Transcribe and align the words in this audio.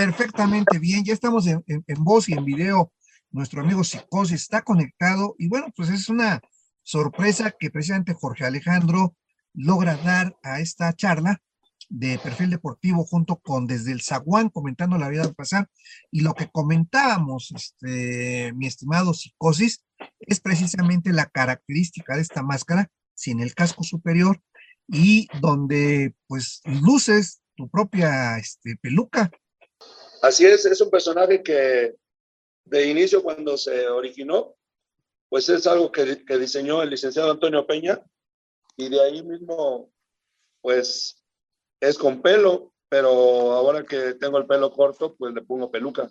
Perfectamente 0.00 0.78
bien, 0.78 1.04
ya 1.04 1.12
estamos 1.12 1.46
en, 1.46 1.62
voz 1.98 2.30
y 2.30 2.32
en 2.32 2.46
video. 2.46 2.90
Nuestro 3.32 3.60
amigo 3.60 3.84
Psicosis 3.84 4.40
está 4.40 4.62
conectado 4.62 5.34
y 5.38 5.46
bueno, 5.46 5.66
pues 5.76 5.90
es 5.90 6.08
una 6.08 6.40
sorpresa 6.82 7.50
que 7.50 7.68
precisamente 7.68 8.14
Jorge 8.14 8.46
Alejandro 8.46 9.14
logra 9.52 9.96
dar 9.96 10.34
a 10.42 10.60
esta 10.60 10.94
charla 10.94 11.42
de 11.90 12.18
perfil 12.18 12.48
deportivo 12.48 13.04
junto 13.04 13.36
con 13.36 13.66
desde 13.66 13.92
el 13.92 14.00
Zaguán 14.00 14.48
comentando 14.48 14.96
la 14.96 15.10
vida 15.10 15.22
al 15.22 15.34
pasar 15.34 15.68
y 16.10 16.20
lo 16.20 16.32
que 16.32 16.48
comentábamos, 16.50 17.52
este, 17.54 18.54
mi 18.54 18.68
estimado 18.68 19.12
Psicosis, 19.12 19.84
es 20.18 20.40
precisamente 20.40 21.12
la 21.12 21.26
característica 21.26 22.16
de 22.16 22.22
esta 22.22 22.42
máscara 22.42 22.90
sin 23.12 23.40
el 23.40 23.54
casco 23.54 23.84
superior 23.84 24.40
y 24.88 25.28
donde 25.42 26.14
pues 26.26 26.62
luces 26.64 27.42
tu 27.54 27.68
propia 27.68 28.38
este, 28.38 28.78
peluca. 28.80 29.30
Así 30.22 30.46
es, 30.46 30.66
es 30.66 30.80
un 30.80 30.90
personaje 30.90 31.42
que 31.42 31.94
de 32.64 32.86
inicio 32.86 33.22
cuando 33.22 33.56
se 33.56 33.88
originó, 33.88 34.54
pues 35.28 35.48
es 35.48 35.66
algo 35.66 35.90
que, 35.90 36.22
diseñó 36.38 36.82
el 36.82 36.90
licenciado 36.90 37.30
Antonio 37.30 37.66
Peña 37.66 38.00
y 38.76 38.88
de 38.88 39.00
ahí 39.00 39.22
mismo, 39.22 39.90
pues 40.60 41.22
es 41.80 41.96
con 41.96 42.20
pelo, 42.20 42.72
pero 42.88 43.08
ahora 43.52 43.84
que 43.84 44.14
tengo 44.14 44.38
el 44.38 44.46
pelo 44.46 44.72
corto, 44.72 45.14
pues 45.16 45.32
le 45.32 45.42
pongo 45.42 45.70
peluca. 45.70 46.10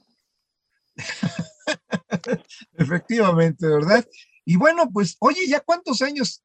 Efectivamente, 2.74 3.68
¿verdad? 3.68 4.06
Y 4.46 4.58
bueno, 4.58 4.90
pues, 4.92 5.16
oye, 5.20 5.48
¿ya 5.48 5.60
cuántos 5.60 6.02
años? 6.02 6.44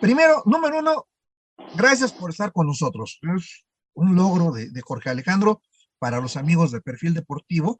Primero, 0.00 0.42
número 0.46 0.78
uno, 0.78 1.08
gracias 1.74 2.12
por 2.12 2.30
estar 2.30 2.52
con 2.52 2.66
nosotros. 2.66 3.18
Es 3.36 3.64
un 3.94 4.14
logro 4.14 4.52
de, 4.52 4.68
Jorge 4.82 5.10
Alejandro 5.10 5.62
para 6.00 6.20
los 6.20 6.36
amigos 6.36 6.72
de 6.72 6.80
Perfil 6.80 7.14
Deportivo, 7.14 7.78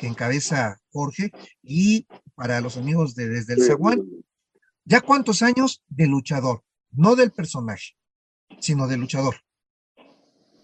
que 0.00 0.08
encabeza 0.08 0.80
Jorge, 0.90 1.30
y 1.62 2.06
para 2.34 2.60
los 2.60 2.76
amigos 2.76 3.14
de 3.14 3.28
Desde 3.28 3.54
el 3.54 3.62
Zaguán. 3.62 4.02
¿Ya 4.84 5.00
cuántos 5.00 5.42
años 5.42 5.82
de 5.86 6.06
luchador? 6.08 6.64
No 6.90 7.14
del 7.14 7.30
personaje, 7.30 7.94
sino 8.58 8.88
de 8.88 8.96
luchador. 8.96 9.36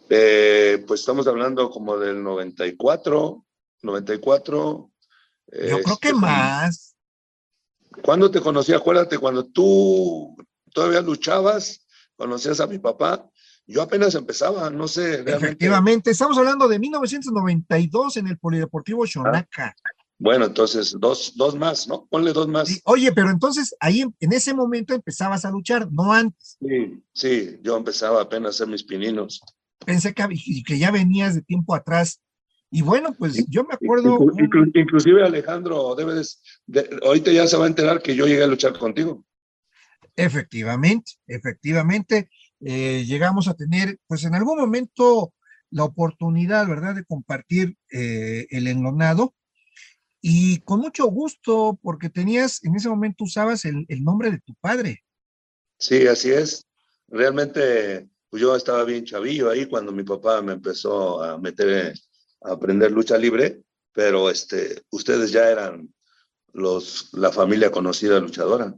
Eh, 0.09 0.83
pues 0.89 1.01
estamos 1.01 1.27
hablando 1.27 1.71
como 1.71 1.99
del 1.99 2.23
94, 2.23 3.45
94. 3.83 4.91
Yo 5.47 5.83
creo 5.83 5.99
que 5.99 6.09
este, 6.09 6.15
más. 6.15 6.97
¿Cuándo 8.03 8.31
te 8.31 8.41
conocí? 8.41 8.73
Acuérdate, 8.73 9.19
cuando 9.19 9.47
tú 9.47 10.37
todavía 10.73 11.03
luchabas, 11.03 11.87
conocías 12.17 12.61
a 12.61 12.67
mi 12.67 12.79
papá, 12.79 13.29
yo 13.69 13.83
apenas 13.83 14.15
empezaba, 14.15 14.71
no 14.71 14.89
sé. 14.89 15.21
Efectivamente, 15.27 16.11
estamos 16.11 16.39
hablando 16.39 16.69
de 16.69 16.79
1992 16.79 18.17
en 18.17 18.29
el 18.29 18.39
Polideportivo 18.39 19.07
Xonaca. 19.07 19.75
bueno, 20.19 20.47
entonces 20.47 20.97
dos, 20.99 21.35
dos 21.37 21.55
más, 21.55 21.87
¿no? 21.87 22.07
Ponle 22.07 22.33
dos 22.33 22.49
más. 22.49 22.81
oye, 22.85 23.13
pero 23.13 23.31
entonces 23.31 23.77
ahí 23.79 24.01
en, 24.01 24.33
ese 24.33 24.55
momento 24.55 24.95
empezabas 24.95 25.45
a 25.45 25.51
luchar, 25.51 25.93
no 25.93 26.13
antes. 26.13 26.57
Sí, 26.61 27.03
sí, 27.13 27.61
yo 27.63 27.77
empezaba 27.77 28.23
apenas 28.23 28.47
a 28.47 28.51
hacer 28.51 28.69
mis 28.69 28.83
pininos. 28.83 29.43
Pensé 29.85 30.15
que, 30.15 30.27
que 30.67 30.79
ya 30.79 30.91
venías 30.91 31.35
de 31.35 31.43
tiempo 31.43 31.75
atrás. 31.75 32.23
Y 32.71 32.81
bueno, 32.81 33.15
pues 33.19 33.47
yo 33.49 33.65
me 33.65 33.75
acuerdo. 33.75 34.19
inclusive 34.75 35.23
Alejandro, 35.23 35.95
debes, 35.95 36.43
de, 36.67 36.89
ahorita 37.05 37.33
ya 37.33 37.47
se 37.47 37.57
va 37.59 37.65
a 37.65 37.69
enterar 37.69 38.01
que 38.01 38.17
yo 38.17 38.27
llegué 38.27 38.45
a 38.45 38.49
luchar 38.49 38.79
contigo. 38.79 39.27
Efectivamente, 40.17 41.13
efectivamente, 41.27 42.29
eh, 42.61 43.05
llegamos 43.07 43.49
a 43.49 43.55
tener, 43.55 43.99
pues 44.07 44.25
en 44.25 44.35
algún 44.35 44.59
momento, 44.59 45.33
la 45.71 45.85
oportunidad, 45.85 46.67
¿verdad?, 46.67 46.95
de 46.95 47.05
compartir 47.05 47.77
eh, 47.91 48.47
el 48.51 48.67
enlonado 48.67 49.35
y 50.21 50.61
con 50.61 50.81
mucho 50.81 51.07
gusto, 51.07 51.79
porque 51.83 52.11
tenías, 52.11 52.65
en 52.65 52.75
ese 52.75 52.89
momento 52.89 53.25
usabas 53.25 53.65
el, 53.65 53.87
nombre 54.03 54.31
de 54.31 54.41
tu 54.41 54.55
padre. 54.55 55.05
Sí, 55.79 56.07
así 56.07 56.31
es. 56.31 56.67
Realmente, 57.07 58.09
pues 58.29 58.43
yo 58.43 58.57
estaba 58.57 58.85
bien 58.85 59.05
chavillo 59.05 59.51
ahí 59.51 59.67
cuando 59.67 59.93
mi 59.93 60.03
papá 60.03 60.43
me 60.43 60.55
empezó 60.55 61.23
a 61.23 61.39
meter 61.39 61.95
a 62.43 62.53
aprender 62.53 62.91
lucha 62.91 63.17
libre, 63.17 63.63
pero 63.93 64.31
este, 64.31 64.83
ustedes 64.91 65.31
ya 65.31 65.49
eran 65.49 65.93
los, 66.53 67.11
la 67.13 67.31
familia 67.31 67.71
conocida 67.71 68.19
luchadora 68.19 68.75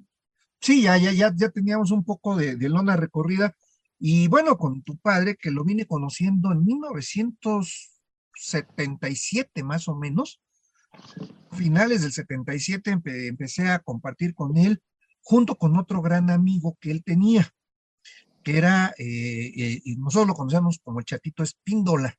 sí, 0.61 0.83
ya, 0.83 0.97
ya, 0.99 1.13
ya, 1.13 1.33
ya 1.35 1.49
teníamos 1.49 1.91
un 1.91 2.05
poco 2.05 2.37
de, 2.37 2.57
de 2.57 2.69
lona 2.69 2.97
recorrida. 2.97 3.57
Y 4.03 4.29
bueno, 4.29 4.57
con 4.57 4.83
tu 4.83 4.97
padre, 4.97 5.37
que 5.37 5.51
lo 5.51 5.63
vine 5.63 5.85
conociendo 5.87 6.51
en 6.53 6.65
1977 6.65 9.63
más 9.63 9.89
o 9.89 9.95
menos, 9.95 10.41
finales 11.53 12.01
del 12.03 12.13
77 12.13 12.99
empecé 13.05 13.69
a 13.69 13.81
compartir 13.81 14.35
con 14.35 14.57
él, 14.57 14.83
junto 15.21 15.57
con 15.57 15.77
otro 15.77 16.01
gran 16.01 16.31
amigo 16.31 16.79
que 16.81 16.91
él 16.91 17.05
tenía, 17.05 17.53
que 18.43 18.57
era, 18.57 18.95
eh, 18.97 19.53
eh, 19.55 19.83
y 19.85 19.97
nosotros 19.97 20.29
lo 20.29 20.35
conocíamos 20.35 20.79
como 20.83 21.01
el 21.01 21.05
chatito 21.05 21.43
Espíndola, 21.43 22.19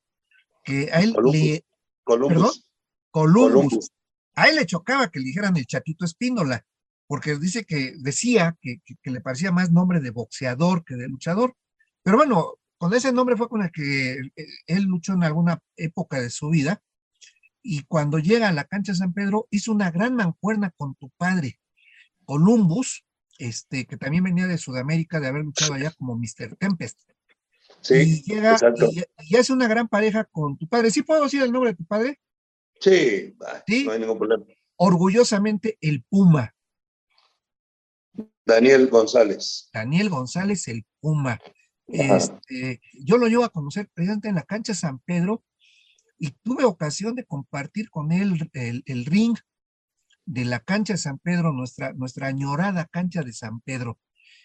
que 0.62 0.88
a 0.92 1.00
él 1.00 1.16
le... 1.32 1.64
Columbus. 2.04 2.64
Columbus. 3.10 3.90
A 4.34 4.48
él 4.48 4.54
le 4.56 4.66
chocaba 4.66 5.10
que 5.10 5.18
le 5.18 5.26
dijeran 5.26 5.56
el 5.56 5.66
chatito 5.66 6.04
Espíndola 6.04 6.64
porque 7.12 7.36
dice 7.36 7.66
que 7.66 7.92
decía 7.98 8.56
que, 8.62 8.80
le 9.04 9.20
parecía 9.20 9.52
más 9.52 9.70
nombre 9.70 10.00
de 10.00 10.08
boxeador 10.08 10.82
que 10.82 10.94
de 10.94 11.08
luchador. 11.08 11.54
Pero 12.02 12.16
bueno, 12.16 12.54
con 12.78 12.94
ese 12.94 13.12
nombre 13.12 13.36
fue 13.36 13.48
con 13.48 13.62
el 13.62 13.70
que 13.70 14.12
eh, 14.14 14.46
él 14.66 14.84
luchó 14.84 15.12
en 15.12 15.24
alguna 15.24 15.60
época 15.76 16.20
de 16.20 16.30
su 16.30 16.50
vida. 16.50 16.82
Y 17.62 17.84
cuando 17.84 18.18
llega 18.18 18.48
a 18.48 18.52
la 18.52 18.64
cancha 18.64 18.92
de 18.92 18.98
San 18.98 19.12
Pedro, 19.12 19.46
hizo 19.50 19.70
una 19.70 19.90
gran 19.90 20.16
mancuerna 20.16 20.72
con 20.76 20.96
tu 20.96 21.10
padre, 21.10 21.60
Columbus, 22.24 23.04
este, 23.38 23.86
que 23.86 23.96
también 23.96 24.24
venía 24.24 24.48
de 24.48 24.58
Sudamérica, 24.58 25.20
de 25.20 25.28
haber 25.28 25.44
luchado 25.44 25.74
allá 25.74 25.92
como 25.92 26.16
Mr. 26.16 26.56
Tempest. 26.56 26.98
Sí, 27.80 27.94
y 27.94 28.22
llega 28.22 28.56
y, 29.28 29.36
hace 29.36 29.52
una 29.52 29.68
gran 29.68 29.88
pareja 29.88 30.24
con 30.24 30.58
tu 30.58 30.68
padre. 30.68 30.90
¿Sí 30.90 31.02
puedo 31.02 31.24
decir 31.24 31.42
el 31.42 31.52
nombre 31.52 31.70
de 31.70 31.76
tu 31.76 31.84
padre? 31.84 32.20
Sí, 32.80 33.36
¿Sí? 33.66 33.84
no 33.84 33.92
hay 33.92 34.00
ningún 34.00 34.18
problema. 34.18 34.44
Orgullosamente 34.76 35.78
el 35.80 36.02
Puma. 36.02 36.54
Daniel 38.44 38.88
González. 38.88 39.70
Daniel 39.72 40.08
González, 40.08 40.66
el 40.68 40.84
Puma. 41.00 41.40
Este, 41.88 42.80
yo 42.92 43.18
lo 43.18 43.26
llevo 43.26 43.44
a 43.44 43.50
conocer 43.50 43.88
precisamente 43.92 44.28
en 44.28 44.36
la 44.36 44.42
cancha 44.42 44.74
San 44.74 44.98
Pedro 45.00 45.42
y 46.18 46.30
tuve 46.42 46.64
ocasión 46.64 47.14
de 47.16 47.24
compartir 47.24 47.90
con 47.90 48.12
él 48.12 48.50
el, 48.52 49.04
ring 49.04 49.36
de 50.24 50.44
la 50.44 50.60
cancha 50.60 50.96
San 50.96 51.18
Pedro, 51.18 51.52
nuestra, 51.52 51.92
nuestra 51.94 52.28
añorada 52.28 52.86
cancha 52.86 53.22
de 53.22 53.32
San 53.32 53.60
Pedro. 53.60 53.98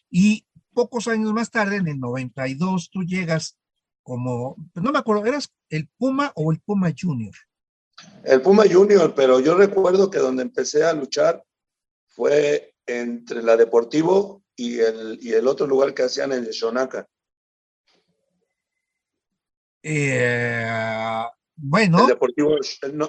Y 0.09 0.47
pocos 0.73 1.07
años 1.07 1.33
más 1.33 1.51
tarde, 1.51 1.77
en 1.77 1.87
el 1.87 1.99
92, 1.99 2.89
tú 2.91 3.03
llegas 3.03 3.57
como, 4.03 4.55
no 4.73 4.91
me 4.91 4.99
acuerdo, 4.99 5.25
¿eras 5.25 5.53
el 5.69 5.87
Puma 5.97 6.31
o 6.35 6.51
el 6.51 6.59
Puma 6.61 6.93
Junior? 6.97 7.33
El 8.23 8.41
Puma 8.41 8.63
Junior, 8.71 9.13
pero 9.13 9.39
yo 9.39 9.55
recuerdo 9.55 10.09
que 10.09 10.19
donde 10.19 10.43
empecé 10.43 10.83
a 10.83 10.93
luchar 10.93 11.43
fue 12.07 12.73
entre 12.85 13.43
la 13.43 13.57
Deportivo 13.57 14.43
y 14.55 14.79
el, 14.79 15.19
y 15.21 15.33
el 15.33 15.47
otro 15.47 15.67
lugar 15.67 15.93
que 15.93 16.03
hacían 16.03 16.31
en 16.31 16.45
Shonaka. 16.45 17.07
Eh, 19.89 21.23
bueno. 21.55 22.01
El 22.01 22.07
Deportivo, 22.07 22.55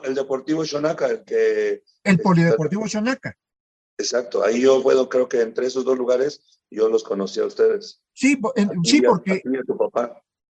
el, 0.05 0.15
Deportivo 0.15 0.65
Shonaka, 0.65 1.07
el 1.09 1.25
que... 1.25 1.83
El 2.05 2.21
Polideportivo 2.21 2.87
Shonaka. 2.87 3.37
Exacto, 3.99 4.45
ahí 4.45 4.61
yo 4.61 4.81
puedo, 4.81 5.09
creo 5.09 5.29
que 5.29 5.41
entre 5.41 5.67
esos 5.67 5.85
dos 5.85 5.99
lugares 5.99 6.61
yo 6.71 6.89
los 6.89 7.03
conocí 7.03 7.41
a 7.41 7.47
ustedes. 7.47 8.01
Sí, 8.15 8.41
sí, 8.85 9.03
porque... 9.03 9.43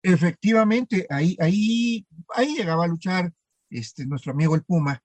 Efectivamente, 0.03 1.07
ahí, 1.11 1.37
ahí, 1.39 2.05
ahí 2.31 2.57
llegaba 2.57 2.85
a 2.85 2.89
luchar 2.89 3.33
este, 3.71 4.05
nuestro 4.05 4.33
amigo 4.33 4.57
el 4.57 4.65
Puma, 4.65 5.01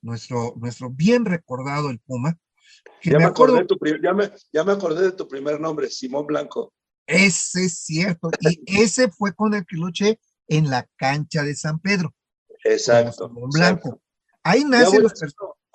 nuestro, 0.00 0.54
nuestro 0.58 0.90
bien 0.90 1.24
recordado 1.24 1.90
el 1.90 1.98
Puma, 1.98 2.38
ya, 3.02 3.18
me 3.18 3.24
acordé 3.24 3.64
tu, 3.64 3.76
ya, 4.00 4.12
me, 4.12 4.30
ya 4.52 4.62
me 4.62 4.72
acordé 4.72 5.06
de 5.06 5.12
tu 5.12 5.26
primer 5.26 5.60
nombre, 5.60 5.90
Simón 5.90 6.26
Blanco. 6.26 6.72
Ese 7.04 7.64
es 7.64 7.78
cierto. 7.80 8.30
Y 8.40 8.80
ese 8.80 9.10
fue 9.10 9.34
con 9.34 9.54
el 9.54 9.64
que 9.64 9.76
luché 9.76 10.20
en 10.48 10.70
la 10.70 10.86
cancha 10.96 11.42
de 11.42 11.54
San 11.54 11.78
Pedro. 11.78 12.14
Exacto. 12.64 13.28
Simón 13.28 13.50
Blanco. 13.50 14.00
Ahí 14.42 14.64
nace 14.64 15.00
los 15.00 15.12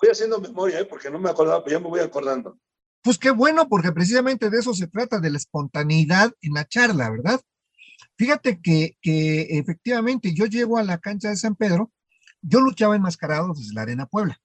Voy 0.01 0.09
haciendo 0.09 0.39
memoria, 0.39 0.79
¿eh? 0.79 0.85
porque 0.85 1.11
no 1.11 1.19
me 1.19 1.29
acordaba, 1.29 1.63
pero 1.63 1.77
ya 1.77 1.83
me 1.83 1.89
voy 1.89 1.99
acordando. 1.99 2.57
Pues 3.03 3.19
qué 3.19 3.29
bueno, 3.29 3.69
porque 3.69 3.91
precisamente 3.91 4.49
de 4.49 4.57
eso 4.57 4.73
se 4.73 4.87
trata, 4.87 5.19
de 5.19 5.29
la 5.29 5.37
espontaneidad 5.37 6.31
en 6.41 6.53
la 6.53 6.67
charla, 6.67 7.09
¿verdad? 7.11 7.39
Fíjate 8.17 8.59
que, 8.61 8.97
que 9.01 9.59
efectivamente 9.59 10.33
yo 10.33 10.45
llego 10.45 10.77
a 10.77 10.83
la 10.83 10.97
cancha 10.97 11.29
de 11.29 11.35
San 11.35 11.55
Pedro, 11.55 11.91
yo 12.41 12.61
luchaba 12.61 12.95
enmascarado 12.95 13.53
desde 13.53 13.73
la 13.73 13.83
Arena 13.83 14.07
Puebla. 14.07 14.39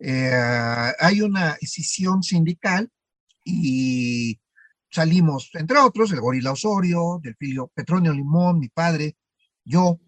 Eh, 0.00 0.92
hay 0.98 1.20
una 1.20 1.56
escisión 1.60 2.22
sindical 2.22 2.90
y 3.44 4.40
salimos, 4.90 5.50
entre 5.54 5.78
otros, 5.78 6.12
el 6.12 6.20
Gorila 6.20 6.52
Osorio, 6.52 7.20
del 7.22 7.36
filio 7.36 7.70
Petronio 7.74 8.12
Limón, 8.12 8.58
mi 8.58 8.68
padre, 8.68 9.16
yo, 9.64 10.00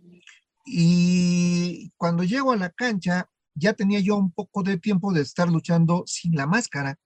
y 0.64 1.92
cuando 1.96 2.24
llego 2.24 2.52
a 2.52 2.56
la 2.56 2.70
cancha, 2.70 3.28
ya 3.54 3.74
tenía 3.74 4.00
yo 4.00 4.16
un 4.16 4.32
poco 4.32 4.62
de 4.62 4.78
tiempo 4.78 5.12
de 5.12 5.22
estar 5.22 5.48
luchando 5.48 6.04
sin 6.06 6.34
la 6.34 6.46
máscara 6.46 6.98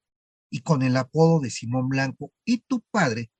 y 0.50 0.60
con 0.60 0.82
el 0.82 0.96
apodo 0.96 1.40
de 1.40 1.50
Simón 1.50 1.88
Blanco. 1.88 2.32
Y 2.44 2.58
tu 2.58 2.80
padre, 2.90 3.30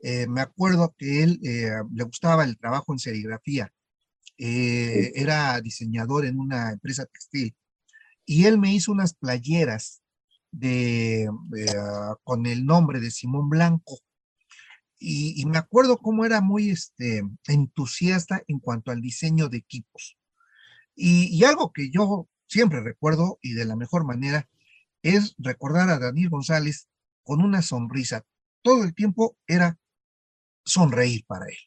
eh, 0.00 0.26
me 0.28 0.40
acuerdo 0.40 0.94
que 0.96 1.24
él 1.24 1.40
eh, 1.42 1.72
le 1.92 2.04
gustaba 2.04 2.44
el 2.44 2.56
trabajo 2.58 2.92
en 2.92 2.98
serigrafía, 3.00 3.72
eh, 4.38 5.12
era 5.16 5.60
diseñador 5.60 6.26
en 6.26 6.38
una 6.38 6.70
empresa 6.70 7.06
textil. 7.06 7.56
Y 8.24 8.44
él 8.44 8.58
me 8.58 8.72
hizo 8.72 8.92
unas 8.92 9.14
playeras 9.14 10.03
de, 10.54 11.28
ah, 11.78 12.16
con 12.24 12.46
el 12.46 12.64
nombre 12.64 13.00
de 13.00 13.10
Simón 13.10 13.48
Blanco. 13.48 13.98
Y, 14.98 15.44
me 15.46 15.58
acuerdo 15.58 15.98
cómo 15.98 16.24
era 16.24 16.40
muy 16.40 16.70
este, 16.70 17.22
entusiasta 17.46 18.42
en 18.48 18.58
cuanto 18.58 18.90
al 18.90 19.00
diseño 19.02 19.48
de 19.48 19.58
equipos. 19.58 20.16
Y, 20.94 21.26
y, 21.36 21.44
algo 21.44 21.72
que 21.72 21.90
yo 21.90 22.28
siempre 22.46 22.80
recuerdo 22.80 23.38
y 23.42 23.52
de 23.52 23.64
la 23.66 23.76
mejor 23.76 24.06
manera 24.06 24.48
es 25.02 25.34
recordar 25.38 25.90
a 25.90 25.98
Daniel 25.98 26.30
González 26.30 26.88
con 27.22 27.42
una 27.42 27.60
sonrisa. 27.60 28.24
Todo 28.62 28.84
el 28.84 28.94
tiempo 28.94 29.36
era 29.46 29.78
sonreír 30.64 31.24
para 31.26 31.46
él. 31.46 31.58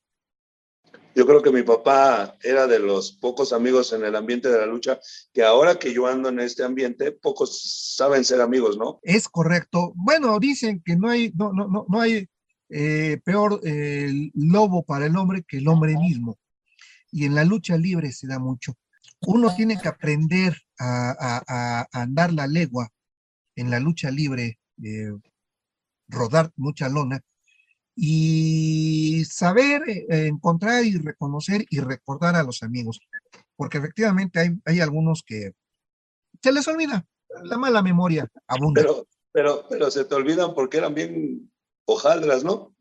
Yo 1.18 1.26
creo 1.26 1.42
que 1.42 1.50
mi 1.50 1.64
papá 1.64 2.38
era 2.44 2.68
de 2.68 2.78
los 2.78 3.12
pocos 3.12 3.52
amigos 3.52 3.92
en 3.92 4.04
el 4.04 4.16
ambiente 4.16 4.50
de 4.50 4.60
la 4.60 4.68
lucha, 4.68 5.00
que 5.34 5.42
ahora 5.42 5.80
que 5.80 5.92
yo 5.92 6.06
ando 6.06 6.30
en 6.30 6.40
este 6.40 6.64
ambiente, 6.64 7.12
pocos 7.12 7.96
saben 7.98 8.24
ser 8.24 8.40
amigos, 8.40 8.78
¿no? 8.78 9.00
Es 9.02 9.28
correcto. 9.28 9.94
Bueno, 9.96 10.38
dicen 10.40 10.80
que 10.86 10.96
no 10.96 11.10
hay, 11.10 11.32
no, 11.34 11.52
no, 11.54 11.68
no, 11.68 11.88
no 11.90 12.02
hay 12.02 12.30
eh, 12.70 13.20
peor 13.24 13.60
eh, 13.64 14.30
lobo 14.36 14.84
para 14.84 15.08
el 15.08 15.18
hombre 15.18 15.42
que 15.42 15.58
el 15.58 15.68
hombre 15.68 15.98
mismo. 15.98 16.38
Y 17.12 17.26
en 17.26 17.34
la 17.34 17.46
lucha 17.46 17.78
libre 17.78 18.12
se 18.12 18.28
da 18.28 18.38
mucho. 18.38 18.76
Uno 19.22 19.56
tiene 19.56 19.82
que 19.82 19.88
aprender 19.88 20.56
a, 20.78 21.88
andar 21.94 22.32
la 22.32 22.46
legua 22.46 22.90
en 23.56 23.72
la 23.72 23.80
lucha 23.80 24.12
libre, 24.12 24.60
eh, 24.84 25.14
rodar 26.10 26.52
mucha 26.58 26.90
lona, 26.90 27.20
y 28.00 29.26
saber 29.26 29.82
eh, 29.90 30.28
encontrar 30.28 30.86
y 30.86 30.98
reconocer 30.98 31.66
y 31.68 31.80
recordar 31.80 32.36
a 32.36 32.44
los 32.44 32.62
amigos, 32.62 33.00
porque 33.56 33.80
efectivamente 33.80 34.40
hay, 34.40 34.50
hay 34.66 34.82
algunos 34.82 35.24
que 35.26 35.54
se 36.40 36.52
les 36.52 36.68
olvida, 36.68 37.08
la 37.44 37.58
mala 37.58 37.82
memoria 37.82 38.28
abunda. 38.46 38.84
Pero, 38.84 39.08
pero, 39.32 39.66
pero 39.68 39.90
se 39.90 40.06
te 40.06 40.14
olvidan 40.14 40.54
porque 40.54 40.78
eran 40.78 40.94
bien 40.94 41.52
hojaldras, 41.86 42.44
¿no? 42.44 42.76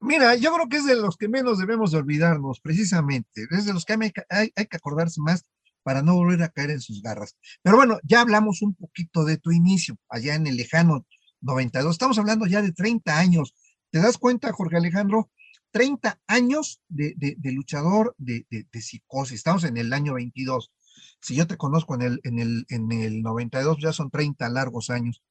Mira, 0.00 0.34
yo 0.34 0.52
creo 0.52 0.68
que 0.68 0.78
es 0.78 0.86
de 0.86 0.96
los 0.96 1.16
que 1.16 1.28
menos 1.28 1.58
debemos 1.58 1.92
de 1.92 1.98
olvidarnos, 1.98 2.60
precisamente. 2.60 3.46
Es 3.50 3.64
de 3.64 3.72
los 3.72 3.84
que 3.84 3.92
hay, 3.92 4.12
hay, 4.28 4.52
hay, 4.56 4.66
que 4.66 4.76
acordarse 4.76 5.20
más 5.20 5.44
para 5.84 6.02
no 6.02 6.14
volver 6.14 6.42
a 6.42 6.48
caer 6.48 6.70
en 6.70 6.80
sus 6.80 7.00
garras. 7.00 7.36
Pero 7.62 7.76
bueno, 7.76 8.00
ya 8.02 8.22
hablamos 8.22 8.60
un 8.62 8.74
poquito 8.74 9.24
de 9.24 9.36
tu 9.36 9.52
inicio, 9.52 9.96
allá 10.08 10.34
en 10.34 10.48
el 10.48 10.56
lejano 10.56 11.06
92. 11.40 11.92
Estamos 11.92 12.18
hablando 12.18 12.46
ya 12.46 12.62
de 12.62 12.72
30 12.72 13.18
años. 13.18 13.54
¿Te 13.90 14.00
das 14.00 14.18
cuenta, 14.18 14.52
Jorge 14.52 14.76
Alejandro? 14.76 15.30
30 15.72 16.20
años 16.26 16.80
de, 16.88 17.14
de, 17.16 17.52
luchador 17.52 18.14
de, 18.18 18.44
de, 18.50 18.80
psicosis. 18.80 19.36
Estamos 19.36 19.64
en 19.64 19.76
el 19.76 19.92
año 19.92 20.14
22. 20.14 20.72
Si 21.20 21.36
yo 21.36 21.46
te 21.46 21.56
conozco 21.56 21.94
en 21.94 22.02
el, 22.02 22.20
en 22.24 22.38
el, 22.38 22.66
en 22.68 22.90
el 22.92 23.22
92, 23.22 23.78
ya 23.80 23.92
son 23.92 24.10
30 24.10 24.48
largos 24.48 24.90
años. 24.90 25.22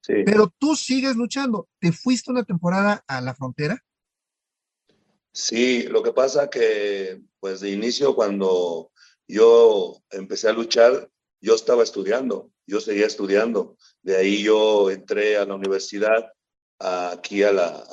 Sí. 0.00 0.14
Pero 0.24 0.52
tú 0.58 0.76
sigues 0.76 1.16
luchando. 1.16 1.68
¿Te 1.80 1.92
fuiste 1.92 2.30
una 2.30 2.44
temporada 2.44 3.02
a 3.08 3.20
la 3.20 3.34
frontera? 3.34 3.82
Sí, 5.32 5.82
lo 5.84 6.02
que 6.02 6.12
pasa 6.12 6.48
que, 6.48 7.20
pues 7.40 7.60
de 7.60 7.70
inicio, 7.70 8.14
cuando 8.14 8.92
yo 9.26 10.00
empecé 10.10 10.48
a 10.48 10.52
luchar, 10.52 11.10
yo 11.44 11.54
estaba 11.54 11.82
estudiando, 11.82 12.50
yo 12.66 12.80
seguía 12.80 13.06
estudiando. 13.06 13.76
De 14.02 14.16
ahí 14.16 14.42
yo 14.42 14.90
entré 14.90 15.36
a 15.36 15.44
la 15.44 15.54
universidad, 15.54 16.32
aquí 16.78 17.42
a 17.42 17.52
la, 17.52 17.84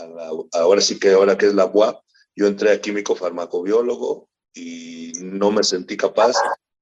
ahora 0.53 0.79
sí 0.79 0.97
que 0.97 1.11
ahora 1.11 1.37
que 1.37 1.47
es 1.47 1.53
la 1.53 1.65
UAP, 1.65 2.01
yo 2.33 2.47
entré 2.47 2.71
a 2.71 2.79
químico 2.79 3.13
farmacobiólogo 3.13 4.29
y 4.53 5.11
no 5.19 5.51
me 5.51 5.63
sentí 5.63 5.97
capaz 5.97 6.37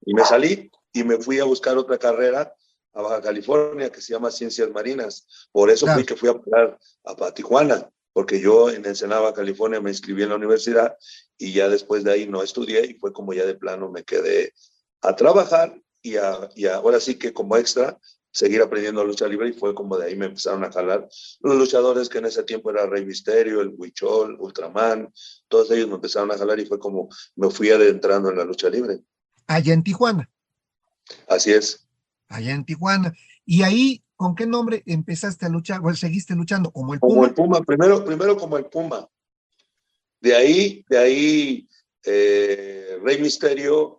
y 0.06 0.14
me 0.14 0.24
salí 0.24 0.70
y 0.94 1.04
me 1.04 1.18
fui 1.18 1.40
a 1.40 1.44
buscar 1.46 1.76
otra 1.76 1.98
carrera 1.98 2.54
a 2.94 3.02
Baja 3.02 3.22
California 3.22 3.92
que 3.92 4.02
se 4.02 4.14
llama 4.14 4.30
Ciencias 4.30 4.70
Marinas. 4.70 5.50
Por 5.52 5.72
eso 5.72 5.88
fui 5.88 6.06
que 6.06 6.16
fui 6.16 6.30
a 6.30 6.40
parar 6.40 6.78
a, 7.04 7.32
Tijuana, 7.34 7.90
porque 8.14 8.40
yo 8.40 8.70
en 8.70 8.86
Ensenada, 8.86 9.34
California 9.34 9.82
me 9.82 9.90
inscribí 9.90 10.22
en 10.22 10.30
la 10.30 10.36
universidad 10.36 10.96
y 11.36 11.52
ya 11.52 11.68
después 11.68 12.04
de 12.04 12.12
ahí 12.12 12.28
no 12.28 12.44
estudié 12.44 12.86
y 12.86 12.94
fue 12.94 13.12
como 13.12 13.34
ya 13.34 13.48
de 13.48 13.56
plano 13.56 13.90
me 13.90 14.04
quedé 14.04 14.54
a 15.02 15.16
trabajar 15.16 15.76
y, 16.02 16.16
ahora 16.68 17.00
sí 17.00 17.16
que 17.16 17.34
como 17.34 17.58
extra 17.58 18.00
seguir 18.32 18.62
aprendiendo 18.62 19.04
lucha 19.04 19.28
libre 19.28 19.50
y 19.50 19.54
fue 19.54 19.74
como 19.74 19.98
de 19.98 20.08
ahí 20.08 20.16
me 20.16 20.28
empezaron 20.28 20.64
a 20.64 20.72
jalar 20.72 21.08
los 21.42 21.56
luchadores 21.56 22.08
que 22.08 22.20
en 22.20 22.26
ese 22.26 22.44
tiempo 22.44 22.70
era 22.70 22.86
Rey 22.86 23.04
Misterio, 23.06 23.62
el 23.62 23.74
Huichol, 23.76 24.38
Ultraman, 24.40 25.12
todos 25.48 25.72
ellos 25.72 25.88
me 25.88 25.96
empezaron 25.96 26.32
a 26.32 26.38
jalar 26.38 26.60
y 26.60 26.66
fue 26.66 26.80
como 26.80 27.10
me 27.36 27.50
fui 27.50 27.70
adentrando 27.72 28.30
en 28.30 28.38
la 28.38 28.46
lucha 28.46 28.70
libre. 28.70 29.00
Allá 29.48 29.74
en 29.74 29.84
Tijuana. 29.84 30.30
Así 31.28 31.52
es. 31.52 31.88
Allá 32.28 32.54
en 32.54 32.64
Tijuana. 32.66 33.14
Y 33.46 33.64
ahí, 33.64 34.04
¿con 34.16 34.36
qué 34.36 34.46
nombre 34.46 34.84
empezaste 34.86 35.48
a 35.48 35.50
luchar? 35.50 35.82
¿O 35.84 35.94
seguiste 35.96 36.36
luchando? 36.36 36.72
¿Como 36.72 36.94
el 36.94 37.00
Puma? 37.00 37.14
Como 37.14 37.26
el 37.26 37.34
Puma, 37.34 37.62
primero, 37.62 38.06
primero 38.06 38.38
como 38.38 38.58
el 38.58 38.66
Puma. 38.66 39.10
De 40.22 40.36
ahí, 40.36 40.86
de 40.88 40.98
ahí, 40.98 41.70
eh, 42.04 43.00
Rey 43.02 43.20
Misterio 43.20 43.99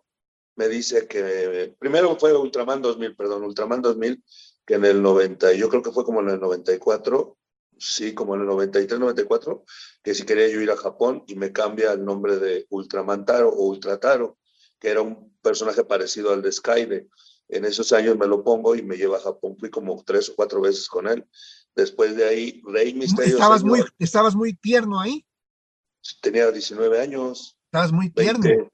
me 0.61 0.69
dice 0.69 1.07
que 1.07 1.75
primero 1.79 2.19
fue 2.19 2.37
Ultraman 2.37 2.83
2000, 2.83 3.17
perdón, 3.17 3.45
Ultraman 3.45 3.81
2000, 3.81 4.23
que 4.67 4.75
en 4.75 4.85
el 4.85 5.01
90, 5.01 5.55
yo 5.55 5.71
creo 5.71 5.83
que 5.83 5.91
fue 5.91 6.05
como 6.05 6.21
en 6.21 6.29
el 6.29 6.39
94, 6.39 7.39
sí, 7.79 8.13
como 8.13 8.35
en 8.35 8.43
el 8.43 8.47
93, 8.47 9.01
94, 9.01 9.65
que 10.03 10.15
si 10.15 10.27
quería 10.27 10.49
yo 10.49 10.61
ir 10.61 10.71
a 10.71 10.77
Japón 10.77 11.25
y 11.27 11.35
me 11.35 11.51
cambia 11.51 11.93
el 11.93 12.05
nombre 12.05 12.37
de 12.37 12.67
Ultraman 12.69 13.25
Taro 13.25 13.49
o 13.49 13.69
Ultrataro, 13.69 14.37
que 14.79 14.91
era 14.91 15.01
un 15.01 15.35
personaje 15.41 15.83
parecido 15.83 16.31
al 16.31 16.43
de 16.43 16.53
Skyde. 16.53 17.09
En 17.49 17.65
esos 17.65 17.91
años 17.95 18.19
me 18.19 18.27
lo 18.27 18.45
pongo 18.45 18.75
y 18.75 18.83
me 18.83 18.99
lleva 18.99 19.17
a 19.17 19.23
Japón. 19.23 19.57
Fui 19.59 19.71
como 19.71 20.05
tres 20.05 20.29
o 20.29 20.35
cuatro 20.37 20.61
veces 20.61 20.89
con 20.89 21.09
él. 21.09 21.27
Después 21.75 22.15
de 22.17 22.29
ahí, 22.29 22.63
Rey 22.67 22.93
Misterio. 22.93 23.33
Estabas, 23.33 23.65
muy, 23.65 23.83
estabas 23.99 24.37
muy 24.37 24.53
tierno 24.53 25.01
ahí. 25.01 25.25
Tenía 26.21 26.51
19 26.51 27.01
años. 27.01 27.57
Estabas 27.65 27.93
muy 27.93 28.11
tierno 28.11 28.71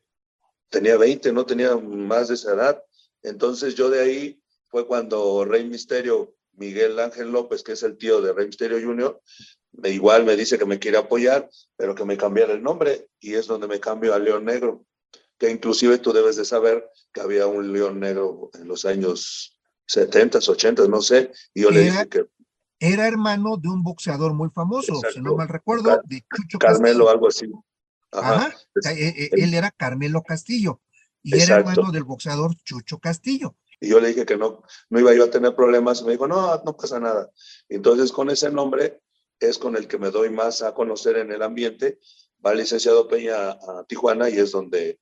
tenía 0.77 0.99
20, 0.99 1.33
no 1.33 1.47
tenía 1.47 1.75
más 1.75 2.29
de 2.29 2.35
esa 2.35 2.53
edad. 2.53 2.83
Entonces 3.23 3.75
yo 3.75 3.89
de 3.89 4.03
ahí 4.03 4.43
fue 4.69 4.87
cuando 4.87 5.43
Rey 5.47 5.67
Misterio, 5.67 6.35
Miguel 6.53 7.01
Ángel 7.01 7.33
López, 7.33 7.63
que 7.63 7.73
es 7.73 7.83
el 7.83 7.97
tío 7.97 8.21
de 8.21 8.35
Rey 8.35 8.47
Misterio 8.47 8.79
Jr., 8.87 9.19
me, 9.73 9.89
igual 9.89 10.25
me 10.27 10.37
dice 10.37 10.59
que 10.59 10.67
me 10.67 10.79
quiere 10.79 10.99
apoyar, 10.99 11.49
pero 11.77 11.95
que 11.95 12.05
me 12.05 12.19
cambiara 12.19 12.53
el 12.53 12.63
nombre 12.63 13.09
y 13.21 13.35
es 13.35 13.47
donde 13.47 13.67
me 13.69 13.81
cambio 13.81 14.13
a 14.13 14.19
León 14.19 14.45
Negro, 14.45 14.85
que 15.39 15.51
inclusive 15.51 15.97
tú 15.97 16.13
debes 16.13 16.37
de 16.37 16.45
saber 16.45 16.87
que 17.11 17.23
había 17.23 17.47
un 17.47 17.73
León 17.73 17.99
Negro 18.01 18.51
en 18.53 18.69
los 18.69 18.85
años 18.85 19.59
70, 19.87 20.39
80, 20.39 20.89
no 20.89 21.01
sé, 21.01 21.33
y 21.55 21.63
yo 21.63 21.71
le 21.71 21.81
dije 21.81 22.07
que... 22.09 22.27
Era 22.79 23.09
hermano 23.09 23.57
de 23.57 23.69
un 23.71 23.83
boxeador 23.83 24.35
muy 24.35 24.51
famoso, 24.51 25.01
si 25.11 25.21
no 25.21 25.37
mal 25.37 25.49
recuerdo, 25.49 26.03
de 26.05 26.23
Chucho 26.37 26.59
Carmelo, 26.59 27.09
algo 27.09 27.29
así. 27.29 27.51
Ajá. 28.13 28.55
Eh, 28.85 29.15
eh, 29.17 29.31
él 29.33 29.55
era 29.55 29.71
Carmelo 29.71 30.23
Castillo 30.23 30.81
y 31.23 31.41
era 31.41 31.57
hermano 31.57 31.91
del 31.91 32.05
boxeador 32.05 32.55
Chucho 32.65 32.99
Castillo. 32.99 33.57
Y 33.81 33.89
yo 33.89 34.01
le 34.01 34.09
dije 34.09 34.25
que 34.25 34.37
no, 34.37 34.63
no 34.89 35.01
iba 35.01 35.15
yo 35.15 35.25
a 35.25 35.31
tener 35.31 35.55
problemas. 35.55 36.03
Me 36.03 36.13
dijo, 36.13 36.27
no, 36.27 36.63
no 36.65 36.77
pasa 36.77 36.99
nada. 36.99 37.31
Entonces, 37.69 38.13
con 38.13 38.31
ese 38.31 38.51
nombre 38.51 39.03
es 39.39 39.59
con 39.59 39.77
el 39.77 39.87
que 39.87 39.99
me 39.99 40.11
doy 40.11 40.31
más 40.31 40.63
a 40.63 40.73
conocer 40.73 41.19
en 41.19 41.31
el 41.33 41.43
ambiente. 41.43 41.99
Va 42.45 42.53
el 42.53 42.59
licenciado 42.59 43.09
Peña 43.09 43.51
a 43.51 43.85
Tijuana 43.87 44.31
y 44.31 44.39
es 44.39 44.53
donde 44.53 44.99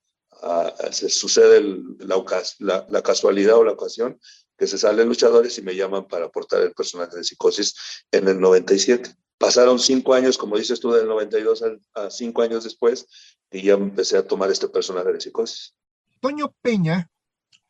se 0.91 1.09
sucede 1.09 1.63
la, 1.99 2.87
la, 2.89 3.03
casualidad 3.03 3.57
o 3.57 3.65
la 3.65 3.73
ocasión 3.73 4.19
que 4.57 4.67
se 4.67 4.79
salen 4.79 5.09
luchadores 5.09 5.57
y 5.59 5.63
me 5.63 5.75
llaman 5.75 6.07
para 6.07 6.27
aportar 6.27 6.61
el 6.63 6.73
personaje 6.73 7.17
de 7.17 7.25
psicosis 7.25 7.75
en 8.11 8.29
el 8.29 8.41
97. 8.41 9.15
Pasaron 9.39 9.79
cinco 9.79 10.15
años, 10.15 10.39
como 10.39 10.57
dices 10.57 10.81
tú, 10.81 10.93
del 10.93 11.07
92 11.07 11.65
a, 11.95 12.11
cinco 12.11 12.43
años 12.43 12.65
después, 12.65 13.07
y 13.51 13.63
ya 13.63 13.75
empecé 13.75 14.17
a 14.17 14.27
tomar 14.27 14.51
este 14.51 14.69
personaje 14.69 15.13
de 15.13 15.21
psicosis. 15.21 15.75
Toño 16.21 16.55
Peña, 16.63 17.11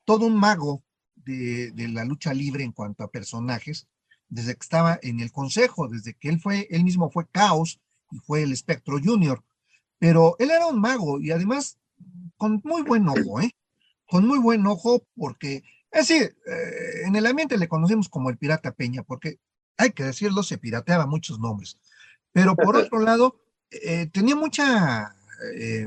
todo 0.04 0.26
un 0.26 0.38
mago 0.38 0.82
de, 1.14 1.72
la 1.88 2.04
lucha 2.04 2.34
libre 2.34 2.64
en 2.64 2.72
cuanto 2.72 3.02
a 3.02 3.10
personajes, 3.10 3.86
desde 4.28 4.54
que 4.54 4.62
estaba 4.62 4.98
en 5.02 5.20
el 5.20 5.32
consejo, 5.32 5.88
desde 5.88 6.14
que 6.14 6.28
él 6.28 6.40
fue, 6.40 6.66
él 6.70 6.84
mismo 6.84 7.10
fue 7.10 7.26
Caos 7.30 7.80
y 8.10 8.18
fue 8.18 8.42
el 8.42 8.52
Espectro 8.52 8.98
Junior, 9.02 9.42
pero 9.98 10.36
él 10.38 10.50
era 10.50 10.66
un 10.66 10.80
mago 10.80 11.20
y 11.20 11.30
además 11.30 11.78
con 12.36 12.60
muy 12.64 12.82
buen 12.82 13.08
ojo, 13.08 13.40
¿eh? 13.40 13.50
Con 14.06 14.26
muy 14.26 14.38
buen 14.38 14.66
ojo 14.66 15.02
porque, 15.16 15.62
es 15.90 16.08
decir, 16.08 16.36
eh, 16.46 17.06
en 17.06 17.16
el 17.16 17.26
ambiente 17.26 17.56
le 17.56 17.68
conocemos 17.68 18.08
como 18.08 18.28
el 18.28 18.36
Pirata 18.36 18.72
Peña, 18.72 19.02
porque 19.02 19.38
hay 19.76 19.92
que 19.92 20.04
decirlo, 20.04 20.42
se 20.42 20.58
pirateaba 20.58 21.06
muchos 21.06 21.38
nombres. 21.38 21.78
Pero 22.32 22.54
por 22.56 22.76
otro 22.76 23.00
lado, 23.00 23.40
eh, 23.70 24.08
tenía 24.12 24.36
mucha, 24.36 25.14
eh, 25.56 25.86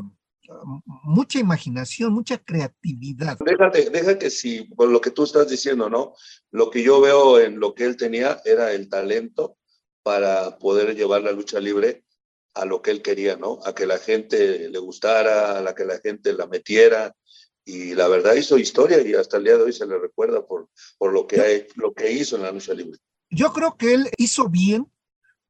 mucha 1.04 1.40
imaginación, 1.40 2.14
mucha 2.14 2.38
creatividad. 2.38 3.38
Déjate, 3.40 3.90
deja 3.90 4.18
que 4.18 4.30
si, 4.30 4.70
con 4.76 4.92
lo 4.92 5.02
que 5.02 5.12
tú 5.12 5.24
estás 5.24 5.50
diciendo, 5.50 5.90
¿no? 5.90 6.14
Lo 6.52 6.70
que 6.70 6.84
yo 6.84 7.02
veo 7.02 7.40
en 7.40 7.60
lo 7.60 7.74
que 7.74 7.86
él 7.86 7.98
tenía 7.98 8.42
era 8.46 8.72
el 8.72 8.90
talento 8.90 9.58
para 10.04 10.58
poder 10.58 10.96
llevar 10.96 11.22
la 11.22 11.32
lucha 11.32 11.60
libre 11.60 12.06
a 12.54 12.66
lo 12.66 12.82
que 12.82 12.92
él 12.92 13.02
quería, 13.02 13.36
¿no? 13.36 13.60
A 13.66 13.76
que 13.76 13.86
la 13.86 14.00
gente 14.00 14.70
le 14.70 14.80
gustara, 14.80 15.58
a 15.58 15.62
la 15.62 15.76
que 15.76 15.86
la 15.86 16.00
gente 16.00 16.34
la 16.34 16.48
metiera. 16.48 17.16
Y 17.64 17.94
la 17.94 18.08
verdad 18.08 18.36
hizo 18.36 18.58
historia 18.58 19.02
y 19.02 19.14
hasta 19.14 19.38
el 19.38 19.44
día 19.44 19.58
de 19.58 19.64
hoy 19.64 19.74
se 19.74 19.86
le 19.86 20.00
recuerda 20.00 20.46
por, 20.46 20.70
por 20.98 21.12
lo, 21.12 21.28
que 21.28 21.42
hay, 21.42 21.68
lo 21.76 21.94
que 21.94 22.10
hizo 22.10 22.38
en 22.38 22.44
la 22.44 22.52
lucha 22.52 22.74
libre. 22.74 22.98
Yo 23.30 23.52
creo 23.52 23.76
que 23.78 23.94
él 23.94 24.10
hizo 24.18 24.50
bien 24.50 24.92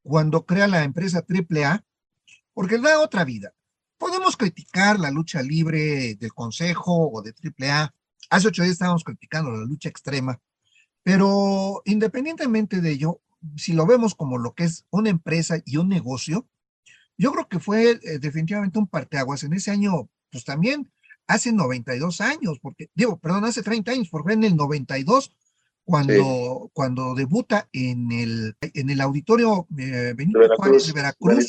cuando 0.02 0.44
crea 0.44 0.66
la 0.66 0.84
empresa 0.84 1.24
AAA, 1.28 1.84
porque 2.54 2.78
da 2.78 3.00
otra 3.00 3.24
vida. 3.24 3.52
Podemos 3.98 4.36
criticar 4.36 4.98
la 4.98 5.10
lucha 5.10 5.42
libre 5.42 6.16
del 6.16 6.32
Consejo 6.32 7.10
o 7.10 7.22
de 7.22 7.32
AAA. 7.32 7.94
Hace 8.30 8.48
ocho 8.48 8.62
días 8.62 8.72
estábamos 8.72 9.04
criticando 9.04 9.50
la 9.50 9.64
lucha 9.64 9.88
extrema, 9.88 10.40
pero 11.02 11.82
independientemente 11.84 12.80
de 12.80 12.90
ello, 12.90 13.20
si 13.56 13.72
lo 13.72 13.86
vemos 13.86 14.14
como 14.14 14.38
lo 14.38 14.54
que 14.54 14.64
es 14.64 14.84
una 14.90 15.10
empresa 15.10 15.62
y 15.64 15.76
un 15.76 15.88
negocio, 15.88 16.46
yo 17.16 17.32
creo 17.32 17.48
que 17.48 17.58
fue 17.58 17.92
eh, 18.02 18.18
definitivamente 18.18 18.78
un 18.78 18.86
parteaguas 18.86 19.42
en 19.44 19.52
ese 19.52 19.70
año, 19.70 20.08
pues 20.30 20.44
también 20.44 20.90
hace 21.26 21.52
92 21.52 22.20
años, 22.20 22.58
porque, 22.60 22.90
digo, 22.94 23.18
perdón, 23.18 23.44
hace 23.44 23.62
30 23.62 23.92
años, 23.92 24.08
porque 24.10 24.34
en 24.34 24.44
el 24.44 24.56
92 24.56 25.32
cuando, 25.88 26.70
cuando 26.74 27.14
debuta 27.14 27.66
en 27.72 28.12
el, 28.12 28.54
en 28.60 28.90
el 28.90 29.00
auditorio 29.00 29.66
eh, 29.78 30.12
Benito 30.14 30.40
Juárez 30.58 30.86
de 30.86 30.92
Veracruz, 30.92 31.48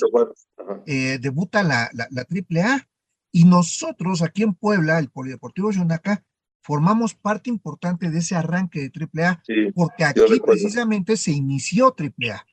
eh, 0.86 1.18
debuta 1.20 1.62
la, 1.62 1.90
la, 1.92 2.08
la, 2.10 2.22
AAA, 2.22 2.88
y 3.34 3.44
nosotros 3.44 4.22
aquí 4.22 4.44
en 4.44 4.54
Puebla, 4.54 4.98
el 4.98 5.10
Polideportivo 5.10 5.72
Yonaca, 5.72 6.24
formamos 6.62 7.16
parte 7.16 7.50
importante 7.50 8.10
de 8.10 8.20
ese 8.20 8.36
arranque 8.36 8.90
de 8.90 9.10
AAA, 9.14 9.44
porque 9.76 10.06
aquí 10.06 10.40
precisamente 10.40 11.18
se 11.18 11.32
inició 11.32 11.94
AAA. 11.98 12.46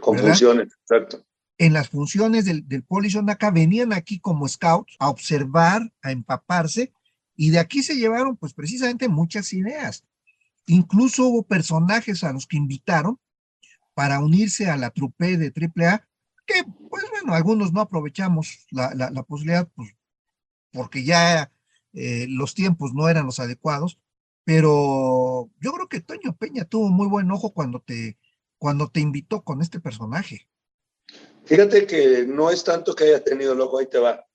Con 0.00 0.18
funciones, 0.18 0.72
exacto. 0.80 1.22
En 1.58 1.74
las 1.74 1.90
funciones 1.90 2.46
del, 2.46 2.66
del 2.66 2.86
acá 3.28 3.50
venían 3.50 3.92
aquí 3.92 4.18
como 4.18 4.48
scouts 4.48 4.96
a 4.98 5.10
observar, 5.10 5.92
a 6.00 6.10
empaparse, 6.10 6.90
y 7.36 7.50
de 7.50 7.58
aquí 7.58 7.82
se 7.82 7.96
llevaron 7.96 8.38
pues 8.38 8.54
precisamente 8.54 9.10
muchas 9.10 9.52
ideas. 9.52 10.06
Incluso 10.72 11.26
hubo 11.26 11.42
personajes 11.42 12.24
a 12.24 12.32
los 12.32 12.46
que 12.46 12.56
invitaron 12.56 13.20
para 13.92 14.20
unirse 14.20 14.70
a 14.70 14.78
la 14.78 14.88
trupe 14.88 15.36
de 15.36 15.52
AAA, 15.54 16.08
que 16.46 16.64
pues 16.88 17.04
bueno, 17.10 17.34
algunos 17.34 17.74
no 17.74 17.82
aprovechamos 17.82 18.66
la, 18.70 19.22
posibilidad, 19.28 19.68
pues 19.74 19.94
porque 20.72 21.04
ya 21.04 21.52
eh, 21.92 22.24
los 22.26 22.54
tiempos 22.54 22.94
no 22.94 23.10
eran 23.10 23.26
los 23.26 23.38
adecuados, 23.38 23.98
pero 24.44 25.50
yo 25.60 25.72
creo 25.72 25.88
que 25.88 26.00
Toño 26.00 26.34
Peña 26.38 26.64
tuvo 26.64 26.88
muy 26.88 27.06
buen 27.06 27.30
ojo 27.30 27.52
cuando 27.52 27.80
te, 27.80 28.18
cuando 28.56 28.88
te 28.88 29.00
invitó 29.00 29.42
con 29.42 29.60
este 29.60 29.78
personaje. 29.78 30.48
Fíjate 31.44 31.86
que 31.86 32.24
no 32.26 32.50
es 32.50 32.64
tanto 32.64 32.94
que 32.94 33.04
haya 33.04 33.22
tenido 33.22 33.52
el 33.52 33.60
ojo, 33.60 33.78
ahí 33.78 33.88
te 33.88 33.98
va. 33.98 34.26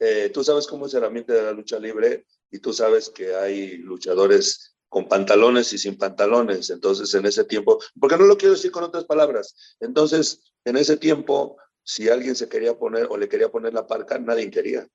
Eh, 0.00 0.30
tú 0.34 0.42
sabes 0.42 0.66
cómo 0.66 0.86
es 0.86 0.94
el 0.94 1.04
ambiente 1.04 1.32
de 1.32 1.42
la 1.42 1.52
lucha 1.52 1.78
libre 1.78 2.26
y 2.50 2.58
tú 2.58 2.72
sabes 2.72 3.10
que 3.10 3.36
hay 3.36 3.76
luchadores 3.78 4.74
con 4.88 5.08
pantalones 5.08 5.72
y 5.72 5.78
sin 5.78 5.96
pantalones. 5.96 6.70
Entonces, 6.70 7.12
en 7.14 7.26
ese 7.26 7.44
tiempo, 7.44 7.78
porque 8.00 8.16
no 8.16 8.24
lo 8.24 8.36
quiero 8.36 8.54
decir 8.54 8.70
con 8.70 8.84
otras 8.84 9.04
palabras, 9.04 9.76
entonces, 9.80 10.40
en 10.64 10.76
ese 10.76 10.96
tiempo, 10.96 11.56
si 11.82 12.08
alguien 12.08 12.36
se 12.36 12.48
quería 12.48 12.78
poner 12.78 13.06
o 13.10 13.16
le 13.16 13.28
quería 13.28 13.50
poner 13.50 13.74
la 13.74 13.86
parca, 13.86 14.18
nadie 14.18 14.50
quería 14.50 14.88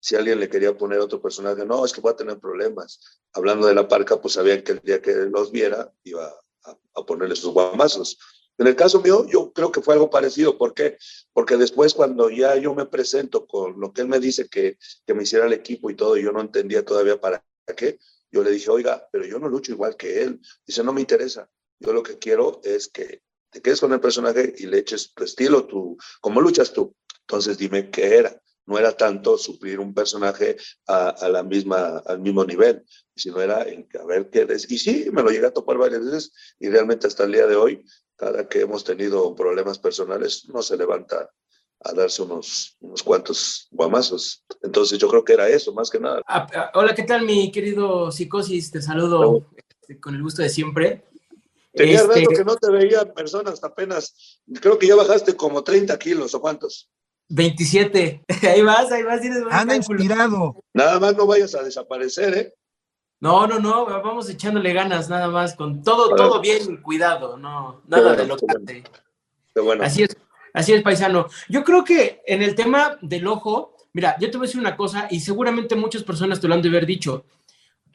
si 0.00 0.14
alguien 0.14 0.38
le 0.38 0.48
quería 0.48 0.76
poner 0.76 1.00
otro 1.00 1.20
personaje, 1.20 1.64
no, 1.66 1.84
es 1.84 1.92
que 1.92 2.00
va 2.00 2.12
a 2.12 2.16
tener 2.16 2.38
problemas. 2.38 3.00
Hablando 3.32 3.66
de 3.66 3.74
la 3.74 3.88
parca, 3.88 4.20
pues 4.20 4.34
sabían 4.34 4.62
que 4.62 4.72
el 4.72 4.80
día 4.80 5.02
que 5.02 5.12
los 5.12 5.50
viera 5.50 5.92
iba 6.04 6.26
a, 6.62 6.78
a 6.94 7.02
ponerle 7.04 7.34
sus 7.34 7.52
guamazos. 7.52 8.16
En 8.58 8.66
el 8.66 8.76
caso 8.76 9.00
mío, 9.02 9.26
yo 9.28 9.52
creo 9.52 9.72
que 9.72 9.82
fue 9.82 9.94
algo 9.94 10.08
parecido. 10.08 10.56
¿Por 10.56 10.74
qué? 10.74 10.96
Porque 11.32 11.56
después 11.56 11.92
cuando 11.92 12.30
ya 12.30 12.56
yo 12.56 12.74
me 12.74 12.86
presento 12.86 13.46
con 13.46 13.80
lo 13.80 13.92
que 13.92 14.02
él 14.02 14.08
me 14.08 14.20
dice 14.20 14.48
que, 14.48 14.78
que 15.04 15.14
me 15.14 15.24
hiciera 15.24 15.46
el 15.46 15.52
equipo 15.52 15.90
y 15.90 15.96
todo, 15.96 16.16
yo 16.16 16.32
no 16.32 16.40
entendía 16.40 16.84
todavía 16.84 17.20
para 17.20 17.44
qué, 17.76 17.98
yo 18.30 18.42
le 18.42 18.50
dije, 18.50 18.70
oiga, 18.70 19.08
pero 19.10 19.24
yo 19.24 19.38
no 19.38 19.48
lucho 19.48 19.72
igual 19.72 19.96
que 19.96 20.22
él. 20.22 20.40
Dice, 20.66 20.82
no 20.82 20.92
me 20.92 21.00
interesa. 21.00 21.48
Yo 21.78 21.92
lo 21.92 22.02
que 22.02 22.18
quiero 22.18 22.60
es 22.64 22.88
que 22.88 23.22
te 23.50 23.62
quedes 23.62 23.80
con 23.80 23.92
el 23.92 24.00
personaje 24.00 24.54
y 24.56 24.66
le 24.66 24.78
eches 24.78 25.12
tu 25.14 25.24
estilo, 25.24 25.66
tu, 25.66 25.96
cómo 26.20 26.40
luchas 26.40 26.72
tú. 26.72 26.94
Entonces 27.22 27.58
dime 27.58 27.90
qué 27.90 28.16
era 28.16 28.40
no 28.66 28.78
era 28.78 28.92
tanto 28.92 29.38
suplir 29.38 29.80
un 29.80 29.94
personaje 29.94 30.56
a, 30.86 31.28
la 31.28 31.42
misma, 31.42 32.02
al 32.04 32.20
mismo 32.20 32.44
nivel, 32.44 32.84
sino 33.14 33.40
era 33.40 33.62
en 33.62 33.88
a 33.98 34.04
ver 34.04 34.28
qué... 34.28 34.46
Y 34.68 34.78
sí, 34.78 35.08
me 35.12 35.22
lo 35.22 35.30
llegué 35.30 35.46
a 35.46 35.52
topar 35.52 35.78
varias 35.78 36.04
veces 36.04 36.32
y 36.58 36.68
realmente 36.68 37.06
hasta 37.06 37.24
el 37.24 37.32
día 37.32 37.46
de 37.46 37.56
hoy, 37.56 37.84
cada 38.16 38.48
que 38.48 38.60
hemos 38.60 38.84
tenido 38.84 39.34
problemas 39.34 39.78
personales, 39.78 40.48
no 40.48 40.62
se 40.62 40.76
levanta 40.76 41.30
a 41.84 41.92
darse 41.92 42.22
unos, 42.22 42.76
unos 42.80 43.02
cuantos 43.02 43.68
guamazos. 43.70 44.44
Entonces 44.62 44.98
yo 44.98 45.08
creo 45.08 45.24
que 45.24 45.34
era 45.34 45.48
eso, 45.48 45.72
más 45.72 45.90
que 45.90 46.00
nada. 46.00 46.22
Ah, 46.26 46.46
ah, 46.54 46.70
hola, 46.74 46.94
¿qué 46.94 47.02
tal 47.02 47.24
mi 47.24 47.50
querido 47.52 48.10
Psicosis? 48.10 48.70
Te 48.70 48.82
saludo 48.82 49.46
este, 49.56 50.00
con 50.00 50.14
el 50.14 50.22
gusto 50.22 50.42
de 50.42 50.48
siempre. 50.48 51.04
Tenía 51.72 52.00
este... 52.00 52.20
rato 52.20 52.30
que 52.30 52.44
no 52.44 52.56
te 52.56 52.70
veía 52.70 53.12
personas 53.12 53.62
apenas, 53.62 54.40
creo 54.60 54.78
que 54.78 54.86
ya 54.86 54.96
bajaste 54.96 55.36
como 55.36 55.62
30 55.62 55.98
kilos 55.98 56.34
o 56.34 56.40
cuántos. 56.40 56.90
27. 57.28 58.24
Ahí 58.42 58.62
vas, 58.62 58.92
ahí 58.92 59.02
vas. 59.02 59.20
Tienes 59.20 59.42
Anda 59.50 59.74
inspirado. 59.74 60.62
Nada 60.72 61.00
más 61.00 61.16
no 61.16 61.26
vayas 61.26 61.56
a 61.56 61.62
desaparecer, 61.64 62.38
¿eh? 62.38 62.54
No, 63.18 63.46
no, 63.46 63.58
no, 63.58 63.86
vamos 63.86 64.28
echándole 64.28 64.72
ganas 64.74 65.08
nada 65.08 65.28
más, 65.28 65.54
con 65.56 65.82
todo, 65.82 66.14
todo 66.14 66.40
bien 66.40 66.82
cuidado, 66.82 67.38
no, 67.38 67.82
nada 67.86 68.14
de 68.14 68.26
lo 68.26 68.36
que 68.36 69.60
bueno. 69.62 69.82
Así 69.82 70.02
es, 70.02 70.14
así 70.56 70.72
es, 70.72 70.82
paisano. 70.82 71.28
Yo 71.48 71.62
creo 71.62 71.84
que 71.84 72.22
en 72.26 72.42
el 72.42 72.54
tema 72.54 72.98
del 73.00 73.26
ojo, 73.26 73.76
mira, 73.92 74.16
yo 74.18 74.30
te 74.30 74.38
voy 74.38 74.46
a 74.46 74.48
decir 74.48 74.60
una 74.60 74.76
cosa, 74.76 75.06
y 75.10 75.20
seguramente 75.20 75.76
muchas 75.76 76.02
personas 76.02 76.40
te 76.40 76.48
lo 76.48 76.54
han 76.54 76.62
de 76.62 76.68
haber 76.68 76.86
dicho. 76.86 77.24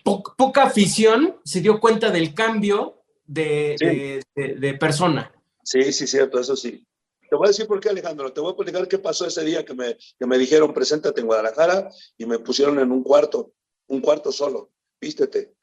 poca 0.04 0.64
afición 0.64 1.38
se 1.44 1.62
dio 1.62 1.80
cuenta 1.80 2.10
del 2.10 2.34
cambio 2.34 3.04
de, 3.26 4.22
de, 4.36 4.56
de 4.56 4.74
persona. 4.76 5.32
Sí, 5.64 5.92
sí, 5.92 6.08
cierto, 6.08 6.40
eso 6.40 6.56
sí. 6.56 6.86
Te 7.30 7.38
voy 7.38 7.48
a 7.48 7.50
decir 7.50 7.66
por 7.66 7.80
qué, 7.80 7.90
Alejandro. 7.90 8.34
Te 8.34 8.42
voy 8.42 8.52
a 8.52 8.56
platicar 8.58 8.88
qué 8.90 9.00
pasó 9.00 9.26
ese 9.26 9.46
día 9.46 9.64
que 9.64 9.74
me, 9.74 9.96
que 10.20 10.26
me 10.26 10.38
dijeron, 10.38 10.74
preséntate 10.74 11.22
en 11.22 11.28
Guadalajara 11.28 11.90
y 12.18 12.26
me 12.26 12.40
pusieron 12.40 12.78
en 12.80 12.92
un 12.92 13.04
cuarto, 13.04 13.54
un 13.88 14.02
cuarto 14.02 14.34
solo, 14.34 14.72
vístete. 15.00 15.54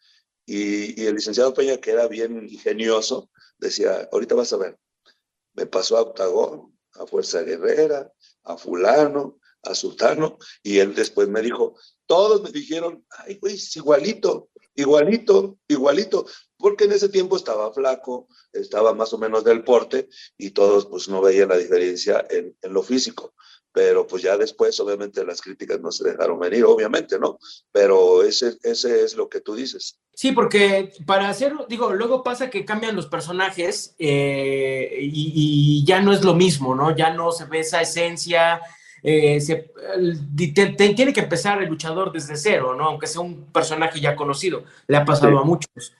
Y, 0.47 0.99
y 0.99 1.07
el 1.07 1.17
licenciado 1.17 1.52
Peña, 1.52 1.76
que 1.76 1.90
era 1.90 2.09
bien 2.09 2.49
ingenioso, 2.49 3.28
decía, 3.59 4.09
ahorita 4.11 4.35
vas 4.35 4.52
a 4.55 4.57
ver. 4.57 4.78
Me 5.52 5.67
pasó 5.67 5.99
a 5.99 6.02
Octagón, 6.02 6.77
a 6.99 7.07
Fuerza 7.07 7.43
Guerrera, 7.43 8.12
a 8.45 8.57
fulano, 8.57 9.38
a 9.62 9.75
sultano, 9.75 10.38
y 10.62 10.79
él 10.79 10.95
después 10.95 11.29
me 11.29 11.43
dijo, 11.43 11.77
todos 12.07 12.43
me 12.43 12.50
dijeron, 12.50 13.05
ay, 13.11 13.38
güey, 13.41 13.55
es 13.55 13.77
igualito, 13.77 14.50
igualito, 14.75 15.59
igualito, 15.69 16.27
porque 16.57 16.85
en 16.85 16.93
ese 16.93 17.09
tiempo 17.09 17.37
estaba 17.37 17.73
flaco, 17.73 18.29
estaba 18.53 18.95
más 18.95 19.12
o 19.12 19.19
menos 19.19 19.45
del 19.45 19.62
porte 19.62 20.09
y 20.37 20.50
todos 20.50 20.87
pues 20.87 21.09
no 21.09 21.21
veían 21.21 21.49
la 21.49 21.57
diferencia 21.57 22.27
en, 22.31 22.57
en, 22.62 22.73
lo 22.73 22.83
físico. 22.83 23.35
Pero 23.71 24.07
pues 24.07 24.23
ya 24.23 24.37
después 24.37 24.81
obviamente 24.81 25.25
las 25.25 25.43
críticas 25.43 25.81
no 25.81 25.93
se 25.93 26.09
dejaron 26.09 26.38
venir, 26.38 26.65
obviamente, 26.65 27.19
¿no? 27.19 27.38
Pero 27.71 28.25
ese, 28.25 28.57
ese 28.62 29.05
es 29.05 29.15
lo 29.15 29.29
que 29.29 29.41
tú 29.41 29.55
dices. 29.55 29.99
Sí, 30.15 30.33
porque 30.33 30.91
para 31.07 31.29
hacerlo, 31.29 31.65
digo, 31.69 31.93
luego 31.93 32.25
pasa 32.25 32.50
que 32.50 32.65
cambian 32.65 32.97
los 32.97 33.07
personajes 33.07 33.95
eh, 34.00 34.99
y, 35.00 35.85
ya 35.85 36.00
no 36.00 36.12
es 36.12 36.25
lo 36.25 36.35
mismo, 36.35 36.75
¿no? 36.75 36.97
Ya 36.97 37.11
no 37.11 37.31
se 37.31 37.45
ve 37.45 37.61
esa 37.61 37.81
esencia, 37.81 38.61
eh, 39.02 39.40
se, 39.40 39.73
te, 40.55 40.67
te, 40.67 40.95
tiene 40.95 41.12
que 41.12 41.21
empezar 41.21 41.62
el 41.62 41.69
luchador 41.69 42.12
desde 42.12 42.37
cero, 42.37 42.75
¿no? 42.75 42.85
Aunque 42.85 43.07
sea 43.07 43.21
un 43.21 43.45
personaje 43.52 44.00
ya 44.00 44.17
conocido, 44.17 44.64
le 44.87 44.97
ha 44.97 45.05
pasado 45.05 45.33
sí. 45.33 45.38
a 45.40 45.45
muchos. 45.45 45.93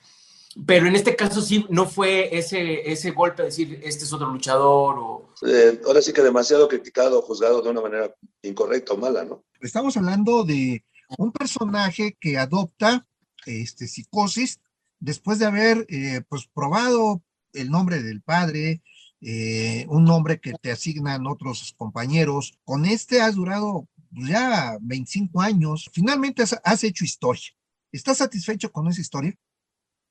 Pero 0.65 0.87
en 0.87 0.95
este 0.95 1.15
caso 1.15 1.41
sí 1.41 1.65
no 1.69 1.85
fue 1.85 2.35
ese, 2.37 2.91
ese 2.91 3.11
golpe 3.11 3.43
de 3.43 3.49
decir, 3.49 3.79
este 3.83 4.03
es 4.03 4.13
otro 4.13 4.29
luchador 4.29 4.95
o... 4.97 5.33
Eh, 5.45 5.79
ahora 5.85 6.01
sí 6.01 6.11
que 6.11 6.21
demasiado 6.21 6.67
criticado, 6.67 7.21
juzgado 7.21 7.61
de 7.61 7.69
una 7.69 7.81
manera 7.81 8.13
incorrecta 8.41 8.93
o 8.93 8.97
mala, 8.97 9.23
¿no? 9.23 9.43
Estamos 9.61 9.95
hablando 9.95 10.43
de 10.43 10.83
un 11.17 11.31
personaje 11.31 12.17
que 12.19 12.37
adopta 12.37 13.07
este, 13.45 13.87
psicosis 13.87 14.59
después 14.99 15.39
de 15.39 15.45
haber 15.45 15.85
eh, 15.89 16.21
pues 16.27 16.49
probado 16.53 17.21
el 17.53 17.69
nombre 17.69 18.01
del 18.01 18.21
padre, 18.21 18.81
eh, 19.21 19.85
un 19.89 20.05
nombre 20.05 20.39
que 20.39 20.53
te 20.53 20.71
asignan 20.71 21.27
otros 21.27 21.73
compañeros. 21.77 22.53
Con 22.63 22.85
este 22.85 23.21
has 23.21 23.35
durado 23.35 23.87
pues, 24.13 24.29
ya 24.29 24.77
25 24.81 25.41
años. 25.41 25.89
Finalmente 25.91 26.43
has, 26.43 26.59
has, 26.63 26.83
hecho 26.83 27.03
historia. 27.03 27.51
¿Estás 27.91 28.17
satisfecho 28.17 28.71
con 28.71 28.87
esa 28.87 29.01
historia? 29.01 29.35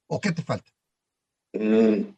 ¿O 0.06 0.20
qué 0.20 0.32
te 0.32 0.42
falta? 0.42 0.70
Mm, 1.52 2.14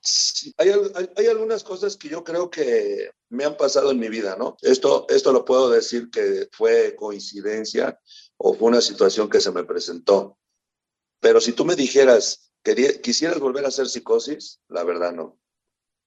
hay, 0.56 0.70
hay, 1.16 1.26
algunas 1.26 1.62
cosas 1.62 1.96
que 1.96 2.08
yo 2.08 2.24
creo 2.24 2.50
que 2.50 3.10
me 3.28 3.44
han 3.44 3.56
pasado 3.56 3.92
en 3.92 3.98
mi 3.98 4.08
vida, 4.08 4.36
¿no? 4.36 4.56
Esto, 4.60 5.06
esto 5.08 5.32
lo 5.32 5.44
puedo 5.44 5.70
decir 5.70 6.10
que 6.10 6.48
fue 6.52 6.96
coincidencia 6.96 7.98
o 8.36 8.54
fue 8.54 8.68
una 8.68 8.80
situación 8.80 9.30
que 9.30 9.40
se 9.40 9.52
me 9.52 9.64
presentó. 9.64 10.38
Pero 11.20 11.40
si 11.40 11.52
tú 11.52 11.64
me 11.64 11.76
dijeras, 11.76 12.52
¿quisieras 13.02 13.38
volver 13.38 13.64
a 13.64 13.68
hacer 13.68 13.88
psicosis? 13.88 14.60
La 14.68 14.82
verdad 14.82 15.12
no. 15.12 15.38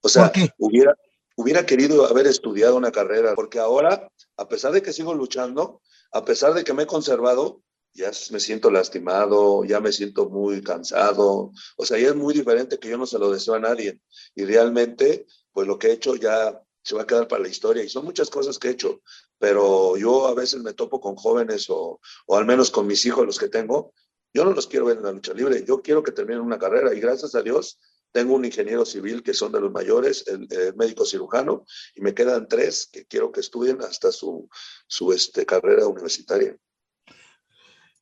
O 0.03 0.09
sea, 0.09 0.31
hubiera, 0.57 0.95
hubiera 1.37 1.65
querido 1.65 2.05
haber 2.05 2.27
estudiado 2.27 2.75
una 2.75 2.91
carrera, 2.91 3.35
porque 3.35 3.59
ahora, 3.59 4.09
a 4.35 4.47
pesar 4.49 4.73
de 4.73 4.81
que 4.81 4.91
sigo 4.91 5.13
luchando, 5.13 5.81
a 6.11 6.25
pesar 6.25 6.53
de 6.53 6.65
que 6.65 6.73
me 6.73 6.83
he 6.83 6.87
conservado, 6.87 7.61
ya 7.93 8.11
me 8.31 8.39
siento 8.41 8.69
lastimado, 8.69 9.63
ya 9.63 9.79
me 9.79 9.93
siento 9.93 10.29
muy 10.29 10.61
cansado, 10.61 11.51
o 11.77 11.85
sea, 11.85 11.97
ya 11.97 12.09
es 12.09 12.15
muy 12.15 12.33
diferente 12.33 12.79
que 12.79 12.89
yo 12.89 12.97
no 12.97 13.05
se 13.05 13.17
lo 13.17 13.31
deseo 13.31 13.53
a 13.53 13.59
nadie. 13.59 14.01
Y 14.35 14.43
realmente, 14.43 15.25
pues 15.53 15.67
lo 15.67 15.79
que 15.79 15.87
he 15.87 15.93
hecho 15.93 16.15
ya 16.15 16.61
se 16.83 16.95
va 16.95 17.03
a 17.03 17.07
quedar 17.07 17.29
para 17.29 17.43
la 17.43 17.47
historia. 17.47 17.83
Y 17.83 17.89
son 17.89 18.03
muchas 18.03 18.29
cosas 18.29 18.59
que 18.59 18.67
he 18.67 18.71
hecho, 18.71 19.01
pero 19.39 19.95
yo 19.95 20.27
a 20.27 20.33
veces 20.33 20.61
me 20.61 20.73
topo 20.73 20.99
con 20.99 21.15
jóvenes 21.15 21.69
o, 21.69 22.01
o 22.25 22.35
al 22.35 22.45
menos 22.45 22.71
con 22.71 22.87
mis 22.87 23.05
hijos, 23.05 23.25
los 23.25 23.39
que 23.39 23.47
tengo. 23.47 23.93
Yo 24.33 24.43
no 24.43 24.51
los 24.51 24.67
quiero 24.67 24.87
ver 24.87 24.97
en 24.97 25.03
la 25.03 25.11
lucha 25.11 25.33
libre, 25.33 25.63
yo 25.65 25.81
quiero 25.81 26.03
que 26.03 26.11
terminen 26.11 26.41
una 26.41 26.57
carrera 26.57 26.93
y 26.93 26.99
gracias 26.99 27.35
a 27.35 27.41
Dios 27.41 27.79
tengo 28.13 28.35
un 28.35 28.45
ingeniero 28.45 28.85
civil 28.85 29.23
que 29.23 29.33
son 29.33 29.51
de 29.51 29.59
los 29.59 29.71
mayores, 29.71 30.23
el, 30.27 30.47
médico 30.75 31.03
cirujano, 31.03 31.65
y 31.95 32.01
me 32.01 32.13
quedan 32.13 32.47
tres 32.47 32.87
que 32.91 33.05
quiero 33.05 33.31
que 33.31 33.41
estudien 33.41 33.81
hasta 33.81 34.11
su, 34.11 34.47
su 34.87 35.11
este, 35.11 35.45
carrera 35.45 35.87
universitaria. 35.87 36.55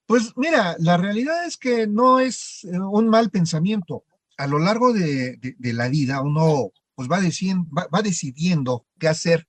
Pues 0.05 0.33
mira, 0.35 0.75
la 0.79 0.97
realidad 0.97 1.45
es 1.45 1.57
que 1.57 1.87
no 1.87 2.19
es 2.19 2.65
eh, 2.65 2.77
un 2.77 3.07
mal 3.07 3.31
pensamiento. 3.31 4.03
A 4.37 4.45
lo 4.47 4.59
largo 4.59 4.91
de, 4.91 5.39
la 5.59 5.87
vida 5.87 6.21
uno 6.21 6.71
pues 6.93 7.07
va, 7.09 7.21
decidiendo, 7.21 7.69
va, 7.73 8.01
decidiendo 8.01 8.85
qué 8.99 9.07
hacer 9.07 9.47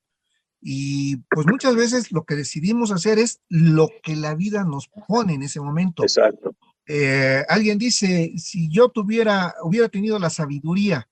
y 0.61 1.17
pues 1.31 1.47
muchas 1.49 1.75
veces 1.75 2.13
lo 2.13 2.25
que 2.25 2.37
decidimos 2.37 2.93
hacer 2.93 3.19
es 3.19 3.41
lo 3.49 3.89
que 4.05 4.15
la 4.15 4.37
vida 4.37 4.63
nos 4.63 4.89
pone 5.09 5.35
en 5.35 5.43
ese 5.43 5.61
momento. 5.61 6.05
Exacto. 6.05 6.55
Eh, 6.87 7.45
alguien 7.49 7.79
dice, 7.79 8.33
si 8.37 8.69
yo 8.69 8.89
tuviera, 8.89 9.55
hubiera 9.63 9.89
tenido 9.89 10.19
la 10.19 10.31
sabiduría 10.31 11.09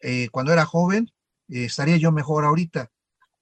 eh, 0.00 0.28
cuando 0.30 0.52
era 0.52 0.64
joven, 0.64 1.10
estaría 1.48 1.96
yo 1.96 2.12
mejor 2.12 2.44
ahorita. 2.44 2.90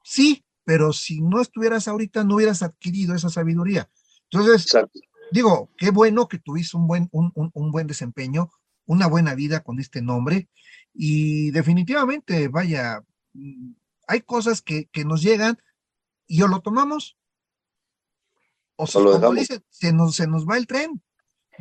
Sí, 0.04 0.44
pero 0.64 0.92
si 0.92 1.20
no 1.20 1.40
estuvieras 1.40 1.88
ahorita, 1.88 2.24
no 2.24 2.36
hubieras 2.36 2.62
adquirido 2.62 3.14
esa 3.14 3.30
sabiduría. 3.30 3.88
Entonces, 4.30 4.62
Exacto 4.62 5.00
digo, 5.32 5.70
qué 5.76 5.90
bueno 5.90 6.28
que 6.28 6.38
tuviste 6.38 6.76
un 6.76 6.86
buen, 6.86 7.08
un, 7.10 7.70
buen 7.72 7.86
desempeño, 7.86 8.50
una 8.84 9.06
buena 9.06 9.34
vida 9.34 9.60
con 9.60 9.80
este 9.80 10.02
nombre 10.02 10.48
y 10.92 11.50
definitivamente, 11.50 12.48
vaya, 12.48 13.02
mm, 13.32 13.72
hay 14.06 14.20
cosas 14.20 14.60
que, 14.62 14.88
nos 15.04 15.22
llegan 15.22 15.58
y 16.26 16.42
o 16.42 16.48
lo 16.48 16.60
tomamos 16.60 17.16
o 18.76 18.86
si, 18.86 18.98
como 18.98 19.34
se 19.70 19.92
nos, 19.92 20.16
se 20.16 20.26
nos 20.26 20.46
va 20.46 20.58
el 20.58 20.66
tren. 20.66 21.02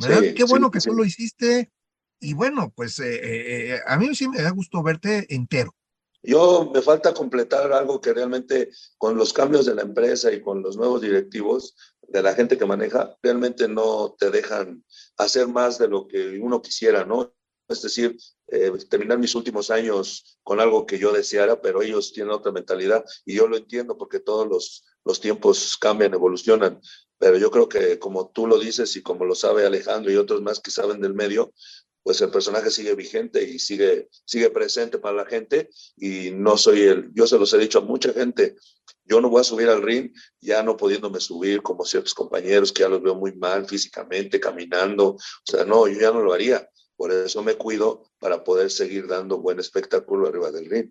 ¿Verdad? 0.02 0.34
qué 0.36 0.44
bueno 0.44 0.72
que 0.72 0.80
tú 0.80 0.94
lo 0.94 1.06
hiciste 1.06 1.72
y 2.20 2.34
bueno, 2.34 2.72
pues 2.76 3.00
eh, 3.00 3.16
eh, 3.16 3.76
eh, 3.76 3.80
a 3.88 3.98
mí 3.98 4.14
sí 4.16 4.28
me 4.28 4.42
da 4.42 4.52
gusto 4.52 4.84
verte 4.84 5.26
entero. 5.34 5.76
Yo 6.24 6.70
me 6.72 6.82
falta 6.84 7.14
completar 7.16 7.74
algo 7.74 8.00
que 8.00 8.14
realmente 8.14 8.70
con 8.98 9.18
los 9.18 9.34
cambios 9.34 9.66
de 9.66 9.74
la 9.74 9.82
empresa 9.82 10.32
y 10.32 10.40
con 10.40 10.62
los 10.62 10.78
nuevos 10.78 11.02
directivos 11.02 11.76
de 12.12 12.22
la 12.22 12.36
gente 12.36 12.58
que 12.58 12.66
maneja, 12.66 13.18
realmente 13.24 13.68
no 13.68 14.16
te 14.20 14.30
dejan 14.30 14.84
hacer 15.18 15.48
más 15.48 15.80
de 15.80 15.88
lo 15.88 16.08
que 16.08 16.40
uno 16.40 16.62
quisiera, 16.62 17.06
¿no? 17.06 17.34
Es 17.68 17.82
decir, 17.82 18.18
eh, 18.48 18.72
terminar 18.90 19.18
mis 19.18 19.34
últimos 19.34 19.72
años 19.72 20.38
con 20.44 20.60
algo 20.60 20.86
que 20.86 21.00
yo 21.00 21.12
deseara, 21.14 21.62
pero 21.62 21.82
ellos 21.82 22.12
tienen 22.12 22.34
otra 22.34 22.52
mentalidad 22.52 23.04
y 23.26 23.36
yo 23.36 23.48
lo 23.48 23.56
entiendo 23.56 23.98
porque 23.98 24.20
todos 24.20 24.48
los, 24.48 24.86
los 25.06 25.22
tiempos 25.22 25.78
cambian, 25.78 26.14
evolucionan. 26.14 26.82
Pero 27.22 27.38
yo 27.38 27.52
creo 27.52 27.70
que 27.70 28.00
como 28.00 28.32
tú 28.32 28.48
lo 28.48 28.58
dices 28.58 28.96
y 28.96 29.04
como 29.04 29.26
lo 29.26 29.36
sabe 29.36 29.64
Alejandro 29.64 30.12
y 30.12 30.16
otros 30.16 30.42
más 30.42 30.60
que 30.60 30.72
saben 30.72 31.02
del 31.02 31.14
medio, 31.14 31.54
pues 32.02 32.20
el 32.22 32.32
personaje 32.32 32.72
sigue 32.72 32.96
vigente 32.96 33.44
y 33.44 33.60
sigue, 33.60 34.10
sigue 34.26 34.50
presente 34.50 34.98
para 34.98 35.18
la 35.18 35.26
gente. 35.28 35.70
Y 35.98 36.32
no 36.32 36.58
soy 36.58 36.82
el, 36.82 37.12
yo 37.14 37.28
se 37.28 37.38
los 37.38 37.54
he 37.54 37.60
dicho 37.60 37.78
a 37.78 37.84
mucha 37.84 38.12
gente, 38.12 38.56
yo 39.06 39.22
no 39.22 39.30
voy 39.30 39.42
a 39.42 39.44
subir 39.44 39.70
al 39.70 39.84
ring 39.84 40.12
ya 40.40 40.64
no 40.64 40.76
pudiéndome 40.76 41.20
subir 41.20 41.62
como 41.62 41.86
ciertos 41.86 42.16
compañeros 42.16 42.72
que 42.72 42.82
ya 42.82 42.90
los 42.90 43.04
veo 43.04 43.14
muy 43.14 43.34
mal 43.34 43.68
físicamente, 43.68 44.40
caminando, 44.40 45.10
o 45.10 45.20
sea, 45.44 45.64
no, 45.64 45.88
yo 45.88 46.00
ya 46.00 46.12
no 46.12 46.22
lo 46.22 46.34
haría, 46.34 46.68
por 46.96 47.12
eso 47.12 47.44
me 47.44 47.54
cuido 47.54 48.04
para 48.18 48.44
poder 48.44 48.72
seguir 48.72 49.06
dando 49.06 49.38
buen 49.38 49.60
espectáculo 49.60 50.28
arriba 50.28 50.52
del 50.52 50.68
ring. 50.68 50.90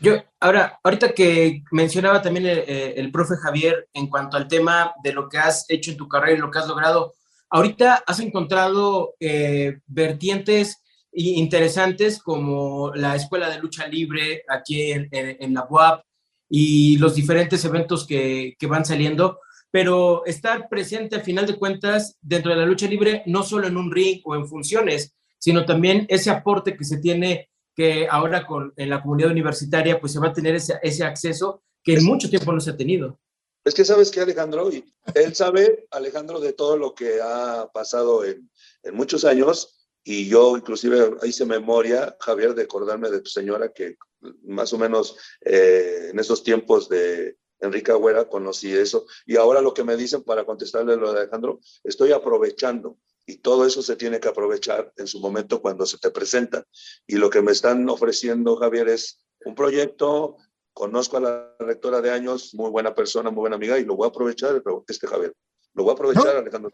Yo, 0.00 0.14
ahora, 0.40 0.78
ahorita 0.82 1.12
que 1.12 1.62
mencionaba 1.72 2.22
también 2.22 2.46
el, 2.46 2.58
eh, 2.58 2.94
el 2.96 3.10
profe 3.10 3.34
Javier 3.36 3.88
en 3.92 4.06
cuanto 4.08 4.36
al 4.36 4.46
tema 4.46 4.92
de 5.02 5.12
lo 5.12 5.28
que 5.28 5.38
has 5.38 5.64
hecho 5.68 5.90
en 5.90 5.96
tu 5.96 6.08
carrera 6.08 6.38
y 6.38 6.40
lo 6.40 6.50
que 6.50 6.58
has 6.60 6.68
logrado, 6.68 7.14
Ahorita 7.50 8.04
has 8.06 8.20
encontrado 8.20 9.14
eh, 9.20 9.78
vertientes 9.86 10.82
interesantes 11.12 12.22
como 12.22 12.92
la 12.94 13.16
Escuela 13.16 13.48
de 13.48 13.58
Lucha 13.58 13.88
Libre 13.88 14.42
aquí 14.48 14.92
en, 14.92 15.54
la 15.54 15.66
UAP 15.68 16.04
y 16.50 16.98
los 16.98 17.14
diferentes 17.14 17.64
eventos 17.64 18.06
que, 18.06 18.54
van 18.68 18.84
saliendo, 18.84 19.40
pero 19.70 20.26
estar 20.26 20.68
presente 20.68 21.16
al 21.16 21.22
final 21.22 21.46
de 21.46 21.56
cuentas 21.56 22.18
dentro 22.20 22.52
de 22.52 22.58
la 22.58 22.66
lucha 22.66 22.86
libre, 22.86 23.22
no 23.26 23.42
solo 23.42 23.66
en 23.66 23.76
un 23.78 23.90
ring 23.90 24.20
o 24.24 24.36
en 24.36 24.46
funciones, 24.46 25.14
sino 25.38 25.64
también 25.64 26.04
ese 26.08 26.30
aporte 26.30 26.76
que 26.76 26.84
se 26.84 26.98
tiene 26.98 27.48
que 27.78 28.08
ahora 28.10 28.44
con, 28.44 28.72
en 28.76 28.90
la 28.90 29.00
comunidad 29.00 29.30
universitaria, 29.30 30.00
pues 30.00 30.12
se 30.12 30.18
va 30.18 30.30
a 30.30 30.32
tener 30.32 30.56
ese, 30.56 30.80
ese 30.82 31.04
acceso 31.04 31.62
que 31.84 31.94
en 31.94 32.04
mucho 32.04 32.28
tiempo 32.28 32.52
no 32.52 32.60
se 32.60 32.70
ha 32.70 32.76
tenido. 32.76 33.20
Es 33.64 33.72
que 33.72 33.84
sabes 33.84 34.10
que 34.10 34.20
Alejandro, 34.20 34.68
y 34.72 34.84
él 35.14 35.32
sabe, 35.36 35.86
Alejandro, 35.92 36.40
de 36.40 36.54
todo 36.54 36.76
lo 36.76 36.92
que 36.92 37.20
ha 37.22 37.70
pasado 37.72 38.24
en, 38.24 38.50
en 38.82 38.94
muchos 38.96 39.24
años, 39.24 39.88
y 40.02 40.28
yo 40.28 40.56
inclusive 40.56 41.18
hice 41.22 41.46
memoria, 41.46 42.16
Javier, 42.18 42.52
de 42.56 42.64
acordarme 42.64 43.10
de 43.10 43.20
tu 43.20 43.30
señora, 43.30 43.72
que 43.72 43.94
más 44.42 44.72
o 44.72 44.78
menos 44.78 45.16
eh, 45.44 46.08
en 46.10 46.18
esos 46.18 46.42
tiempos 46.42 46.88
de 46.88 47.36
Enrique 47.60 47.92
Agüera 47.92 48.28
conocí 48.28 48.72
eso, 48.72 49.06
y 49.24 49.36
ahora 49.36 49.60
lo 49.60 49.72
que 49.72 49.84
me 49.84 49.96
dicen 49.96 50.24
para 50.24 50.44
contestarle 50.44 50.96
lo 50.96 51.12
de 51.12 51.20
Alejandro, 51.20 51.60
estoy 51.84 52.10
aprovechando, 52.10 52.98
y 53.28 53.36
todo 53.36 53.66
eso 53.66 53.82
se 53.82 53.94
tiene 53.94 54.18
que 54.18 54.28
aprovechar 54.28 54.92
en 54.96 55.06
su 55.06 55.20
momento 55.20 55.60
cuando 55.60 55.86
se 55.86 55.98
te 55.98 56.10
presenta. 56.10 56.64
Y 57.06 57.16
lo 57.16 57.28
que 57.28 57.42
me 57.42 57.52
están 57.52 57.88
ofreciendo, 57.88 58.56
Javier, 58.56 58.88
es 58.88 59.24
un 59.44 59.54
proyecto 59.54 60.38
conozco 60.78 61.16
a 61.16 61.20
la 61.20 61.56
rectora 61.58 62.00
de 62.00 62.12
años, 62.12 62.54
muy 62.54 62.70
buena 62.70 62.94
persona, 62.94 63.30
muy 63.30 63.40
buena 63.40 63.56
amiga, 63.56 63.80
y 63.80 63.84
lo 63.84 63.96
voy 63.96 64.06
a 64.06 64.10
aprovechar, 64.10 64.62
este 64.86 65.08
Javier, 65.08 65.34
lo 65.74 65.82
voy 65.82 65.90
a 65.90 65.94
aprovechar, 65.94 66.36
Alejandro. 66.36 66.70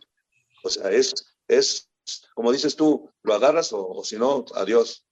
O 0.62 0.68
sea, 0.68 0.90
es, 0.90 1.14
es, 1.48 1.90
como 2.34 2.52
dices 2.52 2.76
tú, 2.76 3.10
lo 3.22 3.32
agarras 3.34 3.70
o, 3.72 4.04
si 4.04 4.18
no, 4.18 4.44
adiós. 4.56 5.06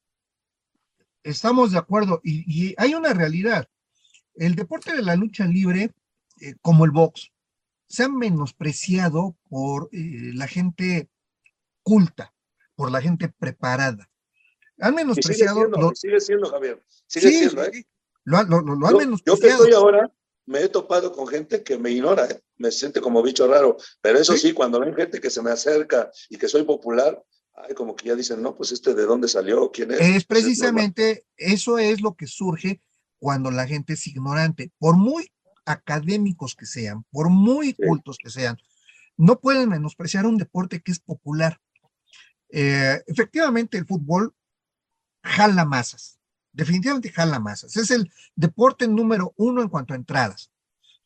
Estamos 1.23 1.73
de 1.73 1.79
acuerdo, 1.79 2.21
y, 2.23 2.75
hay 2.77 2.95
una 2.95 3.15
realidad. 3.15 3.67
El 4.35 4.57
deporte 4.57 4.95
de 4.95 5.01
la 5.01 5.17
lucha 5.17 5.47
libre, 5.47 5.95
eh, 6.43 6.55
como 6.61 6.85
el 6.85 6.91
box, 6.91 7.31
se 7.89 8.03
ha 8.03 8.09
menospreciado 8.11 9.37
por 9.49 9.89
eh, 9.93 10.33
la 10.35 10.49
gente 10.49 11.09
culta, 11.83 12.35
por 12.75 12.91
la 12.91 13.01
gente 13.01 13.29
preparada. 13.29 14.09
Han 14.79 14.95
menospreciado. 14.95 15.93
Sigue 15.95 16.21
siendo, 16.21 16.51
Javier. 16.51 16.83
Sigue 17.07 17.31
siendo, 17.31 17.65
¿eh? 17.65 17.87
Lo, 18.25 18.43
lo, 18.45 18.61
lo, 18.61 18.91
yo, 18.91 18.99
menos 18.99 19.23
yo 19.27 19.37
que 19.37 19.49
estoy 19.49 19.73
ahora, 19.73 20.11
me 20.47 20.63
he 20.63 20.69
topado 20.69 21.13
con 21.13 21.27
gente 21.27 21.63
que 21.63 21.77
me 21.77 21.91
ignora, 21.91 22.27
¿eh? 22.27 22.41
me 22.57 22.71
siente 22.71 23.01
como 23.01 23.23
bicho 23.23 23.47
raro, 23.47 23.77
pero 24.01 24.19
eso 24.19 24.37
¿Sí? 24.37 24.53
cuando 24.53 24.79
ven 24.79 24.95
gente 24.95 25.21
que 25.21 25.31
se 25.31 25.43
me 25.43 25.51
acerca 25.51 26.11
y 26.29 26.37
que 26.37 26.49
soy 26.49 26.63
popular, 26.63 27.21
ay, 27.55 27.75
como 27.75 27.97
que 27.97 28.09
ya 28.09 28.15
dicen, 28.15 28.41
no, 28.41 28.55
pues 28.55 28.71
este 28.71 28.95
de 28.95 29.05
dónde 29.05 29.29
salió, 29.29 29.71
quién 29.73 29.91
es. 29.93 30.01
Es 30.01 30.25
precisamente, 30.25 31.27
eso 31.37 31.79
es 31.79 32.01
lo 32.01 32.15
que 32.15 32.27
surge 32.27 32.81
cuando 33.19 33.51
la 33.51 33.67
gente 33.67 33.95
es 33.95 34.07
ignorante, 34.07 34.73
por 34.79 34.97
muy 34.97 35.33
académicos 35.65 36.55
que 36.55 36.67
sean, 36.67 37.05
por 37.11 37.29
muy 37.29 37.75
cultos 37.75 38.19
que 38.19 38.31
sean, 38.31 38.57
no 39.17 39.41
pueden 39.41 39.69
menospreciar 39.69 40.27
un 40.27 40.39
deporte 40.39 40.81
que 40.81 40.93
es 40.93 40.99
popular. 40.99 41.61
Eh, 42.55 43.03
efectivamente, 43.07 43.79
el 43.79 43.87
fútbol 43.87 44.35
jala 45.25 45.65
masas, 45.65 46.19
definitivamente 46.53 47.11
jala 47.11 47.41
masas. 47.41 47.77
Es 47.77 47.91
el 47.91 48.13
deporte 48.37 48.87
número 48.87 49.33
uno 49.37 49.63
en 49.63 49.69
cuanto 49.69 49.95
a 49.95 49.97
entradas. 49.97 50.51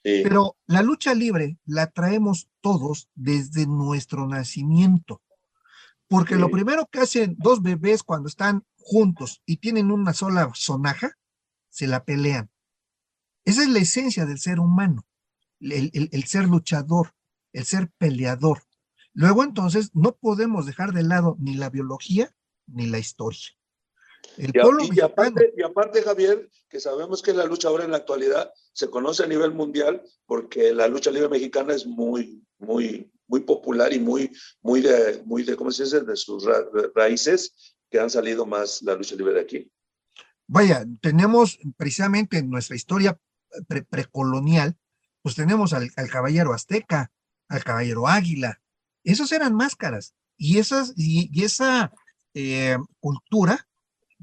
Pero 0.02 0.56
la 0.66 0.82
lucha 0.82 1.14
libre 1.14 1.58
la 1.64 1.90
traemos 1.90 2.48
todos 2.60 3.08
desde 3.16 3.66
nuestro 3.66 4.28
nacimiento. 4.28 5.20
Porque 6.06 6.36
lo 6.36 6.48
primero 6.48 6.86
que 6.86 7.00
hacen 7.00 7.34
dos 7.38 7.60
bebés 7.60 8.04
cuando 8.04 8.28
están 8.28 8.64
juntos 8.76 9.42
y 9.44 9.56
tienen 9.56 9.90
una 9.90 10.12
sola 10.12 10.48
sonaja, 10.54 11.18
se 11.70 11.88
la 11.88 12.04
pelean. 12.04 12.48
Esa 13.44 13.62
es 13.62 13.68
la 13.68 13.80
esencia 13.80 14.26
del 14.26 14.38
ser 14.38 14.60
humano, 14.60 15.04
el, 15.58 15.90
el 15.92 16.24
ser 16.24 16.46
luchador, 16.46 17.12
el 17.52 17.64
ser 17.64 17.90
peleador. 17.98 18.62
Luego 19.18 19.42
entonces 19.42 19.90
no 19.94 20.14
podemos 20.14 20.66
dejar 20.66 20.92
de 20.92 21.02
lado 21.02 21.36
ni 21.40 21.54
la 21.54 21.70
biología 21.70 22.30
ni 22.66 22.84
la 22.86 22.98
historia. 22.98 23.48
El 24.36 24.50
Y, 24.50 24.52
pueblo 24.60 24.84
y 24.84 24.88
mexicano. 24.90 25.12
aparte, 25.12 25.54
y 25.56 25.62
aparte, 25.62 26.02
Javier, 26.02 26.50
que 26.68 26.80
sabemos 26.80 27.22
que 27.22 27.32
la 27.32 27.46
lucha 27.46 27.68
ahora 27.68 27.84
en 27.84 27.92
la 27.92 27.96
actualidad 27.96 28.52
se 28.74 28.90
conoce 28.90 29.24
a 29.24 29.26
nivel 29.26 29.54
mundial 29.54 30.02
porque 30.26 30.74
la 30.74 30.86
lucha 30.86 31.10
libre 31.10 31.30
mexicana 31.30 31.72
es 31.74 31.86
muy, 31.86 32.44
muy, 32.58 33.10
muy 33.26 33.40
popular 33.40 33.90
y 33.94 34.00
muy, 34.00 34.30
muy 34.60 34.82
de, 34.82 35.22
muy 35.24 35.44
de, 35.44 35.56
¿cómo 35.56 35.70
se 35.70 35.84
dice? 35.84 36.02
De 36.02 36.14
sus 36.14 36.44
ra- 36.44 36.66
raíces 36.94 37.74
que 37.90 37.98
han 37.98 38.10
salido 38.10 38.44
más 38.44 38.82
la 38.82 38.96
lucha 38.96 39.14
libre 39.16 39.32
de 39.32 39.40
aquí. 39.40 39.72
Vaya, 40.46 40.84
tenemos 41.00 41.58
precisamente 41.78 42.36
en 42.36 42.50
nuestra 42.50 42.76
historia 42.76 43.18
pre- 43.66 43.82
precolonial, 43.84 44.76
pues 45.22 45.34
tenemos 45.36 45.72
al, 45.72 45.88
al 45.96 46.10
caballero 46.10 46.52
azteca, 46.52 47.10
al 47.48 47.64
caballero 47.64 48.06
águila. 48.08 48.60
Esos 49.06 49.32
eran 49.32 49.54
máscaras. 49.54 50.14
Y, 50.36 50.58
esas, 50.58 50.92
y, 50.96 51.30
y 51.32 51.44
esa 51.44 51.92
eh, 52.34 52.76
cultura 53.00 53.66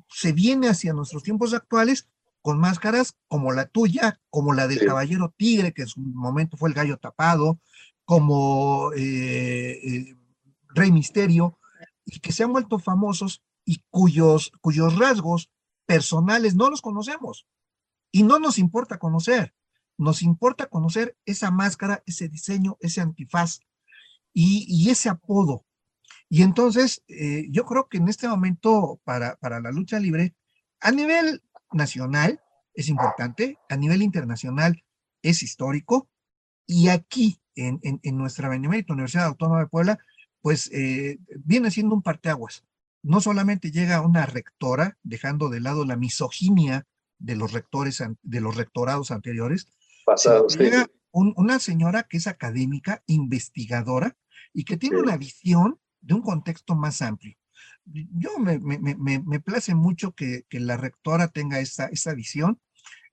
se 0.10 0.32
viene 0.34 0.68
hacia 0.68 0.94
nuestros 0.94 1.24
tiempos 1.24 1.54
actuales 1.54 2.08
con 2.42 2.60
máscaras 2.60 3.16
como 3.28 3.54
la 3.54 3.66
tuya, 3.66 4.20
como 4.30 4.54
la 4.54 4.68
del 4.68 4.80
Sí. 4.80 4.86
caballero 4.86 5.34
tigre, 5.36 5.74
que 5.74 5.84
en 5.84 5.88
su 5.88 6.02
momento 6.02 6.58
fue 6.58 6.70
el 6.70 6.76
gallo 6.76 6.98
tapado, 6.98 7.60
como 8.06 8.92
eh, 8.94 9.80
eh, 9.82 10.16
Rey 10.76 10.92
Misterio, 10.92 11.58
y 12.06 12.20
que 12.20 12.34
se 12.34 12.44
han 12.44 12.52
vuelto 12.52 12.78
famosos 12.80 13.42
y 13.66 13.82
cuyos, 13.90 14.52
cuyos 14.60 14.98
rasgos 15.00 15.50
personales 15.86 16.56
no 16.56 16.70
los 16.70 16.82
conocemos. 16.82 17.48
Y 18.12 18.24
no 18.24 18.38
nos 18.40 18.60
importa 18.60 19.00
conocer, 19.00 19.56
nos 19.98 20.22
importa 20.22 20.68
conocer 20.68 21.16
esa 21.26 21.50
máscara, 21.50 22.04
ese 22.06 22.28
diseño, 22.28 22.76
ese 22.82 23.00
antifaz 23.00 23.62
y, 24.34 24.66
y 24.68 24.90
ese 24.90 25.10
apodo. 25.10 25.66
Y 26.30 26.42
entonces, 26.42 27.04
eh, 27.08 27.46
yo 27.52 27.66
creo 27.66 27.88
que 27.88 27.98
en 27.98 28.08
este 28.08 28.28
momento 28.28 29.00
para, 29.04 29.36
para 29.38 29.60
la 29.60 29.72
lucha 29.72 30.00
libre, 30.00 30.36
a 30.80 30.92
nivel 30.92 31.44
nacional 31.72 32.42
es 32.74 32.90
importante, 32.90 33.60
a 33.70 33.78
nivel 33.78 34.02
internacional 34.02 34.84
es 35.22 35.44
histórico, 35.44 36.10
y 36.66 36.88
aquí 36.90 37.40
en, 37.56 37.80
en, 37.84 38.00
en 38.04 38.18
nuestra 38.18 38.50
Benemérita 38.50 38.94
Universidad 38.94 39.26
Autónoma 39.26 39.60
de 39.60 39.68
Puebla, 39.68 40.00
pues 40.42 40.72
eh, 40.74 41.20
viene 41.46 41.70
siendo 41.72 41.94
un 41.96 42.02
parteaguas. 42.02 42.66
No 43.04 43.22
solamente 43.22 43.70
llega 43.72 44.02
una 44.02 44.26
rectora, 44.26 44.98
dejando 45.04 45.50
de 45.50 45.60
lado 45.60 45.86
la 45.86 45.96
misoginia 45.98 46.88
de 47.20 47.36
los 47.36 47.52
rectores, 47.52 48.04
de 48.22 48.42
los 48.42 48.56
rectorados 48.56 49.12
anteriores, 49.12 49.68
sino 50.18 50.50
sí. 50.50 50.58
llega 50.58 50.88
un- 51.12 51.34
una 51.38 51.60
señora 51.60 52.04
que 52.04 52.18
es 52.18 52.28
académica, 52.28 53.04
investigadora, 53.08 54.18
y 54.54 54.64
que 54.66 54.78
tiene 54.78 54.98
Sí. 54.98 55.04
una 55.04 55.18
visión 55.18 55.80
de 56.02 56.14
un 56.14 56.22
contexto 56.22 56.76
más 56.76 57.02
amplio. 57.02 57.36
Yo 57.86 58.38
me, 58.40 58.60
me, 58.60 58.78
me, 58.80 59.20
me- 59.20 59.40
place 59.42 59.76
mucho 59.76 60.14
que, 60.14 60.44
que 60.50 60.60
la 60.60 60.78
rectora 60.78 61.28
tenga 61.28 61.60
esa, 61.60 61.88
esa 61.88 62.14
visión. 62.14 62.60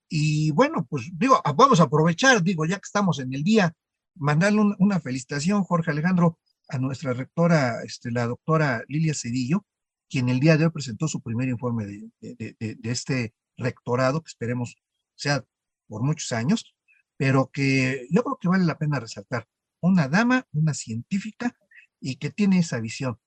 Y 0.09 0.51
bueno, 0.51 0.85
pues 0.89 1.09
digo, 1.13 1.41
a- 1.43 1.53
vamos 1.53 1.79
a 1.79 1.83
aprovechar, 1.83 2.41
digo, 2.43 2.65
ya 2.65 2.75
que 2.77 2.85
estamos 2.85 3.19
en 3.19 3.33
el 3.33 3.43
día, 3.43 3.73
mandarle 4.15 4.61
un- 4.61 4.75
una 4.79 4.99
felicitación, 4.99 5.63
Jorge 5.63 5.91
Alejandro, 5.91 6.37
a 6.69 6.77
nuestra 6.77 7.13
rectora, 7.13 7.83
este, 7.83 8.11
la 8.11 8.27
doctora 8.27 8.83
Lilia 8.87 9.13
Cedillo, 9.13 9.65
quien 10.09 10.29
el 10.29 10.39
día 10.39 10.57
de 10.57 10.65
hoy 10.65 10.71
presentó 10.71 11.07
su 11.07 11.21
primer 11.21 11.49
informe 11.49 11.85
de- 11.85 12.09
de- 12.21 12.55
de- 12.59 12.75
de 12.75 12.91
este 12.91 13.33
rectorado, 13.57 14.21
que 14.21 14.29
esperemos 14.29 14.77
sea 15.15 15.43
por 15.87 16.01
muchos 16.03 16.31
años, 16.31 16.73
pero 17.17 17.49
que 17.51 18.07
yo 18.09 18.23
creo 18.23 18.37
que 18.39 18.47
vale 18.47 18.65
la 18.65 18.77
pena 18.77 18.99
resaltar. 18.99 19.47
Una 19.81 20.07
dama, 20.07 20.47
una 20.53 20.73
científica 20.73 21.55
y 21.99 22.15
que 22.15 22.29
tiene 22.29 22.59
esa 22.59 22.79
visión. 22.79 23.19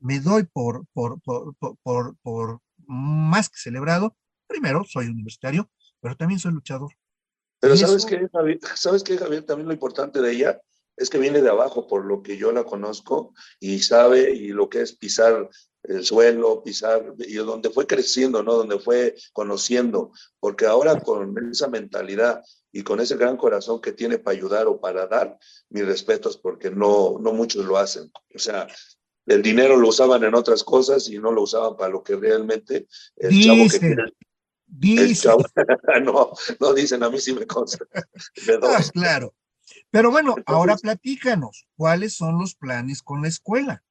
Me 0.00 0.20
doy 0.20 0.44
por, 0.44 0.86
por, 0.92 1.20
por, 1.22 1.54
por, 1.82 2.16
por, 2.22 2.60
más 2.86 3.48
que 3.48 3.58
celebrado. 3.58 4.16
Primero, 4.46 4.84
soy 4.84 5.06
universitario, 5.06 5.70
pero 6.00 6.16
también 6.16 6.40
soy 6.40 6.52
luchador. 6.52 6.92
Pero 7.60 7.74
Y 7.74 7.78
¿sabes 7.78 7.96
eso- 7.96 8.06
qué, 8.08 8.28
Javier? 8.32 8.58
¿Sabes 8.74 9.02
qué, 9.02 9.18
Javier? 9.18 9.44
También 9.44 9.66
lo 9.68 9.74
importante 9.74 10.20
de 10.22 10.32
ella 10.32 10.60
es 10.96 11.10
que 11.10 11.18
viene 11.18 11.42
de 11.42 11.50
abajo, 11.50 11.86
por 11.86 12.04
lo 12.04 12.22
que 12.22 12.36
yo 12.36 12.52
la 12.52 12.64
conozco 12.64 13.32
y 13.60 13.80
sabe 13.80 14.32
y 14.34 14.48
lo 14.48 14.68
que 14.68 14.82
es 14.82 14.92
pisar 14.96 15.48
el 15.84 16.04
suelo, 16.04 16.62
pisar, 16.62 17.14
y 17.18 17.34
donde 17.34 17.70
fue 17.70 17.86
creciendo, 17.86 18.42
¿no? 18.42 18.54
Donde 18.54 18.78
fue 18.80 19.14
conociendo, 19.32 20.12
porque 20.40 20.66
ahora 20.66 21.00
con 21.00 21.34
esa 21.50 21.68
mentalidad 21.68 22.42
y 22.72 22.82
con 22.82 23.00
ese 23.00 23.16
gran 23.16 23.36
corazón 23.36 23.80
que 23.80 23.92
tiene 23.92 24.18
para 24.18 24.36
ayudar 24.36 24.66
o 24.66 24.80
para 24.80 25.06
dar, 25.06 25.38
mis 25.70 25.86
respetos, 25.86 26.36
porque 26.36 26.70
no, 26.70 27.18
no 27.18 27.32
muchos 27.32 27.64
lo 27.64 27.78
hacen. 27.78 28.10
O 28.34 28.38
sea, 28.38 28.66
el 29.26 29.42
dinero 29.42 29.76
lo 29.76 29.88
usaban 29.88 30.24
en 30.24 30.34
otras 30.34 30.64
cosas 30.64 31.08
y 31.08 31.18
no 31.18 31.32
lo 31.32 31.42
usaban 31.42 31.76
para 31.76 31.90
lo 31.90 32.02
que 32.02 32.16
realmente 32.16 32.86
el 33.16 33.42
chavo 33.42 33.64
que. 33.68 33.96
El 34.82 35.16
chavo, 35.16 35.42
no, 36.04 36.32
no 36.60 36.74
dicen, 36.74 37.02
a 37.02 37.10
mí 37.10 37.18
sí 37.20 37.32
me 37.32 37.46
consta. 37.46 37.86
Ah, 38.62 38.82
claro. 38.92 39.34
Pero 39.90 40.10
bueno, 40.10 40.36
ahora 40.46 40.76
platícanos, 40.76 41.66
¿cuáles 41.76 42.14
son 42.14 42.38
los 42.38 42.54
planes 42.54 43.02
con 43.02 43.22
la 43.22 43.28
escuela? 43.28 43.82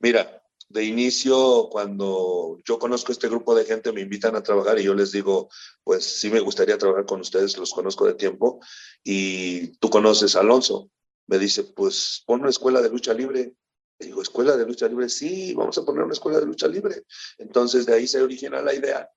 Mira, 0.00 0.42
de 0.68 0.84
inicio, 0.84 1.68
cuando 1.70 2.58
yo 2.64 2.78
conozco 2.78 3.12
este 3.12 3.28
grupo 3.28 3.54
de 3.54 3.64
gente, 3.64 3.92
me 3.92 4.02
invitan 4.02 4.36
a 4.36 4.42
trabajar 4.42 4.78
y 4.78 4.84
yo 4.84 4.94
les 4.94 5.12
digo, 5.12 5.48
pues 5.82 6.04
sí 6.04 6.30
me 6.30 6.40
gustaría 6.40 6.76
trabajar 6.76 7.06
con 7.06 7.20
ustedes, 7.20 7.56
los 7.56 7.72
conozco 7.72 8.06
de 8.06 8.14
tiempo. 8.14 8.60
Y 9.02 9.68
tú 9.78 9.88
conoces 9.88 10.36
a 10.36 10.40
Alonso. 10.40 10.90
Me 11.26 11.38
dice, 11.38 11.64
pues 11.64 12.22
pon 12.26 12.40
una 12.40 12.50
escuela 12.50 12.82
de 12.82 12.90
lucha 12.90 13.14
libre. 13.14 13.54
Le 13.98 14.06
digo, 14.06 14.22
¿escuela 14.22 14.56
de 14.56 14.66
lucha 14.66 14.88
libre? 14.88 15.08
Sí, 15.08 15.54
vamos 15.54 15.76
a 15.78 15.84
poner 15.84 16.04
una 16.04 16.12
escuela 16.12 16.38
de 16.38 16.46
lucha 16.46 16.68
libre. 16.68 17.04
Entonces 17.38 17.86
de 17.86 17.94
ahí 17.94 18.06
se 18.06 18.22
origina 18.22 18.60
la 18.60 18.74
idea. 18.74 19.10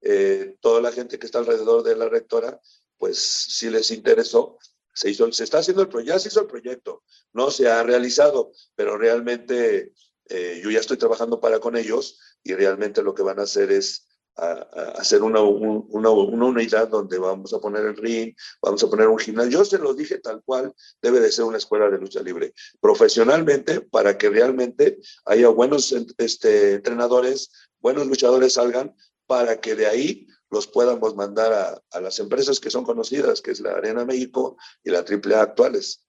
Eh, 0.00 0.56
toda 0.60 0.80
la 0.80 0.92
gente 0.92 1.18
que 1.18 1.26
está 1.26 1.38
alrededor 1.38 1.82
de 1.82 1.96
la 1.96 2.08
rectora, 2.08 2.60
pues 2.98 3.18
sí 3.18 3.70
les 3.70 3.90
interesó. 3.90 4.58
Se, 4.92 5.10
hizo, 5.10 5.30
se 5.32 5.44
está 5.44 5.58
haciendo 5.58 5.82
el 5.82 5.88
proyecto, 5.88 6.14
ya 6.14 6.18
se 6.18 6.28
hizo 6.28 6.40
el 6.40 6.48
proyecto, 6.48 7.04
no 7.32 7.52
se 7.52 7.68
ha 7.68 7.84
realizado, 7.84 8.50
pero 8.74 8.98
realmente 8.98 9.92
eh, 10.28 10.60
yo 10.62 10.70
ya 10.70 10.80
estoy 10.80 10.96
trabajando 10.96 11.40
para 11.40 11.58
con 11.58 11.76
ellos 11.76 12.20
y 12.42 12.54
realmente 12.54 13.02
lo 13.02 13.14
que 13.14 13.22
van 13.22 13.38
a 13.38 13.42
hacer 13.42 13.70
es 13.72 14.06
a, 14.36 14.52
a 14.52 14.82
hacer 14.98 15.22
una, 15.22 15.40
un, 15.40 15.86
una, 15.90 16.10
una, 16.10 16.46
unidad 16.46 16.88
donde 16.88 17.18
vamos 17.18 17.52
a 17.52 17.58
poner 17.58 17.84
el 17.84 17.96
ring, 17.96 18.34
vamos 18.62 18.82
a 18.84 18.88
poner 18.88 19.08
un 19.08 19.18
gimnasio. 19.18 19.50
Yo 19.50 19.64
se 19.64 19.78
lo 19.78 19.94
dije 19.94 20.18
tal 20.18 20.42
cual, 20.44 20.72
debe 21.02 21.20
de 21.20 21.32
ser 21.32 21.44
una 21.44 21.58
escuela 21.58 21.90
de 21.90 21.98
lucha 21.98 22.22
libre, 22.22 22.54
profesionalmente, 22.80 23.80
para 23.80 24.16
que 24.16 24.30
realmente 24.30 24.98
haya 25.24 25.48
buenos 25.48 25.92
este, 26.18 26.74
entrenadores, 26.74 27.50
buenos 27.80 28.06
luchadores 28.06 28.54
salgan, 28.54 28.94
para 29.26 29.60
que 29.60 29.74
de 29.74 29.86
ahí 29.86 30.26
los 30.50 30.66
podamos 30.66 31.14
mandar 31.16 31.52
a, 31.52 31.82
a 31.90 32.00
las 32.00 32.18
empresas 32.20 32.60
que 32.60 32.70
son 32.70 32.84
conocidas, 32.84 33.42
que 33.42 33.50
es 33.50 33.60
la 33.60 33.72
Arena 33.72 34.04
México 34.04 34.56
y 34.84 34.90
la 34.90 35.00
AAA 35.00 35.42
actuales. 35.42 36.04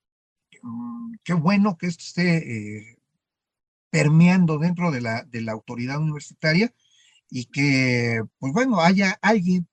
Mm, 0.61 0.99
Qué 1.23 1.33
bueno 1.33 1.77
que 1.77 1.87
esto 1.87 2.03
esté 2.03 2.37
eh, 2.37 2.98
permeando 3.89 4.57
dentro 4.57 4.91
de 4.91 5.01
la, 5.01 5.23
de 5.23 5.41
la 5.41 5.51
autoridad 5.51 5.99
universitaria 5.99 6.73
y 7.29 7.45
que, 7.45 8.23
pues 8.39 8.53
bueno, 8.53 8.81
haya 8.81 9.17
alguien 9.21 9.67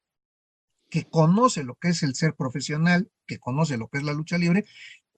que 0.89 1.05
conoce 1.05 1.65
lo 1.65 1.75
que 1.75 1.89
es 1.89 2.03
el 2.03 2.15
ser 2.15 2.35
profesional, 2.35 3.11
que 3.27 3.39
conoce 3.39 3.77
lo 3.77 3.89
que 3.89 3.99
es 3.99 4.05
la 4.05 4.13
lucha 4.13 4.39
libre, 4.39 4.65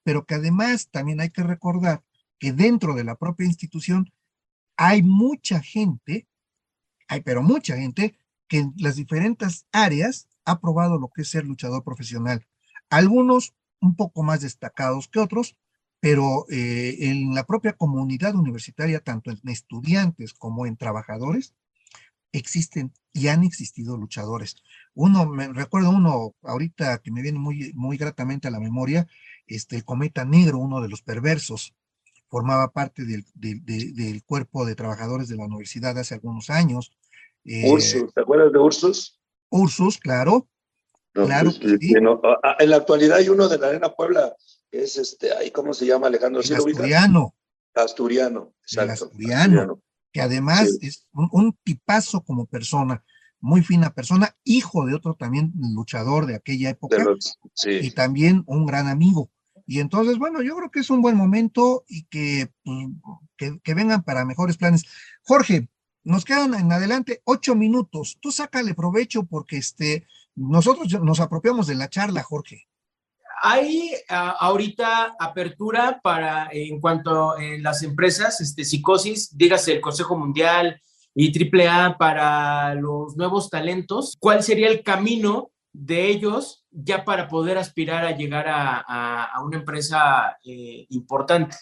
pero 0.02 0.24
que 0.24 0.34
además 0.34 0.88
también 0.90 1.20
hay 1.20 1.30
que 1.30 1.42
recordar 1.42 2.02
que 2.38 2.52
dentro 2.52 2.94
de 2.94 3.04
la 3.04 3.16
propia 3.16 3.46
institución 3.46 4.12
hay 4.76 5.02
mucha 5.02 5.60
gente, 5.60 6.28
hay 7.08 7.20
pero 7.20 7.42
mucha 7.42 7.76
gente 7.76 8.16
que 8.46 8.58
en 8.58 8.74
las 8.76 8.96
diferentes 8.96 9.66
áreas 9.72 10.28
ha 10.44 10.60
probado 10.60 10.98
lo 10.98 11.08
que 11.08 11.22
es 11.22 11.28
ser 11.28 11.44
luchador 11.44 11.84
profesional. 11.84 12.46
Algunos 12.88 13.54
un 13.80 13.94
poco 13.96 14.22
más 14.22 14.40
destacados 14.40 15.08
que 15.08 15.18
otros, 15.18 15.56
pero 16.00 16.46
eh, 16.48 16.96
en 17.00 17.34
la 17.34 17.44
propia 17.44 17.72
comunidad 17.72 18.34
universitaria, 18.34 19.00
tanto 19.00 19.30
en 19.30 19.40
estudiantes 19.48 20.32
como 20.32 20.66
en 20.66 20.76
trabajadores, 20.76 21.54
existen 22.32 22.92
y 23.12 23.28
han 23.28 23.42
existido 23.42 23.96
luchadores. 23.96 24.56
Uno, 24.94 25.26
me 25.26 25.48
recuerdo 25.48 25.90
uno 25.90 26.34
ahorita 26.42 26.98
que 26.98 27.10
me 27.10 27.22
viene 27.22 27.38
muy, 27.38 27.72
muy 27.74 27.96
gratamente 27.96 28.48
a 28.48 28.50
la 28.50 28.60
memoria, 28.60 29.06
este, 29.46 29.76
el 29.76 29.84
cometa 29.84 30.24
negro, 30.24 30.58
uno 30.58 30.80
de 30.80 30.88
los 30.88 31.02
perversos, 31.02 31.74
formaba 32.28 32.72
parte 32.72 33.04
del, 33.04 33.24
del, 33.34 33.64
del, 33.64 34.22
cuerpo 34.22 34.66
de 34.66 34.74
trabajadores 34.74 35.28
de 35.28 35.36
la 35.36 35.46
universidad 35.46 35.96
hace 35.98 36.14
algunos 36.14 36.50
años. 36.50 36.92
Eh, 37.44 37.70
Ursus, 37.70 38.12
¿te 38.12 38.20
acuerdas 38.20 38.52
de 38.52 38.58
Ursus? 38.58 39.18
Ursus, 39.48 39.98
claro. 39.98 40.46
No, 41.14 41.24
claro 41.24 41.50
pues, 41.60 41.78
sí. 41.80 41.94
no, 41.94 42.20
en 42.58 42.70
la 42.70 42.76
actualidad 42.76 43.16
hay 43.16 43.30
uno 43.30 43.48
de 43.48 43.58
la 43.58 43.68
Arena 43.68 43.88
Puebla, 43.88 44.36
es 44.70 44.96
este, 44.96 45.32
ahí, 45.32 45.50
¿cómo 45.50 45.72
se 45.72 45.86
llama 45.86 46.08
Alejandro? 46.08 46.42
¿Sí 46.42 46.54
asturiano. 46.54 47.34
Asturiano, 47.74 48.54
exacto. 48.62 48.84
El 48.84 48.90
asturiano, 48.90 49.42
asturiano. 49.42 49.82
que 50.12 50.20
además 50.20 50.68
sí. 50.80 50.88
es 50.88 51.06
un, 51.12 51.28
un, 51.32 51.58
tipazo 51.62 52.22
como 52.22 52.46
persona, 52.46 53.04
muy 53.40 53.62
fina 53.62 53.94
persona, 53.94 54.36
hijo 54.44 54.86
de 54.86 54.94
otro 54.94 55.14
también 55.14 55.52
luchador 55.74 56.26
de 56.26 56.34
aquella 56.34 56.70
época, 56.70 56.96
de 56.96 57.04
los, 57.04 57.38
sí. 57.54 57.70
y 57.70 57.90
también 57.92 58.42
un 58.46 58.66
gran 58.66 58.88
amigo. 58.88 59.30
Y 59.66 59.80
entonces, 59.80 60.18
bueno, 60.18 60.42
yo 60.42 60.56
creo 60.56 60.70
que 60.70 60.80
es 60.80 60.90
un 60.90 61.02
buen 61.02 61.16
momento 61.16 61.84
y 61.86 62.04
que, 62.04 62.50
que, 63.36 63.60
que 63.62 63.74
vengan 63.74 64.02
para 64.02 64.24
mejores 64.24 64.56
planes. 64.56 64.84
Jorge, 65.22 65.68
nos 66.04 66.24
quedan 66.24 66.54
en 66.54 66.72
adelante 66.72 67.20
ocho 67.24 67.54
minutos. 67.54 68.16
Tú 68.20 68.32
sácale 68.32 68.74
provecho 68.74 69.24
porque 69.24 69.58
este, 69.58 70.06
nosotros 70.34 70.90
nos 71.02 71.20
apropiamos 71.20 71.66
de 71.66 71.74
la 71.74 71.90
charla, 71.90 72.22
Jorge. 72.22 72.66
Hay 73.42 73.92
ahorita 74.08 75.14
apertura 75.18 76.00
para, 76.02 76.48
en 76.52 76.80
cuanto 76.80 77.32
a 77.32 77.36
las 77.60 77.82
empresas, 77.82 78.40
este, 78.40 78.64
psicosis, 78.64 79.36
dígase 79.36 79.72
el 79.72 79.80
Consejo 79.80 80.16
Mundial 80.16 80.80
y 81.14 81.32
AAA 81.32 81.98
para 81.98 82.74
los 82.74 83.16
nuevos 83.16 83.50
talentos. 83.50 84.16
¿Cuál 84.18 84.42
sería 84.42 84.68
el 84.68 84.82
camino 84.82 85.50
de 85.72 86.08
ellos 86.08 86.64
ya 86.70 87.04
para 87.04 87.28
poder 87.28 87.58
aspirar 87.58 88.04
a 88.04 88.16
llegar 88.16 88.46
a, 88.48 89.32
una 89.44 89.58
empresa 89.58 90.36
eh, 90.44 90.86
importante? 90.90 91.56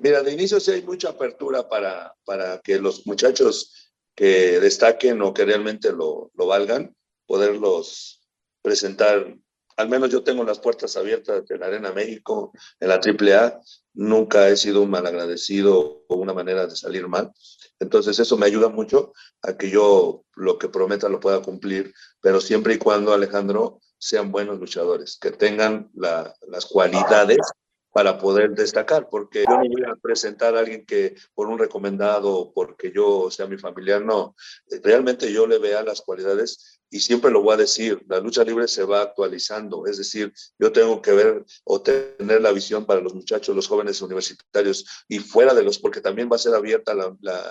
Mira, 0.00 0.22
de 0.22 0.32
inicio 0.32 0.60
sí 0.60 0.72
hay 0.72 0.82
mucha 0.82 1.10
apertura 1.10 1.68
para, 1.68 2.14
para 2.24 2.58
que 2.60 2.78
los 2.78 3.06
muchachos 3.06 3.92
que 4.14 4.60
destaquen 4.60 5.22
o 5.22 5.32
que 5.32 5.44
realmente 5.44 5.92
lo, 5.92 6.30
lo 6.34 6.46
valgan, 6.46 6.94
poderlos 7.26 8.20
presentar 8.62 9.36
al 9.76 9.88
menos 9.88 10.10
yo 10.10 10.22
tengo 10.22 10.44
las 10.44 10.58
puertas 10.58 10.96
abiertas 10.96 11.46
de 11.46 11.58
la 11.58 11.66
Arena 11.66 11.92
México, 11.92 12.52
en 12.80 12.88
la 12.88 12.96
AAA. 12.96 13.60
Nunca 13.94 14.48
he 14.48 14.56
sido 14.56 14.82
un 14.82 14.90
malagradecido 14.90 16.04
o 16.08 16.16
una 16.16 16.32
manera 16.32 16.66
de 16.66 16.76
salir 16.76 17.08
mal. 17.08 17.32
Entonces 17.78 18.18
eso 18.18 18.36
me 18.36 18.46
ayuda 18.46 18.68
mucho 18.68 19.12
a 19.42 19.56
que 19.56 19.70
yo 19.70 20.24
lo 20.34 20.58
que 20.58 20.68
prometa 20.68 21.08
lo 21.08 21.20
pueda 21.20 21.42
cumplir, 21.42 21.92
pero 22.20 22.40
siempre 22.40 22.74
y 22.74 22.78
cuando, 22.78 23.12
Alejandro, 23.12 23.80
sean 23.98 24.32
buenos 24.32 24.58
luchadores, 24.58 25.18
que 25.20 25.30
tengan 25.30 25.90
las 25.94 26.66
cualidades 26.66 27.38
para 27.92 28.18
poder 28.18 28.52
destacar, 28.52 29.08
porque 29.10 29.44
yo 29.46 29.54
no 29.54 29.68
voy 29.68 29.84
a 29.86 29.94
presentar 29.96 30.56
a 30.56 30.60
alguien 30.60 30.86
que 30.86 31.14
por 31.34 31.48
un 31.48 31.58
recomendado, 31.58 32.50
porque 32.54 32.90
yo 32.90 33.30
sea 33.30 33.46
mi 33.46 33.58
familiar, 33.58 34.02
no. 34.02 34.34
Realmente 34.82 35.30
yo 35.30 35.46
le 35.46 35.58
vea 35.58 35.82
las 35.82 36.00
cualidades 36.00 36.80
y 36.88 37.00
siempre 37.00 37.30
lo 37.30 37.42
voy 37.42 37.54
a 37.54 37.58
decir, 37.58 38.02
la 38.06 38.20
lucha 38.20 38.44
libre 38.44 38.68
se 38.68 38.84
va 38.84 39.00
actualizando, 39.00 39.86
es 39.86 39.96
decir, 39.96 40.32
yo 40.58 40.72
tengo 40.72 41.00
que 41.00 41.12
ver 41.12 41.44
o 41.64 41.80
tener 41.80 42.42
la 42.42 42.52
visión 42.52 42.84
para 42.84 43.00
los 43.00 43.14
muchachos, 43.14 43.56
los 43.56 43.66
jóvenes 43.66 44.02
universitarios 44.02 44.84
y 45.08 45.18
fuera 45.18 45.54
de 45.54 45.62
los, 45.62 45.78
porque 45.78 46.02
también 46.02 46.28
va 46.30 46.36
a 46.36 46.38
ser 46.38 46.54
abierta 46.54 46.94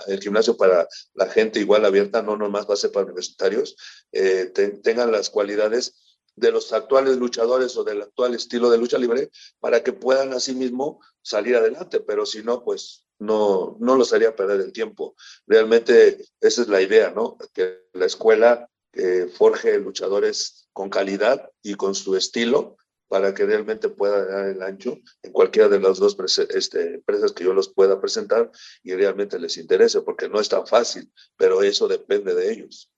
el 0.06 0.20
gimnasio 0.20 0.56
para 0.56 0.86
la 1.14 1.26
gente 1.26 1.58
igual 1.58 1.84
abierta, 1.84 2.22
no 2.22 2.36
nomás 2.36 2.68
va 2.68 2.74
a 2.74 2.76
ser 2.76 2.92
para 2.92 3.06
universitarios, 3.06 3.76
eh, 4.12 4.52
tengan 4.82 5.10
las 5.10 5.28
cualidades 5.28 5.92
de 6.36 6.50
los 6.50 6.72
actuales 6.72 7.16
luchadores 7.16 7.76
o 7.76 7.84
del 7.84 8.02
actual 8.02 8.34
estilo 8.34 8.70
de 8.70 8.78
lucha 8.78 8.98
libre 8.98 9.30
para 9.60 9.82
que 9.82 9.92
puedan 9.92 10.32
mismo 10.54 11.00
salir 11.22 11.56
adelante, 11.56 12.00
pero 12.00 12.26
si 12.26 12.42
no, 12.42 12.64
pues 12.64 13.06
no, 13.18 13.76
no 13.80 13.96
los 13.96 14.12
haría 14.12 14.34
perder 14.34 14.60
el 14.60 14.72
tiempo. 14.72 15.14
Realmente 15.46 16.24
esa 16.40 16.62
es 16.62 16.68
la 16.68 16.80
idea, 16.80 17.10
¿no? 17.10 17.36
Que 17.52 17.86
la 17.92 18.06
escuela 18.06 18.68
eh, 18.94 19.30
forje 19.36 19.78
luchadores 19.78 20.68
con 20.72 20.90
calidad 20.90 21.50
y 21.62 21.74
con 21.74 21.94
su 21.94 22.16
estilo 22.16 22.76
para 23.08 23.34
que 23.34 23.44
realmente 23.44 23.90
pueda 23.90 24.24
dar 24.24 24.46
el 24.48 24.62
ancho 24.62 24.98
en 25.22 25.32
cualquiera 25.32 25.68
de 25.68 25.78
las 25.78 25.98
dos 25.98 26.16
este, 26.48 26.94
empresas 26.94 27.32
que 27.32 27.44
yo 27.44 27.52
los 27.52 27.68
pueda 27.68 28.00
presentar 28.00 28.50
y 28.82 28.94
realmente 28.94 29.38
les 29.38 29.58
interese, 29.58 30.00
porque 30.00 30.30
no 30.30 30.40
es 30.40 30.48
tan 30.48 30.66
fácil, 30.66 31.12
pero 31.36 31.62
eso 31.62 31.88
depende 31.88 32.34
de 32.34 32.52
ellos 32.52 32.91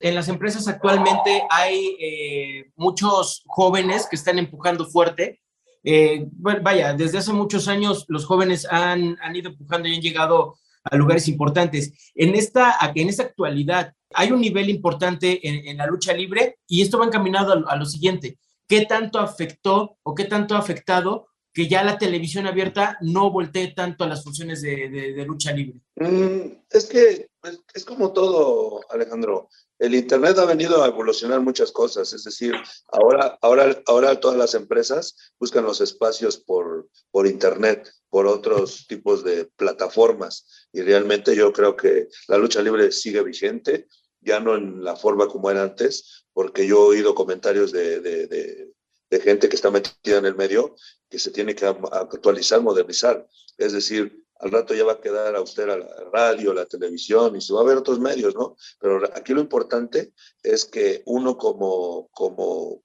en 0.00 0.14
las 0.14 0.28
empresas 0.28 0.68
actualmente 0.68 1.42
hay 1.50 1.96
eh, 2.00 2.70
muchos 2.76 3.42
jóvenes 3.46 4.06
que 4.08 4.16
están 4.16 4.38
empujando 4.38 4.86
fuerte. 4.86 5.40
Eh, 5.82 6.26
vaya, 6.32 6.92
desde 6.92 7.18
hace 7.18 7.32
muchos 7.32 7.68
años 7.68 8.04
los 8.08 8.24
jóvenes 8.24 8.66
han, 8.70 9.16
han, 9.20 9.36
ido 9.36 9.50
empujando 9.50 9.88
y 9.88 9.96
han 9.96 10.02
llegado 10.02 10.56
a 10.84 10.96
lugares 10.96 11.28
importantes. 11.28 12.12
En 12.14 12.34
esta, 12.34 12.76
en 12.94 13.08
esta 13.08 13.24
actualidad 13.24 13.92
hay 14.14 14.32
un 14.32 14.40
nivel 14.40 14.70
importante 14.70 15.46
en, 15.46 15.76
la 15.76 15.86
lucha 15.86 16.12
libre 16.12 16.56
y 16.66 16.82
esto 16.82 16.98
va 16.98 17.06
encaminado 17.06 17.64
a, 17.68 17.76
lo 17.76 17.86
siguiente. 17.86 18.38
¿Qué 18.66 18.86
tanto 18.86 19.18
afectó 19.18 19.98
o 20.02 20.14
qué 20.14 20.24
tanto 20.24 20.54
ha 20.54 20.58
afectado 20.58 21.27
que 21.58 21.66
ya 21.66 21.82
la 21.82 21.98
televisión 21.98 22.46
abierta 22.46 22.96
no 23.00 23.32
voltee 23.32 23.74
tanto 23.74 24.04
a 24.04 24.06
las 24.06 24.22
funciones 24.22 24.62
de, 24.62 24.88
de, 24.90 25.24
lucha 25.24 25.50
libre? 25.50 25.80
Mm, 25.96 26.52
es 26.70 26.86
que 26.86 27.30
pues, 27.40 27.58
es 27.74 27.84
como 27.84 28.12
todo, 28.12 28.80
Alejandro. 28.88 29.48
El 29.76 29.96
Internet 29.96 30.38
ha 30.38 30.44
venido 30.44 30.84
a 30.84 30.86
evolucionar 30.86 31.40
muchas 31.40 31.72
cosas, 31.72 32.12
es 32.12 32.22
decir, 32.22 32.54
ahora, 32.92 33.36
ahora, 33.42 33.82
ahora 33.88 34.20
todas 34.20 34.38
las 34.38 34.54
empresas 34.54 35.16
buscan 35.40 35.64
los 35.64 35.80
espacios 35.80 36.36
por, 36.36 36.88
por 37.10 37.26
Internet, 37.26 37.90
por 38.08 38.28
otros 38.28 38.86
tipos 38.86 39.24
de 39.24 39.46
plataformas, 39.56 40.68
y 40.72 40.82
realmente 40.82 41.34
yo 41.34 41.52
creo 41.52 41.74
que 41.74 42.06
la 42.28 42.38
lucha 42.38 42.62
libre 42.62 42.92
sigue 42.92 43.24
vigente, 43.24 43.88
ya 44.20 44.38
no 44.38 44.54
en 44.54 44.84
la 44.84 44.94
forma 44.94 45.26
como 45.26 45.50
era 45.50 45.64
antes, 45.64 46.24
porque 46.32 46.68
yo 46.68 46.76
he 46.76 46.98
oído 46.98 47.16
comentarios 47.16 47.72
de, 47.72 47.98
de, 47.98 48.28
de, 48.28 48.70
de 49.10 49.20
gente 49.20 49.48
que 49.48 49.56
está 49.56 49.70
metida 49.70 50.18
en 50.18 50.26
el 50.26 50.34
medio 50.34 50.74
que 51.08 51.18
se 51.18 51.30
tiene 51.30 51.54
que 51.54 51.66
actualizar, 51.66 52.60
modernizar, 52.60 53.26
es 53.56 53.72
decir, 53.72 54.24
al 54.40 54.52
rato 54.52 54.74
ya 54.74 54.84
va 54.84 54.92
a 54.92 55.00
quedar 55.00 55.34
a 55.34 55.40
usted 55.40 55.68
a 55.68 55.78
la 55.78 56.04
radio, 56.12 56.54
la 56.54 56.66
televisión 56.66 57.34
y 57.34 57.40
se 57.40 57.52
va 57.52 57.60
a 57.60 57.64
ver 57.64 57.76
otros 57.76 57.98
medios, 57.98 58.34
¿no? 58.34 58.56
Pero 58.78 59.02
aquí 59.14 59.34
lo 59.34 59.40
importante 59.40 60.12
es 60.42 60.64
que 60.64 61.02
uno 61.06 61.36
como, 61.36 62.08
como 62.12 62.82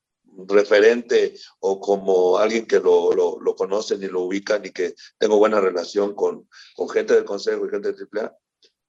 referente 0.48 1.36
o 1.60 1.80
como 1.80 2.38
alguien 2.38 2.66
que 2.66 2.80
lo, 2.80 3.14
lo, 3.14 3.40
lo 3.40 3.56
lo 3.56 4.22
ubican 4.22 4.66
y 4.66 4.72
que 4.72 4.96
tengo 5.20 5.38
buena 5.38 5.62
relación 5.62 6.16
con, 6.16 6.50
con 6.76 6.90
gente 6.90 7.14
del 7.14 7.26
Consejo 7.26 7.66
y 7.66 7.70
gente 7.70 7.94
de 7.94 8.08
AAA, 8.12 8.36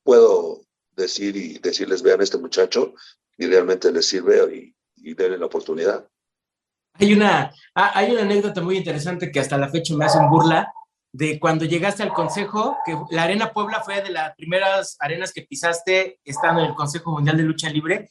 puedo 0.02 0.64
decir 0.96 1.36
y 1.36 1.58
decirles, 1.58 2.02
vean 2.02 2.22
este 2.22 2.38
muchacho 2.38 2.94
y 3.36 3.46
realmente 3.46 3.92
les 3.92 4.06
sirve 4.06 4.54
y, 4.54 4.76
y 4.96 5.14
denle 5.14 5.38
la 5.38 5.46
oportunidad. 5.46 6.08
Hay 6.98 7.12
una, 7.12 7.52
hay 7.74 8.12
una 8.12 8.22
anécdota 8.22 8.61
muy 8.61 8.76
interesante 8.76 9.33
que 9.33 9.40
hasta 9.40 9.59
la 9.59 9.68
fecha 9.68 9.94
me 9.94 10.04
hacen 10.04 10.28
burla, 10.30 10.72
de 11.12 11.38
cuando 11.38 11.64
llegaste 11.64 12.02
al 12.02 12.12
Consejo, 12.12 12.76
que 12.85 12.96
la 13.11 13.22
Arena 13.22 13.52
Puebla 13.52 13.83
fue 13.85 14.02
de 14.02 14.11
las 14.11 14.35
primeras 14.35 14.96
arenas 14.98 15.33
que 15.33 15.42
pisaste 15.42 16.18
estando 16.24 16.61
en 16.61 16.70
el 16.70 16.74
Consejo 16.74 17.12
Mundial 17.12 17.37
de 17.37 17.44
Lucha 17.44 17.68
Libre 17.68 18.11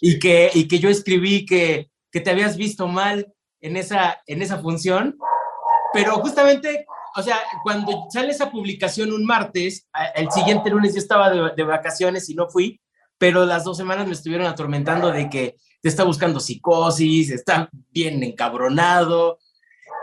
y 0.00 0.20
que, 0.20 0.50
y 0.54 0.68
que 0.68 0.78
yo 0.78 0.88
escribí 0.88 1.46
que, 1.46 1.90
que 2.12 2.20
te 2.20 2.30
habías 2.30 2.56
visto 2.56 2.86
mal 2.86 3.32
en 3.60 3.76
esa, 3.76 4.22
en 4.26 4.40
esa 4.40 4.58
función, 4.58 5.16
pero 5.92 6.12
justamente, 6.18 6.86
o 7.16 7.22
sea, 7.22 7.40
cuando 7.64 8.06
sale 8.12 8.30
esa 8.30 8.52
publicación 8.52 9.12
un 9.12 9.24
martes, 9.24 9.88
el 10.14 10.30
siguiente 10.30 10.70
lunes 10.70 10.94
yo 10.94 10.98
estaba 10.98 11.30
de, 11.30 11.54
de 11.56 11.62
vacaciones 11.64 12.28
y 12.30 12.34
no 12.34 12.48
fui, 12.48 12.80
pero 13.18 13.46
las 13.46 13.64
dos 13.64 13.76
semanas 13.76 14.06
me 14.06 14.12
estuvieron 14.12 14.46
atormentando 14.46 15.10
de 15.10 15.28
que 15.28 15.56
te 15.84 15.90
está 15.90 16.04
buscando 16.04 16.40
psicosis, 16.40 17.30
está 17.30 17.68
bien 17.90 18.22
encabronado, 18.22 19.38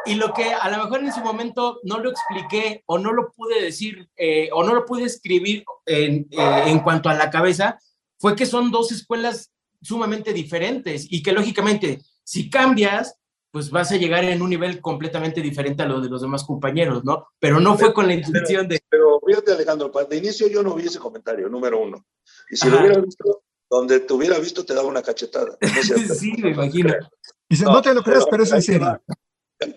y 0.06 0.14
lo 0.14 0.32
que 0.32 0.54
a 0.54 0.70
lo 0.70 0.84
mejor 0.84 1.04
en 1.04 1.12
su 1.12 1.22
momento 1.22 1.80
no 1.82 1.98
lo 1.98 2.12
expliqué 2.12 2.84
o 2.86 3.00
no 3.00 3.12
lo 3.12 3.32
pude 3.32 3.60
decir 3.60 4.08
eh, 4.16 4.50
o 4.54 4.64
no 4.64 4.76
lo 4.76 4.86
pude 4.86 5.06
escribir 5.06 5.64
en, 5.88 6.28
eh, 6.30 6.64
en 6.68 6.82
cuanto 6.82 7.10
a 7.10 7.16
la 7.16 7.32
cabeza, 7.32 7.80
fue 8.20 8.36
que 8.36 8.46
son 8.46 8.70
dos 8.70 8.92
escuelas 8.92 9.52
sumamente 9.82 10.34
diferentes 10.34 11.08
y 11.10 11.24
que 11.24 11.32
lógicamente 11.32 12.04
si 12.24 12.48
cambias, 12.48 13.16
pues 13.50 13.72
vas 13.72 13.92
a 13.92 13.98
llegar 13.98 14.24
en 14.24 14.44
un 14.44 14.52
nivel 14.52 14.82
completamente 14.82 15.42
diferente 15.42 15.82
a 15.82 15.88
lo 15.88 16.00
de 16.00 16.10
los 16.10 16.22
demás 16.22 16.44
compañeros, 16.44 17.04
¿no? 17.04 17.26
Pero 17.40 17.60
no 17.60 17.76
fue 17.76 17.92
con 17.92 18.06
la 18.06 18.14
intención 18.14 18.68
de... 18.68 18.84
Pero 18.88 19.20
fíjate 19.26 19.54
Alejandro, 19.54 19.92
de 20.08 20.16
inicio 20.16 20.48
yo 20.48 20.62
no 20.62 20.76
vi 20.76 20.86
ese 20.86 21.00
comentario, 21.00 21.50
número 21.50 21.82
uno. 21.82 22.06
Y 22.52 22.56
si 22.56 22.70
lo 22.70 22.80
hubiera 22.80 23.02
visto, 23.02 23.42
donde 23.72 24.02
te 24.02 24.14
hubiera 24.14 24.38
visto 24.38 24.66
te 24.66 24.74
daba 24.74 24.90
una 24.90 25.02
cachetada. 25.02 25.58
sí, 26.20 26.34
me 26.38 26.50
imagino. 26.52 26.94
Dice, 27.50 27.64
no, 27.64 27.72
no 27.72 27.82
te 27.82 27.94
lo 27.94 28.04
creas, 28.04 28.26
pero 28.30 28.44
es 28.44 28.52
en 28.52 28.62
serio. 28.62 29.02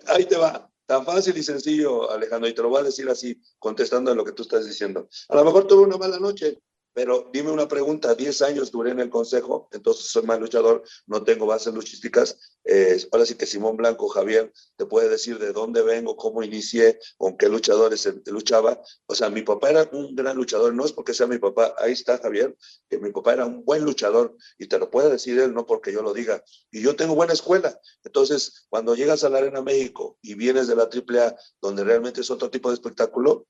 Ahí 0.08 0.26
te 0.26 0.36
va. 0.36 0.68
Tan 0.86 1.04
fácil 1.04 1.36
y 1.38 1.42
sencillo, 1.42 2.10
Alejandro, 2.10 2.48
y 2.48 2.54
te 2.54 2.60
lo 2.60 2.68
voy 2.68 2.80
a 2.80 2.84
decir 2.84 3.08
así, 3.08 3.40
contestando 3.58 4.10
a 4.10 4.14
lo 4.14 4.24
que 4.24 4.32
tú 4.32 4.42
estás 4.42 4.66
diciendo. 4.66 5.08
A 5.28 5.36
lo 5.36 5.44
mejor 5.44 5.66
tuve 5.66 5.84
una 5.84 5.96
mala 5.96 6.18
noche, 6.18 6.58
pero 6.94 7.28
dime 7.32 7.50
una 7.50 7.66
pregunta, 7.66 8.14
10 8.14 8.42
años 8.42 8.70
duré 8.70 8.92
en 8.92 9.00
el 9.00 9.10
consejo, 9.10 9.68
entonces 9.72 10.06
soy 10.06 10.22
más 10.22 10.38
luchador, 10.38 10.84
no 11.06 11.24
tengo 11.24 11.44
bases 11.44 11.74
luchísticas. 11.74 12.38
Eh, 12.64 13.04
ahora 13.10 13.26
sí 13.26 13.34
que 13.34 13.46
Simón 13.46 13.76
Blanco, 13.76 14.08
Javier, 14.08 14.52
te 14.76 14.86
puede 14.86 15.08
decir 15.08 15.38
de 15.38 15.52
dónde 15.52 15.82
vengo, 15.82 16.16
cómo 16.16 16.42
inicié, 16.42 17.00
con 17.18 17.36
qué 17.36 17.48
luchadores 17.48 18.08
luchaba. 18.26 18.80
O 19.06 19.14
sea, 19.14 19.28
mi 19.28 19.42
papá 19.42 19.70
era 19.70 19.88
un 19.92 20.14
gran 20.14 20.36
luchador, 20.36 20.72
no 20.72 20.84
es 20.84 20.92
porque 20.92 21.14
sea 21.14 21.26
mi 21.26 21.38
papá, 21.38 21.74
ahí 21.78 21.92
está 21.92 22.18
Javier, 22.18 22.56
que 22.88 22.98
mi 22.98 23.10
papá 23.10 23.34
era 23.34 23.44
un 23.44 23.64
buen 23.64 23.84
luchador 23.84 24.36
y 24.56 24.68
te 24.68 24.78
lo 24.78 24.88
puede 24.88 25.10
decir 25.10 25.38
él, 25.40 25.52
no 25.52 25.66
porque 25.66 25.92
yo 25.92 26.00
lo 26.00 26.14
diga. 26.14 26.44
Y 26.70 26.80
yo 26.80 26.94
tengo 26.94 27.16
buena 27.16 27.32
escuela. 27.32 27.78
Entonces, 28.04 28.66
cuando 28.68 28.94
llegas 28.94 29.24
a 29.24 29.28
la 29.28 29.38
Arena 29.38 29.62
México 29.62 30.16
y 30.22 30.34
vienes 30.34 30.68
de 30.68 30.76
la 30.76 30.84
AAA, 30.84 31.36
donde 31.60 31.82
realmente 31.82 32.20
es 32.20 32.30
otro 32.30 32.50
tipo 32.50 32.68
de 32.68 32.74
espectáculo, 32.74 33.48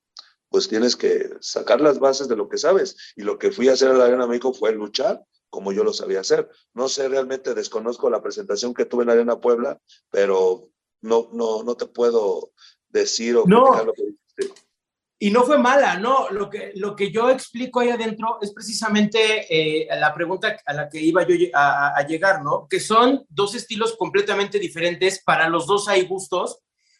pues 0.49 0.69
tienes 0.69 0.97
que 0.97 1.31
sacar 1.41 1.81
las 1.81 1.99
bases 1.99 2.29
de 2.29 2.37
lo 2.37 2.49
que 2.49 2.59
sabes. 2.59 2.97
Y 3.17 3.23
lo 3.23 3.39
que 3.39 3.51
fui 3.51 3.69
a 3.69 3.73
hacer 3.73 3.91
a 3.91 3.95
la 3.95 4.05
Arena 4.05 4.27
México 4.27 4.53
fue 4.53 4.73
luchar 4.73 5.25
como 5.55 5.73
yo 5.73 5.85
lo 5.85 5.93
sabía 5.93 6.21
hacer. 6.21 6.51
No 6.75 6.89
sé, 6.89 7.09
realmente 7.09 7.55
desconozco 7.55 8.11
la 8.11 8.21
presentación 8.21 8.75
que 8.75 8.87
tuve 8.87 9.05
en 9.05 9.07
la 9.07 9.13
Arena 9.13 9.41
Puebla, 9.41 9.79
pero 10.11 10.69
no, 11.01 11.29
no, 11.33 11.63
no 11.63 11.77
te 11.77 11.87
puedo 11.87 12.51
decir 12.89 13.37
o 13.37 13.45
no. 13.47 13.85
lo 13.85 13.93
que 13.93 14.03
dijiste. 14.03 14.63
y 15.21 15.31
no 15.31 15.45
fue 15.45 15.57
mala, 15.59 15.97
¿no? 15.97 16.29
Lo 16.31 16.51
que, 16.51 16.73
lo 16.75 16.97
que 16.97 17.13
yo 17.13 17.31
explico 17.31 17.79
ahí 17.79 17.91
adentro 17.91 18.39
es 18.43 18.53
precisamente 18.53 19.47
eh, 19.49 19.87
la 19.97 20.13
pregunta 20.13 20.57
a 20.67 20.73
la 20.73 20.89
que 20.89 21.01
iba 21.01 21.25
yo 21.25 21.37
a, 21.55 22.05
llegar, 22.05 22.43
¿no? 22.43 22.67
Que 22.69 22.81
son 22.81 23.25
dos 23.29 23.55
estilos 23.55 23.97
completamente 23.97 24.59
diferentes, 24.59 25.23
para 25.23 25.49
los 25.49 25.69
dos 25.69 25.87
hay 25.87 26.05
gustos. 26.05 26.59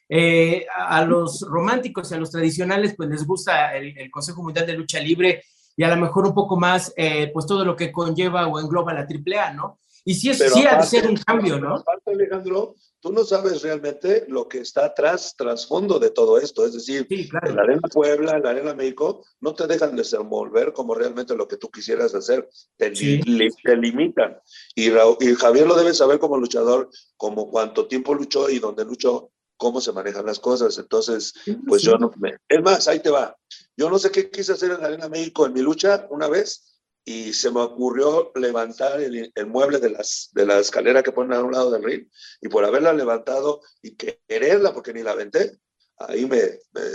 Eh, 0.09 0.67
a, 0.75 1.05
los 1.05 1.41
románticos 1.49 2.11
y 2.11 2.15
a 2.15 2.19
los 2.19 2.31
tradicionales, 2.31 2.95
pues 2.97 3.09
les 3.09 3.27
gusta 3.27 3.75
el, 3.77 4.11
Consejo 4.11 4.43
Mundial 4.43 4.67
de 4.67 4.75
Lucha 4.75 5.01
Libre 5.01 5.45
y 5.77 5.83
a 5.83 5.89
lo 5.89 5.97
mejor 5.97 6.27
un 6.27 6.35
poco 6.35 6.57
más, 6.57 6.93
eh, 6.97 7.31
pues 7.33 7.47
todo 7.47 7.65
lo 7.65 7.75
que 7.75 7.91
conlleva 7.91 8.47
o 8.47 8.61
engloba 8.61 8.93
la 8.93 9.07
AAA, 9.09 9.55
¿no? 9.55 9.81
Y 10.07 10.15
sí, 10.15 10.29
es, 10.29 10.39
sí 10.53 10.67
ha 10.67 10.77
de 10.77 10.87
ser 10.87 11.09
un 11.09 11.17
cambio, 11.17 11.59
¿no? 11.59 11.77
Aparte, 11.77 12.13
Alejandro, 12.13 12.75
tú 13.01 13.11
no 13.11 13.25
sabes 13.25 13.63
realmente 13.63 14.27
lo 14.29 14.47
que 14.47 14.59
está 14.59 14.85
atrás, 14.85 15.35
trasfondo 15.35 15.99
de 15.99 16.11
todo 16.11 16.39
esto. 16.39 16.67
Es 16.67 16.75
decir, 16.75 17.07
en 17.09 17.57
la 17.57 17.63
Arena 17.63 17.89
Puebla, 17.91 18.37
en 18.37 18.43
la 18.43 18.51
Arena 18.51 18.75
México, 18.75 19.25
no 19.41 19.55
te 19.55 19.67
dejan 19.67 19.97
desenvolver 19.97 20.75
como 20.75 20.95
realmente 20.95 21.35
lo 21.35 21.49
que 21.49 21.57
tú 21.57 21.71
quisieras 21.71 22.15
hacer. 22.15 22.49
Te, 22.77 22.91
limitan. 22.91 24.39
Y, 24.75 24.91
y 24.91 25.35
Javier 25.35 25.67
lo 25.67 25.75
debe 25.75 25.95
saber 25.95 26.19
como 26.19 26.37
luchador, 26.37 26.91
como 27.17 27.51
cuánto 27.51 27.87
tiempo 27.87 28.15
luchó 28.15 28.51
y 28.51 28.59
dónde 28.59 28.85
luchó, 28.85 29.33
cómo 29.57 29.81
se 29.81 29.93
manejan 29.93 30.27
las 30.27 30.41
cosas. 30.41 30.79
Entonces, 30.79 31.35
pues 31.67 31.83
yo 31.83 31.93
no 31.97 32.11
me... 32.17 32.37
Es 32.49 32.63
más, 32.63 32.89
ahí 32.89 33.01
te 33.01 33.11
va. 33.11 33.37
Yo 33.77 33.91
no 33.91 33.99
sé 33.99 34.11
qué 34.11 34.31
quise 34.31 34.53
hacer 34.53 34.73
en 34.73 34.81
la 34.81 34.87
Arena 34.87 35.09
México 35.09 35.47
en 35.47 35.53
mi 35.53 35.61
lucha 35.61 36.07
una 36.11 36.29
vez 36.29 36.75
y 37.05 37.35
se 37.35 37.51
me 37.51 37.61
ocurrió 37.61 38.33
levantar 38.35 39.01
el, 39.01 39.33
mueble 39.47 39.79
de, 39.79 39.91
las, 39.91 40.31
de 40.33 40.47
la 40.47 40.59
escalera 40.59 41.03
que 41.03 41.13
ponen 41.13 41.35
a 41.35 41.43
un 41.43 41.53
lado 41.53 41.71
del 41.71 41.85
ring 41.85 42.09
y 42.41 42.49
por 42.49 42.65
haberla 42.65 42.93
levantado 42.93 43.61
y 43.83 43.95
quererla 43.95 44.73
porque 44.73 44.95
ni 44.95 45.03
la 45.03 45.11
aventé, 45.11 45.59
ahí 45.99 46.27
me, 46.27 46.41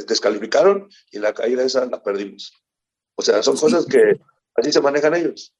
descalificaron 0.08 0.89
y 1.12 1.19
la 1.19 1.34
caída 1.34 1.63
esa 1.63 1.86
la 1.86 2.02
perdimos. 2.02 2.54
O 3.15 3.22
sea, 3.22 3.43
son 3.43 3.58
cosas 3.58 3.86
que 3.86 4.19
así 4.56 4.72
se 4.72 4.82
manejan 4.82 5.13
ellos. 5.13 5.54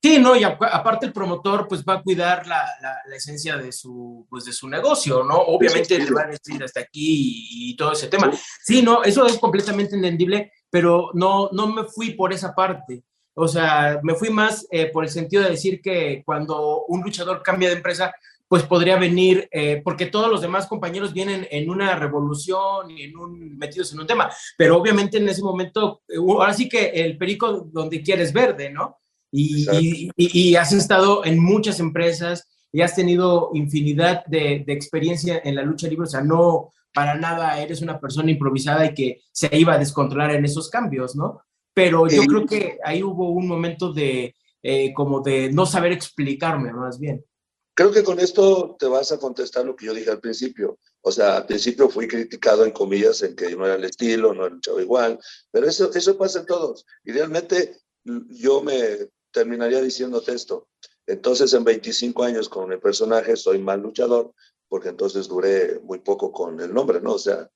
Sí, 0.00 0.18
no, 0.20 0.36
y 0.36 0.44
aparte 0.44 1.06
el 1.06 1.12
promotor 1.12 1.66
pues 1.66 1.84
va 1.84 1.94
a 1.94 2.02
cuidar 2.02 2.46
la, 2.46 2.64
la, 2.80 3.16
esencia 3.16 3.56
de 3.56 3.72
su, 3.72 4.26
pues, 4.30 4.44
de 4.44 4.52
su 4.52 4.68
negocio, 4.68 5.24
¿no? 5.24 5.34
Obviamente 5.34 5.98
le 5.98 6.10
va 6.12 6.22
a 6.22 6.26
decir 6.26 6.62
hasta 6.62 6.80
aquí 6.80 7.48
y, 7.50 7.76
todo 7.76 7.92
ese 7.92 8.06
tema. 8.06 8.30
Sí. 8.62 8.80
no, 8.80 9.02
eso 9.02 9.26
es 9.26 9.38
completamente 9.38 9.96
entendible, 9.96 10.52
pero 10.70 11.10
no, 11.14 11.50
no 11.52 11.66
me 11.66 11.82
fui 11.84 12.10
por 12.10 12.32
esa 12.32 12.54
parte. 12.54 13.02
O 13.34 13.48
sea, 13.48 13.98
me 14.04 14.14
fui 14.14 14.30
más 14.30 14.66
eh, 14.70 14.86
por 14.86 15.02
el 15.02 15.10
sentido 15.10 15.42
de 15.42 15.50
decir 15.50 15.80
que 15.80 16.22
cuando 16.24 16.84
un 16.86 17.02
luchador 17.02 17.42
cambia 17.42 17.68
de 17.68 17.76
empresa, 17.76 18.14
pues 18.48 18.62
podría 18.62 18.96
venir, 18.96 19.48
eh, 19.52 19.82
porque 19.84 20.06
todos 20.06 20.30
los 20.30 20.40
demás 20.40 20.66
compañeros 20.66 21.12
vienen 21.12 21.46
en 21.50 21.68
una 21.68 21.96
revolución 21.96 22.90
y 22.90 23.02
en 23.02 23.16
un, 23.16 23.58
metidos 23.58 23.92
en 23.92 24.00
un 24.00 24.06
tema, 24.06 24.30
pero 24.56 24.76
obviamente 24.78 25.18
en 25.18 25.28
ese 25.28 25.42
momento, 25.42 26.02
eh, 26.08 26.16
ahora 26.16 26.54
sí 26.54 26.68
que 26.68 26.86
el 26.86 27.18
perico 27.18 27.68
donde 27.70 28.02
quieres 28.02 28.32
verde, 28.32 28.70
¿no? 28.70 28.98
Y, 29.30 30.10
y, 30.16 30.56
has 30.56 30.72
estado 30.72 31.24
en 31.24 31.38
muchas 31.38 31.80
empresas 31.80 32.48
y 32.72 32.80
has 32.80 32.94
tenido 32.94 33.50
infinidad 33.52 34.24
de, 34.26 34.64
de, 34.66 34.72
experiencia 34.72 35.40
en 35.44 35.54
la 35.54 35.62
lucha 35.62 35.86
libre, 35.86 36.04
o 36.04 36.10
sea, 36.10 36.22
no 36.22 36.72
para 36.94 37.14
nada 37.14 37.60
eres 37.60 37.82
una 37.82 38.00
persona 38.00 38.30
improvisada 38.30 38.86
y 38.86 38.94
que 38.94 39.20
se 39.30 39.50
iba 39.56 39.74
a 39.74 39.78
descontrolar 39.78 40.30
en 40.34 40.44
esos 40.46 40.70
cambios, 40.70 41.14
¿no? 41.14 41.42
pero 41.78 42.08
yo 42.08 42.24
creo 42.24 42.44
que 42.44 42.78
ahí 42.82 43.04
hubo 43.04 43.30
un 43.30 43.46
momento 43.46 43.92
de 43.92 44.34
eh, 44.64 44.92
como 44.92 45.20
de 45.20 45.52
no 45.52 45.64
saber 45.64 45.92
explicarme 45.92 46.72
más 46.72 46.98
bien. 46.98 47.24
Creo 47.72 47.92
que 47.92 48.02
con 48.02 48.18
esto 48.18 48.74
te 48.76 48.86
vas 48.86 49.12
a 49.12 49.18
contestar 49.18 49.64
lo 49.64 49.76
que 49.76 49.86
yo 49.86 49.94
dije 49.94 50.10
al 50.10 50.18
principio. 50.18 50.80
O 51.02 51.12
sea, 51.12 51.36
al 51.36 51.46
principio 51.46 51.88
fui 51.88 52.08
criticado 52.08 52.64
en 52.64 52.72
comillas 52.72 53.22
en 53.22 53.36
que 53.36 53.54
no 53.54 53.64
era 53.64 53.76
el 53.76 53.84
estilo, 53.84 54.34
no 54.34 54.46
era 54.46 54.56
luchado 54.56 54.80
igual, 54.80 55.20
pero 55.52 55.68
eso, 55.68 55.92
eso 55.94 56.18
pasa 56.18 56.40
en 56.40 56.46
todos. 56.46 56.84
Y 57.04 57.12
realmente 57.12 57.76
yo 58.02 58.60
me 58.60 59.08
terminaría 59.38 59.80
diciéndote 59.80 60.32
esto. 60.34 60.66
Entonces, 61.06 61.52
en 61.54 61.62
25 61.62 62.24
años 62.24 62.48
con 62.48 62.72
el 62.72 62.80
personaje 62.80 63.36
soy 63.36 63.58
mal 63.60 63.80
luchador, 63.80 64.34
porque 64.68 64.88
entonces 64.88 65.28
duré 65.28 65.78
muy 65.80 66.00
poco 66.00 66.32
con 66.32 66.60
el 66.60 66.74
nombre, 66.74 67.00
¿no? 67.00 67.12
O 67.12 67.18
sea, 67.18 67.48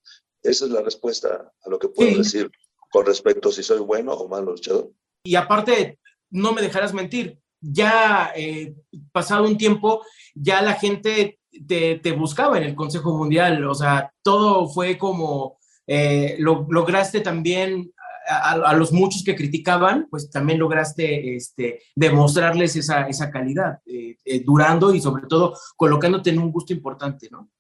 esa 0.42 0.64
es 0.64 0.70
la 0.70 0.80
respuesta 0.80 1.52
a 1.60 1.68
lo 1.68 1.78
que 1.78 1.88
puedo 1.88 2.16
decir 2.16 2.50
con 2.90 3.04
respecto 3.04 3.48
a 3.48 3.52
si 3.52 3.64
soy 3.64 3.80
bueno 3.80 4.12
o 4.12 4.28
malo 4.28 4.52
luchador. 4.52 4.92
Y 5.24 5.34
aparte, 5.34 5.98
no 6.30 6.52
me 6.52 6.62
dejarás 6.62 6.94
mentir, 6.94 7.38
ya 7.60 8.32
eh, 8.36 8.74
pasado 9.10 9.44
un 9.44 9.58
tiempo, 9.58 10.04
ya 10.34 10.62
la 10.62 10.74
gente 10.74 11.40
te, 11.66 11.98
te, 11.98 12.12
buscaba 12.12 12.58
en 12.58 12.64
el 12.64 12.74
Consejo 12.76 13.16
Mundial, 13.16 13.64
o 13.66 13.74
sea, 13.74 14.12
todo 14.22 14.68
fue 14.68 14.96
como, 14.96 15.58
eh, 15.86 16.36
lo, 16.38 16.64
lograste 16.70 17.20
también 17.20 17.92
a, 18.38 18.74
los 18.74 18.92
muchos 18.92 19.22
que 19.24 19.36
criticaban, 19.36 20.08
pues 20.10 20.30
también 20.30 20.58
lograste 20.58 21.36
este, 21.36 21.82
demostrarles 21.94 22.76
esa, 22.76 23.08
esa 23.08 23.30
calidad, 23.30 23.80
eh, 23.86 24.16
durando 24.44 24.94
y 24.94 25.00
sobre 25.00 25.26
todo 25.26 25.56
colocándote 25.76 26.30
en 26.30 26.38
un 26.38 26.52
gusto 26.52 26.72
importante, 26.72 27.28
¿no? 27.30 27.50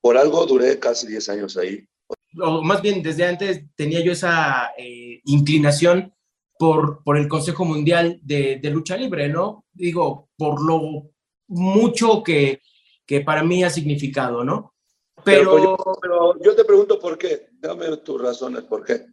Por 0.00 0.16
algo 0.16 0.44
duré 0.46 0.78
casi 0.78 1.06
10 1.06 1.28
años 1.28 1.56
ahí, 1.56 1.86
o 2.40 2.62
más 2.62 2.80
bien 2.82 3.02
desde 3.02 3.26
antes 3.26 3.64
tenía 3.74 4.00
yo 4.00 4.12
esa 4.12 4.72
eh, 4.76 5.20
inclinación 5.24 6.14
por, 6.58 7.02
por 7.02 7.16
el 7.16 7.28
Consejo 7.28 7.64
Mundial 7.64 8.20
de, 8.22 8.60
Lucha 8.72 8.96
Libre, 8.96 9.28
¿no? 9.28 9.64
Digo, 9.72 10.28
por 10.36 10.62
lo 10.62 11.10
mucho 11.48 12.22
que, 12.22 12.62
que 13.06 13.20
para 13.20 13.42
mí 13.42 13.64
ha 13.64 13.70
significado, 13.70 14.44
¿no? 14.44 14.74
Pero, 15.24 15.76
pero, 16.00 16.40
yo 16.40 16.54
te 16.54 16.64
pregunto 16.64 16.98
por 16.98 17.16
qué, 17.18 17.48
dame 17.52 17.96
tus 17.98 18.20
razones, 18.20 18.62
¿por 18.62 18.84
qué? 18.84 19.06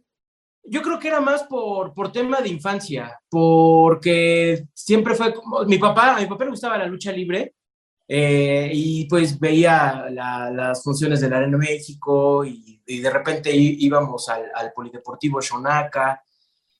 Yo 0.64 0.82
creo 0.82 0.98
que 0.98 1.08
era 1.08 1.20
más 1.20 1.44
por, 1.44 1.94
por 1.94 2.12
tema 2.12 2.40
de 2.40 2.48
infancia, 2.48 3.18
porque 3.28 4.64
siempre 4.74 5.14
fue 5.14 5.34
como, 5.34 5.64
mi 5.64 5.78
papá, 5.78 6.16
a 6.16 6.20
mi 6.20 6.26
papá 6.26 6.44
le 6.44 6.50
gustaba 6.50 6.78
la 6.78 6.86
lucha 6.86 7.12
libre, 7.12 7.54
eh, 8.06 8.70
y 8.72 9.04
pues 9.06 9.38
veía 9.38 10.06
las 10.10 10.82
funciones 10.82 11.20
de 11.20 11.28
la 11.28 11.38
Arena 11.38 11.56
México 11.56 12.44
y, 12.44 12.80
de 12.84 13.08
repente 13.08 13.54
íbamos 13.54 14.28
al, 14.28 14.46
al, 14.52 14.72
Polideportivo 14.72 15.40
Shonaka 15.40 16.20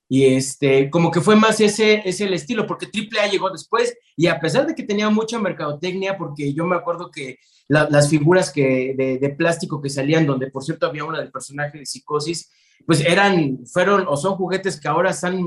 y 0.09 0.25
este, 0.25 0.89
como 0.89 1.09
que 1.09 1.21
fue 1.21 1.37
más 1.37 1.61
ese, 1.61 2.01
ese 2.03 2.25
el 2.25 2.33
estilo, 2.33 2.67
porque 2.67 2.87
AAA 2.87 3.27
llegó 3.27 3.49
después 3.49 3.97
y 4.17 4.27
a 4.27 4.41
pesar 4.41 4.67
de 4.67 4.75
que 4.75 4.83
tenía 4.83 5.09
mucha 5.09 5.39
mercadotecnia, 5.39 6.17
porque 6.17 6.53
yo 6.53 6.65
me 6.65 6.75
acuerdo 6.75 7.09
que 7.09 7.37
las 7.69 8.09
figuras 8.09 8.51
que, 8.51 8.93
de, 8.93 9.29
plástico 9.29 9.81
que 9.81 9.89
salían, 9.89 10.25
donde 10.25 10.51
por 10.51 10.65
cierto 10.65 10.85
había 10.85 11.05
una 11.05 11.19
del 11.19 11.31
personaje 11.31 11.77
de 11.77 11.85
Psicosis, 11.85 12.51
pues 12.85 13.01
eran, 13.01 13.65
fueron 13.65 14.05
o 14.07 14.17
son 14.17 14.35
juguetes 14.35 14.79
que 14.79 14.87
ahora 14.87 15.11
están 15.11 15.43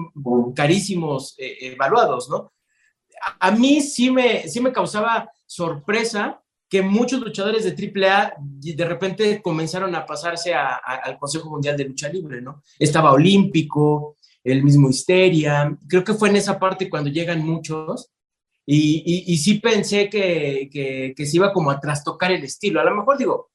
carísimos 0.54 1.34
eh, 1.38 1.72
evaluados, 1.72 2.28
¿no? 2.28 2.52
A, 3.40 3.48
a, 3.48 3.50
mí 3.50 3.80
sí 3.80 4.10
me, 4.10 4.48
sí 4.48 4.60
me 4.60 4.72
causaba 4.72 5.30
sorpresa 5.46 6.42
que 6.68 6.82
muchos 6.82 7.20
luchadores 7.20 7.64
de 7.64 7.70
AAA 7.70 8.34
de 8.38 8.84
repente 8.84 9.40
comenzaron 9.40 9.94
a 9.94 10.04
pasarse 10.04 10.54
al 10.54 11.18
Consejo 11.18 11.48
Mundial 11.48 11.76
de 11.76 11.84
Lucha 11.84 12.08
Libre, 12.08 12.40
¿no? 12.40 12.62
Estaba 12.78 13.12
Olímpico, 13.12 14.16
el 14.42 14.62
mismo 14.62 14.90
Histeria, 14.90 15.76
creo 15.88 16.02
que 16.02 16.14
fue 16.14 16.30
en 16.30 16.36
esa 16.36 16.58
parte 16.58 16.90
cuando 16.90 17.10
llegan 17.10 17.46
muchos, 17.46 18.10
y, 18.66 19.24
y, 19.26 19.36
sí 19.36 19.60
pensé 19.60 20.08
que, 20.08 20.70
que, 21.14 21.26
se 21.26 21.36
iba 21.36 21.52
como 21.52 21.70
a 21.70 21.78
trastocar 21.78 22.32
el 22.32 22.44
estilo, 22.44 22.80
a 22.80 22.84
lo 22.84 22.94
mejor 22.96 23.18
digo... 23.18 23.50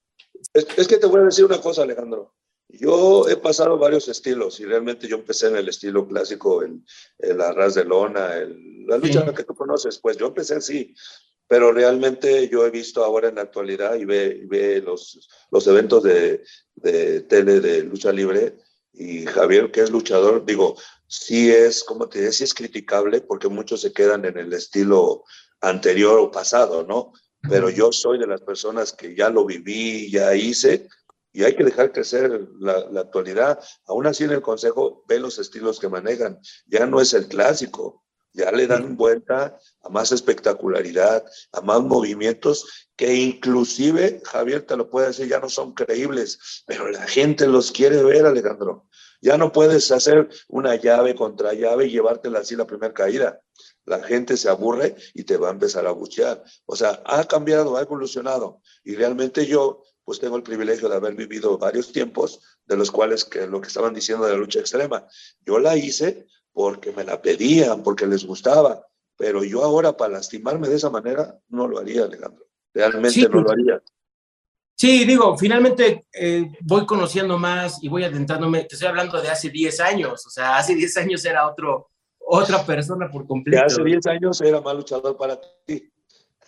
Es, 0.53 0.87
que 0.87 0.97
te 0.97 1.07
voy 1.07 1.21
a 1.21 1.23
decir 1.23 1.45
una 1.45 1.59
cosa, 1.59 1.81
Alejandro. 1.81 2.33
Yo 2.69 3.27
he 3.27 3.35
pasado 3.35 3.77
varios 3.77 4.07
estilos 4.07 4.59
y 4.59 4.65
realmente 4.65 5.07
yo 5.07 5.15
empecé 5.17 5.47
en 5.47 5.57
el 5.57 5.67
estilo 5.67 6.07
clásico, 6.07 6.61
el, 6.61 6.83
el 7.17 7.41
arras 7.41 7.73
de 7.73 7.83
lona, 7.83 8.29
la 8.85 8.97
lucha 8.97 9.33
que 9.33 9.43
tú 9.43 9.55
conoces, 9.55 9.97
pues 9.97 10.17
yo 10.17 10.27
empecé 10.27 10.55
así 10.55 10.95
pero 11.49 11.71
realmente 11.71 12.47
yo 12.47 12.63
he 12.63 12.69
visto 12.69 13.03
ahora 13.03 13.29
en 13.29 13.35
la 13.35 13.41
actualidad 13.41 13.95
y 13.95 14.05
ve, 14.05 14.43
ve 14.45 14.83
los, 14.85 15.27
los 15.49 15.65
eventos 15.65 16.03
de, 16.03 16.43
de, 16.75 17.21
tele 17.21 17.59
de 17.59 17.81
lucha 17.81 18.11
libre 18.11 18.55
y 18.93 19.25
Javier, 19.25 19.71
que 19.71 19.81
es 19.81 19.89
luchador, 19.89 20.45
digo, 20.45 20.75
sí 21.07 21.49
es, 21.49 21.83
como 21.83 22.07
te 22.07 22.19
decía, 22.19 22.33
sí 22.33 22.43
es 22.43 22.53
criticable 22.53 23.21
porque 23.21 23.47
muchos 23.47 23.81
se 23.81 23.91
quedan 23.91 24.25
en 24.25 24.37
el 24.37 24.53
estilo 24.53 25.23
anterior 25.59 26.19
o 26.19 26.29
pasado, 26.29 26.85
¿no? 26.87 27.13
Pero 27.49 27.71
yo 27.71 27.91
soy 27.91 28.19
de 28.19 28.27
las 28.27 28.41
personas 28.41 28.93
que 28.93 29.15
ya 29.15 29.31
lo 29.31 29.43
viví, 29.43 30.11
ya 30.11 30.35
hice, 30.35 30.87
y 31.31 31.43
hay 31.43 31.55
que 31.55 31.63
dejar 31.63 31.91
crecer 31.91 32.47
la, 32.59 32.85
la, 32.89 33.01
actualidad. 33.01 33.59
Aún 33.85 34.07
así 34.07 34.23
en 34.23 34.31
el 34.31 34.41
Consejo 34.41 35.03
ve 35.07 35.19
los 35.19 35.37
estilos 35.39 35.79
que 35.79 35.89
manejan. 35.89 36.39
Ya 36.65 36.85
no 36.85 36.99
es 36.99 37.13
el 37.13 37.27
clásico, 37.27 38.03
ya 38.33 38.51
le 38.51 38.67
dan 38.67 38.95
vuelta 38.95 39.57
a 39.81 39.89
más 39.89 40.11
espectacularidad, 40.11 41.23
a 41.51 41.61
más 41.61 41.81
movimientos 41.81 42.89
que 42.95 43.13
inclusive, 43.13 44.21
Javier 44.25 44.65
te 44.65 44.75
lo 44.75 44.89
puede 44.89 45.07
decir, 45.07 45.27
ya 45.27 45.39
no 45.39 45.49
son 45.49 45.73
creíbles, 45.73 46.63
pero 46.65 46.89
la 46.89 47.07
gente 47.07 47.47
los 47.47 47.71
quiere 47.71 48.03
ver, 48.03 48.25
Alejandro. 48.25 48.87
Ya 49.21 49.37
no 49.37 49.51
puedes 49.51 49.91
hacer 49.91 50.29
una 50.47 50.75
llave 50.75 51.15
contra 51.15 51.53
llave 51.53 51.87
y 51.87 51.91
llevártela 51.91 52.39
así 52.39 52.55
la 52.55 52.67
primera 52.67 52.93
caída. 52.93 53.41
La 53.85 54.01
gente 54.03 54.37
se 54.37 54.49
aburre 54.49 54.95
y 55.13 55.23
te 55.23 55.37
va 55.37 55.49
a 55.49 55.51
empezar 55.51 55.87
a 55.87 55.91
buchear. 55.91 56.43
O 56.65 56.75
sea, 56.75 57.01
ha 57.05 57.23
cambiado, 57.25 57.75
ha 57.75 57.81
evolucionado. 57.81 58.61
Y 58.83 58.95
realmente 58.95 59.45
yo, 59.45 59.83
pues 60.09 60.19
tengo 60.19 60.37
el 60.37 60.41
privilegio 60.41 60.89
de 60.89 60.95
haber 60.95 61.13
vivido 61.13 61.55
varios 61.59 61.91
tiempos, 61.91 62.41
de 62.65 62.75
los 62.75 62.89
cuales 62.89 63.25
que 63.25 63.45
lo 63.45 63.61
que 63.61 63.67
estaban 63.67 63.93
diciendo 63.93 64.25
de 64.25 64.31
la 64.31 64.39
lucha 64.39 64.59
extrema, 64.59 65.05
yo 65.45 65.59
la 65.59 65.77
hice 65.77 66.25
porque 66.51 66.91
me 66.91 67.03
la 67.03 67.21
pedían, 67.21 67.83
porque 67.83 68.07
les 68.07 68.25
gustaba, 68.25 68.83
pero 69.15 69.43
yo 69.43 69.63
ahora 69.63 69.95
para 69.95 70.13
lastimarme 70.13 70.67
de 70.67 70.77
esa 70.77 70.89
manera 70.89 71.39
no 71.49 71.67
lo 71.67 71.77
haría, 71.77 72.05
Alejandro. 72.05 72.43
Realmente 72.73 73.29
no 73.29 73.41
lo 73.41 73.51
haría. 73.51 73.83
Sí, 74.75 75.05
digo, 75.05 75.37
finalmente 75.37 76.07
eh, 76.11 76.53
voy 76.61 76.87
conociendo 76.87 77.37
más 77.37 77.77
y 77.83 77.87
voy 77.87 78.03
adentrándome, 78.03 78.63
te 78.63 78.73
estoy 78.73 78.87
hablando 78.87 79.21
de 79.21 79.29
hace 79.29 79.51
10 79.51 79.79
años, 79.79 80.25
o 80.25 80.31
sea, 80.31 80.57
hace 80.57 80.73
10 80.73 80.97
años 80.97 81.23
era 81.23 81.47
otro, 81.47 81.91
otra 82.17 82.65
persona 82.65 83.11
por 83.11 83.27
completo. 83.27 83.63
hace 83.63 83.83
10 83.83 84.07
años 84.07 84.41
era 84.41 84.59
mal 84.59 84.77
luchador 84.77 85.15
para 85.15 85.39
ti. 85.67 85.87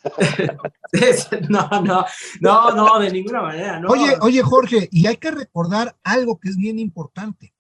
no, 1.50 1.70
no, 1.82 2.06
no, 2.40 2.72
no, 2.76 3.00
de 3.00 3.12
ninguna 3.12 3.42
manera. 3.42 3.80
No. 3.80 3.90
Oye, 3.90 4.18
oye, 4.22 4.42
Jorge, 4.42 4.90
y 4.92 5.08
hay 5.08 5.18
que 5.18 5.32
recordar 5.32 5.98
algo 6.04 6.40
que 6.40 6.50
es 6.50 6.58
bien 6.58 6.80
importante. 6.80 7.54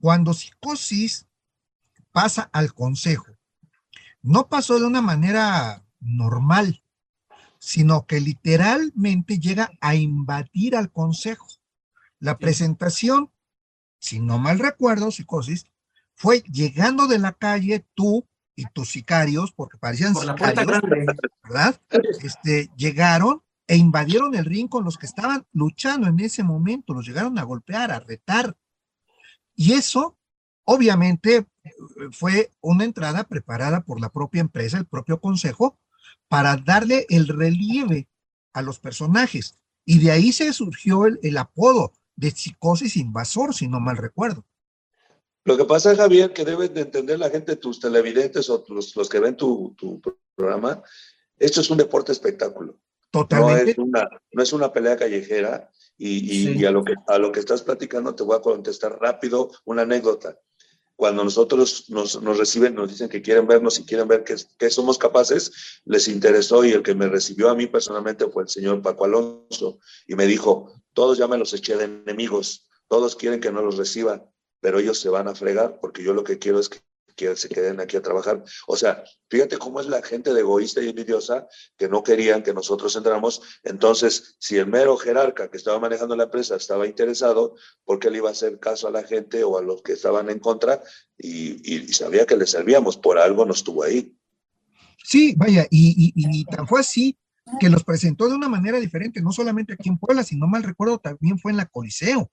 Cuando 0.00 0.32
psicosis 0.34 1.26
pasa 2.12 2.48
al 2.52 2.72
consejo, 2.74 3.26
no 4.22 4.48
pasó 4.48 4.78
de 4.78 4.86
una 4.86 5.02
manera 5.02 5.84
normal 6.00 6.82
sino 7.58 8.06
que 8.06 8.20
literalmente 8.20 9.38
llega 9.38 9.70
a 9.80 9.94
invadir 9.94 10.76
al 10.76 10.90
consejo. 10.90 11.46
La 12.20 12.38
presentación, 12.38 13.30
si 13.98 14.20
no 14.20 14.38
mal 14.38 14.58
recuerdo, 14.58 15.10
psicosis, 15.10 15.66
fue 16.14 16.40
llegando 16.42 17.06
de 17.06 17.18
la 17.18 17.32
calle 17.32 17.84
tú 17.94 18.26
y 18.58 18.64
tus 18.72 18.90
sicarios, 18.90 19.52
porque 19.52 19.78
parecían 19.78 20.16
sicarios, 20.16 20.80
¿verdad? 21.44 21.80
Este, 22.22 22.68
llegaron 22.76 23.40
e 23.68 23.76
invadieron 23.76 24.34
el 24.34 24.44
ring 24.44 24.68
con 24.68 24.84
los 24.84 24.98
que 24.98 25.06
estaban 25.06 25.46
luchando 25.52 26.08
en 26.08 26.18
ese 26.18 26.42
momento, 26.42 26.92
los 26.92 27.06
llegaron 27.06 27.38
a 27.38 27.44
golpear, 27.44 27.92
a 27.92 28.00
retar. 28.00 28.56
Y 29.54 29.74
eso, 29.74 30.18
obviamente, 30.64 31.46
fue 32.10 32.50
una 32.60 32.82
entrada 32.82 33.22
preparada 33.24 33.82
por 33.82 34.00
la 34.00 34.08
propia 34.08 34.40
empresa, 34.40 34.76
el 34.76 34.86
propio 34.86 35.20
consejo, 35.20 35.78
para 36.26 36.56
darle 36.56 37.06
el 37.10 37.28
relieve 37.28 38.08
a 38.52 38.62
los 38.62 38.80
personajes. 38.80 39.56
Y 39.84 40.00
de 40.00 40.10
ahí 40.10 40.32
se 40.32 40.52
surgió 40.52 41.06
el, 41.06 41.38
apodo 41.38 41.92
de 42.16 42.32
psicosis 42.32 42.96
invasor, 42.96 43.54
si 43.54 43.68
no 43.68 43.78
mal 43.78 43.98
recuerdo. 43.98 44.44
Lo 45.48 45.56
que 45.56 45.64
pasa, 45.64 45.96
Javier, 45.96 46.34
que 46.34 46.44
deben 46.44 46.74
de 46.74 46.82
entender 46.82 47.18
la 47.18 47.30
gente, 47.30 47.56
tus 47.56 47.80
televidentes 47.80 48.50
o 48.50 48.62
los, 48.68 49.08
que 49.08 49.18
ven 49.18 49.34
tu, 49.34 49.74
programa, 50.34 50.82
esto 51.38 51.62
es 51.62 51.70
un 51.70 51.78
deporte 51.78 52.12
espectáculo. 52.12 52.78
Totalmente. 53.10 53.64
No 53.64 53.70
es 53.70 53.78
una, 53.78 54.08
no 54.30 54.42
es 54.42 54.52
una 54.52 54.70
pelea 54.70 54.98
callejera 54.98 55.70
y, 55.96 56.62
a, 56.66 56.70
lo 56.70 56.84
que, 56.84 56.92
a 57.06 57.16
lo 57.16 57.32
que 57.32 57.40
estás 57.40 57.62
platicando 57.62 58.14
te 58.14 58.24
voy 58.24 58.36
a 58.36 58.42
contestar 58.42 59.00
rápido 59.00 59.50
una 59.64 59.82
anécdota 59.82 60.38
cuando 60.96 61.24
nosotros 61.24 61.86
nos, 61.88 62.20
nos, 62.20 62.36
reciben, 62.36 62.74
nos 62.74 62.90
dicen 62.90 63.08
que 63.08 63.22
quieren 63.22 63.46
vernos 63.46 63.78
y 63.78 63.86
quieren 63.86 64.06
ver 64.06 64.24
qué, 64.24 64.68
somos 64.68 64.98
capaces, 64.98 65.80
les 65.86 66.08
interesó 66.08 66.62
y 66.62 66.72
el 66.72 66.82
que 66.82 66.94
me 66.94 67.08
recibió 67.08 67.48
a 67.48 67.54
mí 67.54 67.68
personalmente 67.68 68.26
fue 68.26 68.42
el 68.42 68.50
señor 68.50 68.82
Paco 68.82 69.06
Alonso 69.06 69.78
y 70.06 70.14
me 70.14 70.26
dijo, 70.26 70.74
todos 70.92 71.16
ya 71.16 71.26
me 71.26 71.38
los 71.38 71.54
eché 71.54 71.76
de 71.78 71.84
enemigos, 71.84 72.68
todos 72.86 73.16
quieren 73.16 73.40
que 73.40 73.50
no 73.50 73.62
los 73.62 73.78
reciba, 73.78 74.28
pero 74.60 74.78
ellos 74.78 75.00
se 75.00 75.08
van 75.08 75.28
a 75.28 75.34
fregar 75.34 75.78
porque 75.80 76.02
yo 76.02 76.12
lo 76.12 76.24
que 76.24 76.38
quiero 76.38 76.58
es 76.60 76.68
que 76.68 76.80
se 77.36 77.48
queden 77.48 77.80
aquí 77.80 77.96
a 77.96 78.02
trabajar. 78.02 78.42
O 78.66 78.76
sea, 78.76 79.02
fíjate 79.28 79.58
cómo 79.58 79.80
es 79.80 79.86
la 79.86 80.02
gente 80.02 80.32
de 80.32 80.40
egoísta 80.40 80.80
y 80.80 80.88
envidiosa 80.88 81.46
que 81.76 81.88
no 81.88 82.02
querían 82.02 82.42
que 82.42 82.54
nosotros 82.54 82.94
entramos. 82.96 83.42
Entonces, 83.64 84.36
si 84.38 84.56
el 84.56 84.66
mero 84.66 84.96
jerarca 84.96 85.50
que 85.50 85.56
estaba 85.56 85.80
manejando 85.80 86.16
la 86.16 86.24
empresa 86.24 86.56
estaba 86.56 86.86
interesado, 86.86 87.56
¿por 87.84 87.98
qué 87.98 88.10
le 88.10 88.18
iba 88.18 88.28
a 88.28 88.32
hacer 88.32 88.58
caso 88.58 88.88
a 88.88 88.92
la 88.92 89.02
gente 89.02 89.42
o 89.42 89.58
a 89.58 89.62
los 89.62 89.82
que 89.82 89.92
estaban 89.92 90.30
en 90.30 90.38
contra? 90.38 90.80
Y, 91.18 91.92
sabía 91.92 92.26
que 92.26 92.36
le 92.36 92.46
servíamos, 92.46 92.96
por 92.96 93.18
algo 93.18 93.44
nos 93.44 93.64
tuvo 93.64 93.82
ahí. 93.82 94.16
Sí, 95.04 95.34
vaya, 95.36 95.66
y, 95.70 96.12
y, 96.14 96.44
tan 96.44 96.68
fue 96.68 96.80
así 96.80 97.18
que 97.58 97.70
los 97.70 97.82
presentó 97.82 98.28
de 98.28 98.34
una 98.34 98.48
manera 98.48 98.78
diferente, 98.78 99.22
no 99.22 99.32
solamente 99.32 99.72
aquí 99.72 99.88
en 99.88 99.98
Puebla, 99.98 100.22
sino 100.22 100.46
mal 100.46 100.62
recuerdo, 100.62 100.98
también 100.98 101.38
fue 101.38 101.50
en 101.50 101.56
la 101.56 101.66
Coliseo 101.66 102.30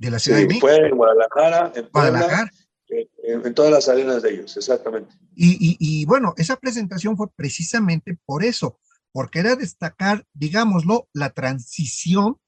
de 0.00 0.10
la 0.10 0.18
Ciudad 0.18 0.38
de 0.38 0.46
México. 0.46 0.66
Fue 0.66 0.76
en 0.76 0.96
Guadalajara, 0.96 1.72
en 1.74 1.88
Guadalajara 1.92 2.50
en, 2.90 3.54
todas 3.54 3.70
las 3.70 3.88
arenas 3.88 4.22
de 4.22 4.34
ellos, 4.34 4.56
exactamente. 4.56 5.14
Y, 5.34 6.04
bueno, 6.06 6.34
esa 6.36 6.56
presentación 6.56 7.16
fue 7.16 7.28
precisamente 7.34 8.18
por 8.26 8.44
eso, 8.44 8.78
porque 9.12 9.38
era 9.40 9.56
destacar, 9.56 10.26
digámoslo, 10.34 11.08
la 11.12 11.30
transición 11.30 12.38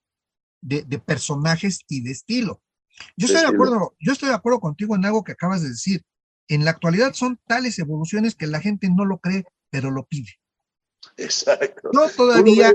de, 0.61 0.85
personajes 0.99 1.81
y 1.89 2.03
de 2.03 2.11
estilo. 2.11 2.61
Yo 3.17 3.27
estoy 3.27 3.43
de, 3.43 3.49
acuerdo, 3.49 3.95
yo 4.01 4.13
estoy 4.13 4.29
de 4.29 4.35
acuerdo 4.35 4.61
contigo 4.61 4.95
en 4.95 5.05
algo 5.05 5.25
que 5.25 5.33
acabas 5.33 5.63
de 5.63 5.71
decir. 5.71 6.03
En 6.49 6.65
la 6.65 6.73
actualidad 6.73 7.15
son 7.15 7.39
tales 7.47 7.79
evoluciones 7.79 8.35
que 8.35 8.47
la 8.47 8.61
gente 8.61 8.91
no 8.91 9.05
lo 9.05 9.19
cree, 9.19 9.45
pero 9.71 9.91
lo 9.91 10.05
pide. 10.05 10.39
Exacto. 11.17 11.91
No 11.93 12.09
todavía. 12.09 12.75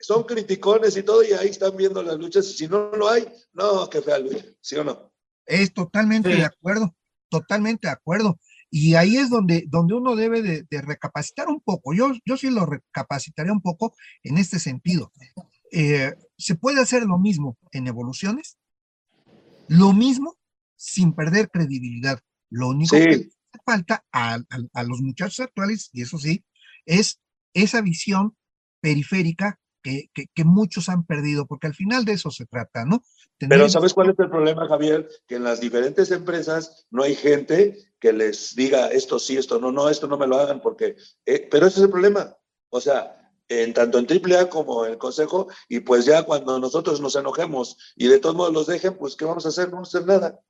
Son 0.00 0.24
criticones 0.24 0.96
y 0.96 1.02
todo, 1.02 1.22
y 1.22 1.32
ahí 1.32 1.48
están 1.48 1.76
viendo 1.76 2.02
las 2.02 2.18
luchas, 2.18 2.46
y 2.50 2.52
si 2.54 2.68
no 2.68 2.90
lo 2.92 3.08
hay, 3.08 3.26
no, 3.52 3.88
qué 3.88 4.02
fea 4.02 4.18
lucha, 4.18 4.44
¿sí 4.60 4.76
o 4.76 4.84
no? 4.84 5.12
Es 5.46 5.72
totalmente 5.72 6.28
de 6.28 6.44
acuerdo 6.44 6.94
totalmente 7.30 7.86
de 7.86 7.92
acuerdo. 7.92 8.38
Y 8.70 8.94
ahí 8.94 9.16
es 9.16 9.30
donde, 9.30 9.64
donde 9.68 9.94
uno 9.94 10.14
debe 10.14 10.42
de, 10.42 10.80
recapacitar 10.82 11.48
un 11.48 11.60
poco. 11.60 11.94
Yo, 11.94 12.12
yo 12.26 12.36
sí 12.36 12.50
lo 12.50 12.66
recapacitaría 12.66 13.52
un 13.52 13.62
poco 13.62 13.94
en 14.22 14.36
este 14.36 14.58
sentido. 14.58 15.10
Eh, 15.72 16.12
¿Se 16.36 16.56
puede 16.56 16.80
hacer 16.80 17.04
lo 17.04 17.18
mismo 17.18 17.56
en 17.72 17.86
evoluciones? 17.86 18.58
Lo 19.66 19.92
mismo 19.92 20.36
sin 20.76 21.14
perder 21.14 21.50
credibilidad. 21.50 22.20
Lo 22.50 22.68
único 22.68 22.96
que 22.96 23.30
falta 23.64 24.04
a, 24.12 24.38
los 24.84 25.00
muchachos 25.00 25.40
actuales, 25.40 25.90
y 25.92 26.02
eso 26.02 26.18
sí, 26.18 26.44
es 26.86 27.20
esa 27.54 27.80
visión 27.80 28.36
periférica 28.80 29.59
que, 29.82 30.10
que, 30.12 30.44
muchos 30.44 30.88
han 30.88 31.04
perdido, 31.04 31.46
porque 31.46 31.66
al 31.66 31.74
final 31.74 32.04
de 32.04 32.12
eso 32.12 32.30
se 32.30 32.46
trata, 32.46 32.84
¿no? 32.84 33.02
Pero 33.38 33.68
¿sabes 33.68 33.94
cuál 33.94 34.10
es 34.10 34.18
el 34.18 34.28
problema, 34.28 34.68
Javier? 34.68 35.08
Que 35.26 35.36
en 35.36 35.44
las 35.44 35.60
diferentes 35.60 36.10
empresas 36.10 36.86
no 36.90 37.02
hay 37.02 37.14
gente 37.14 37.76
que 37.98 38.12
les 38.12 38.54
diga 38.54 38.88
esto 38.88 39.18
sí, 39.18 39.36
esto 39.36 39.58
no, 39.58 39.72
no, 39.72 39.88
esto 39.88 40.06
no 40.06 40.18
me 40.18 40.26
lo 40.26 40.38
hagan, 40.38 40.60
porque, 40.60 40.96
eh, 41.24 41.48
pero 41.50 41.66
ese 41.66 41.78
es 41.78 41.84
el 41.84 41.90
problema. 41.90 42.36
O 42.68 42.80
sea, 42.80 43.20
en 43.48 43.72
tanto 43.72 43.98
en 43.98 44.06
AAA 44.06 44.48
como 44.48 44.84
en 44.84 44.92
el 44.92 44.98
Consejo, 44.98 45.48
y 45.68 45.80
pues 45.80 46.04
ya 46.04 46.22
cuando 46.22 46.58
nosotros 46.58 47.00
nos 47.00 47.16
enojemos 47.16 47.76
y 47.96 48.08
de 48.08 48.18
todos 48.18 48.36
modos 48.36 48.52
los 48.52 48.66
dejen, 48.66 48.96
pues 48.96 49.16
¿qué 49.16 49.24
vamos 49.24 49.46
a 49.46 49.48
hacer? 49.48 49.66
No 49.68 49.76
vamos 49.76 49.94
a 49.94 49.98
hacer 49.98 50.08
nada. 50.08 50.40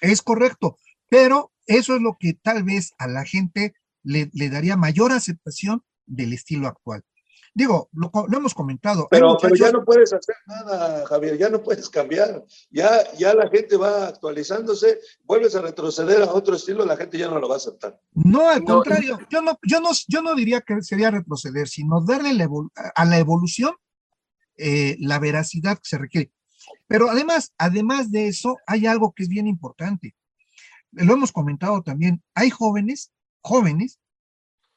Es 0.00 0.22
correcto, 0.22 0.78
pero 1.08 1.52
eso 1.66 1.94
es 1.94 2.00
lo 2.00 2.16
que 2.18 2.34
tal 2.34 2.62
vez 2.62 2.94
a 2.98 3.08
la 3.08 3.24
gente 3.24 3.74
le, 4.02 4.30
le 4.32 4.48
daría 4.48 4.76
mayor 4.76 5.12
aceptación 5.12 5.82
del 6.06 6.32
estilo 6.32 6.66
actual. 6.68 7.04
Digo, 7.52 7.88
lo, 7.92 8.10
hemos 8.32 8.54
comentado. 8.54 9.08
Pero, 9.10 9.36
ya 9.56 9.72
no 9.72 9.84
puedes 9.84 10.12
hacer 10.12 10.36
nada, 10.46 11.04
Javier, 11.06 11.36
ya 11.36 11.48
no 11.48 11.62
puedes 11.62 11.88
cambiar. 11.88 12.44
Ya, 12.70 13.12
ya 13.18 13.34
la 13.34 13.48
gente 13.48 13.76
va 13.76 14.08
actualizándose, 14.08 15.00
vuelves 15.24 15.56
a 15.56 15.60
retroceder 15.60 16.22
a 16.22 16.32
otro 16.32 16.54
estilo, 16.54 16.86
la 16.86 16.96
gente 16.96 17.18
ya 17.18 17.28
no 17.28 17.40
lo 17.40 17.48
va 17.48 17.54
a 17.54 17.58
aceptar. 17.58 18.00
No, 18.12 18.48
al 18.48 18.62
contrario, 18.62 19.18
yo 19.30 19.42
no, 19.42 19.58
yo 19.62 19.80
no, 19.80 19.90
yo 20.06 20.22
no 20.22 20.34
diría 20.34 20.60
que 20.60 20.80
sería 20.82 21.10
retroceder, 21.10 21.66
sino 21.66 22.00
darle 22.04 22.30
a 22.94 23.04
la 23.04 23.18
evolución 23.18 23.74
eh, 24.56 24.96
la 25.00 25.18
veracidad 25.18 25.76
que 25.76 25.88
se 25.88 25.98
requiere. 25.98 26.32
Pero 26.86 27.10
además, 27.10 27.52
además 27.58 28.12
de 28.12 28.28
eso, 28.28 28.58
hay 28.66 28.86
algo 28.86 29.12
que 29.12 29.24
es 29.24 29.28
bien 29.28 29.46
importante. 29.46 30.14
Lo 30.92 31.14
hemos 31.14 31.32
comentado 31.32 31.82
también. 31.82 32.22
Hay 32.34 32.50
jóvenes, 32.50 33.12
jóvenes 33.40 33.98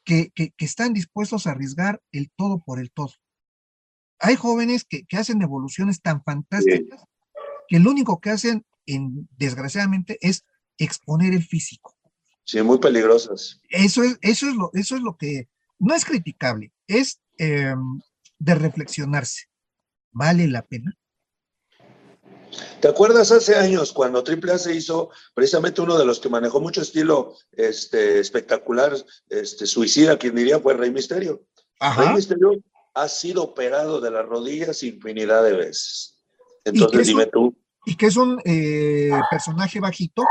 que, 0.03 0.31
están 0.57 0.93
dispuestos 0.93 1.47
a 1.47 1.51
arriesgar 1.51 2.01
el 2.11 2.31
todo 2.35 2.63
por 2.63 2.79
el 2.79 2.91
todo. 2.91 3.13
Hay 4.19 4.35
jóvenes 4.35 4.85
que, 4.85 5.05
hacen 5.17 5.41
evoluciones 5.41 6.01
tan 6.01 6.23
fantásticas 6.23 7.03
que 7.67 7.79
lo 7.79 7.91
único 7.91 8.19
que 8.19 8.29
hacen, 8.29 8.65
en, 8.85 9.27
desgraciadamente, 9.37 10.17
es 10.21 10.45
exponer 10.77 11.33
el 11.33 11.43
físico. 11.43 11.95
Sí, 12.45 12.61
muy 12.61 12.77
peligrosas. 12.79 13.61
Eso 13.69 14.03
es, 14.03 14.17
eso 14.21 14.49
es, 14.49 14.55
lo, 14.55 14.69
eso 14.73 14.95
es 14.95 15.01
lo 15.01 15.17
que 15.17 15.47
no 15.79 15.95
es 15.95 16.05
criticable, 16.05 16.73
es 16.87 17.21
em, 17.37 17.99
de 18.39 18.55
reflexionarse. 18.55 19.45
¿Vale 20.11 20.47
la 20.47 20.63
pena? 20.63 20.95
¿Te 22.79 22.87
acuerdas 22.87 23.31
hace 23.31 23.55
años 23.55 23.93
cuando 23.93 24.23
AAA 24.23 24.57
se 24.57 24.75
hizo 24.75 25.09
precisamente 25.33 25.81
uno 25.81 25.97
de 25.97 26.05
los 26.05 26.19
que 26.19 26.29
manejó 26.29 26.59
mucho 26.59 26.81
estilo 26.81 27.35
este, 27.51 28.19
espectacular, 28.19 28.93
este, 29.29 29.65
suicida, 29.65 30.17
quien 30.17 30.35
diría 30.35 30.59
fue 30.59 30.73
Rey 30.73 30.91
Misterio? 30.91 31.43
Rey 31.97 32.09
Misterio 32.13 32.51
ha 32.93 33.07
sido 33.07 33.43
operado 33.43 33.99
de 33.99 34.11
las 34.11 34.25
rodillas 34.25 34.83
infinidad 34.83 35.43
de 35.43 35.53
veces. 35.53 36.19
Entonces 36.63 37.07
dime 37.07 37.25
tú. 37.25 37.55
Y 37.85 37.95
que 37.95 38.05
es 38.05 38.15
un 38.15 38.39
eh, 38.45 39.11
personaje 39.29 39.79
bajito 39.79 40.23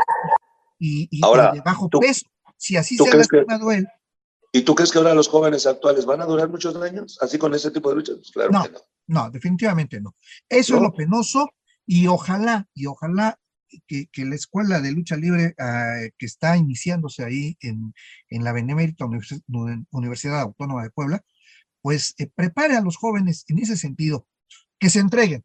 y, 0.78 1.08
de 1.20 1.62
bajo 1.64 1.88
peso. 1.88 2.26
Si 2.56 2.76
así 2.76 2.96
se 2.96 3.10
ha 3.10 3.16
lastimado 3.16 3.70
él, 3.72 3.86
¿Y 4.54 4.62
tú 4.62 4.74
crees 4.74 4.92
que 4.92 4.98
ahora 4.98 5.14
los 5.14 5.28
jóvenes 5.28 5.66
actuales 5.66 6.04
van 6.04 6.20
a 6.20 6.26
durar 6.26 6.50
muchos 6.50 6.76
años 6.76 7.16
así 7.22 7.38
con 7.38 7.54
ese 7.54 7.70
tipo 7.70 7.88
de 7.88 7.96
luchas? 7.96 8.16
Pues 8.16 8.30
claro 8.30 8.50
No. 8.52 8.62
que 8.64 8.70
no. 8.72 8.80
No, 9.06 9.30
definitivamente 9.30 10.00
no. 10.00 10.14
Eso 10.48 10.76
es 10.76 10.82
lo 10.82 10.92
penoso 10.92 11.48
y 11.86 12.06
ojalá, 12.06 12.68
y 12.74 12.86
ojalá 12.86 13.38
que, 13.86 14.06
que 14.12 14.24
la 14.24 14.34
escuela 14.34 14.80
de 14.80 14.92
lucha 14.92 15.16
libre 15.16 15.54
ah, 15.58 16.00
que 16.18 16.26
está 16.26 16.56
iniciándose 16.56 17.24
ahí 17.24 17.56
en, 17.60 17.94
en 18.28 18.44
la 18.44 18.52
Benemérita 18.52 19.04
Univers- 19.06 19.42
Uni- 19.48 19.86
Universidad 19.90 20.40
Autónoma 20.40 20.82
de 20.82 20.90
Puebla, 20.90 21.24
pues 21.80 22.14
eh, 22.18 22.30
prepare 22.34 22.76
a 22.76 22.80
los 22.82 22.96
jóvenes 22.96 23.44
en 23.48 23.58
ese 23.58 23.76
sentido, 23.76 24.26
que 24.78 24.90
se 24.90 25.00
entreguen. 25.00 25.44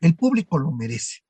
El 0.00 0.16
público 0.16 0.58
lo 0.58 0.72
merece. 0.72 1.20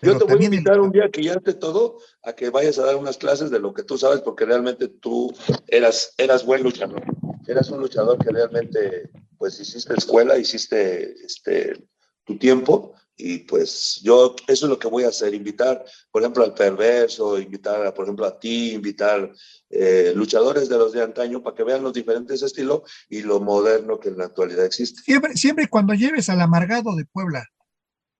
Yo 0.00 0.16
te 0.16 0.24
voy 0.24 0.34
a 0.34 0.36
el- 0.36 0.54
invitar 0.54 0.80
un 0.80 0.90
día 0.92 1.10
que 1.10 1.22
ya 1.22 1.34
ante 1.34 1.52
todo 1.52 1.98
a 2.22 2.32
que 2.32 2.48
vayas 2.50 2.78
a 2.78 2.86
dar 2.86 2.96
unas 2.96 3.18
clases 3.18 3.50
de 3.50 3.58
lo 3.58 3.74
que 3.74 3.82
tú 3.82 3.98
sabes, 3.98 4.20
porque 4.20 4.46
realmente 4.46 4.88
tú 4.88 5.34
eras, 5.66 6.14
eras 6.16 6.46
buen 6.46 6.62
luchador. 6.62 7.04
Eras 7.46 7.70
un 7.70 7.80
luchador 7.80 8.18
que 8.18 8.30
realmente, 8.30 9.10
pues, 9.36 9.60
hiciste 9.60 9.94
escuela, 9.94 10.38
hiciste 10.38 11.12
este, 11.24 11.86
tu 12.24 12.38
tiempo, 12.38 12.94
y 13.16 13.38
pues 13.38 14.00
yo, 14.02 14.36
eso 14.46 14.66
es 14.66 14.70
lo 14.70 14.78
que 14.78 14.88
voy 14.88 15.04
a 15.04 15.08
hacer, 15.08 15.32
invitar, 15.34 15.84
por 16.10 16.22
ejemplo, 16.22 16.44
al 16.44 16.54
perverso, 16.54 17.38
invitar, 17.38 17.86
a, 17.86 17.94
por 17.94 18.04
ejemplo, 18.04 18.26
a 18.26 18.38
ti, 18.38 18.72
invitar 18.72 19.32
eh, 19.70 20.12
luchadores 20.14 20.68
de 20.68 20.76
los 20.76 20.92
de 20.92 21.02
antaño 21.02 21.42
para 21.42 21.56
que 21.56 21.64
vean 21.64 21.82
los 21.82 21.92
diferentes 21.92 22.42
estilos 22.42 22.82
y 23.08 23.22
lo 23.22 23.40
moderno 23.40 23.98
que 23.98 24.10
en 24.10 24.18
la 24.18 24.26
actualidad 24.26 24.64
existe. 24.64 25.02
Siempre, 25.02 25.34
siempre 25.34 25.64
y 25.64 25.68
cuando 25.68 25.94
lleves 25.94 26.28
al 26.28 26.40
amargado 26.40 26.94
de 26.94 27.06
Puebla. 27.06 27.46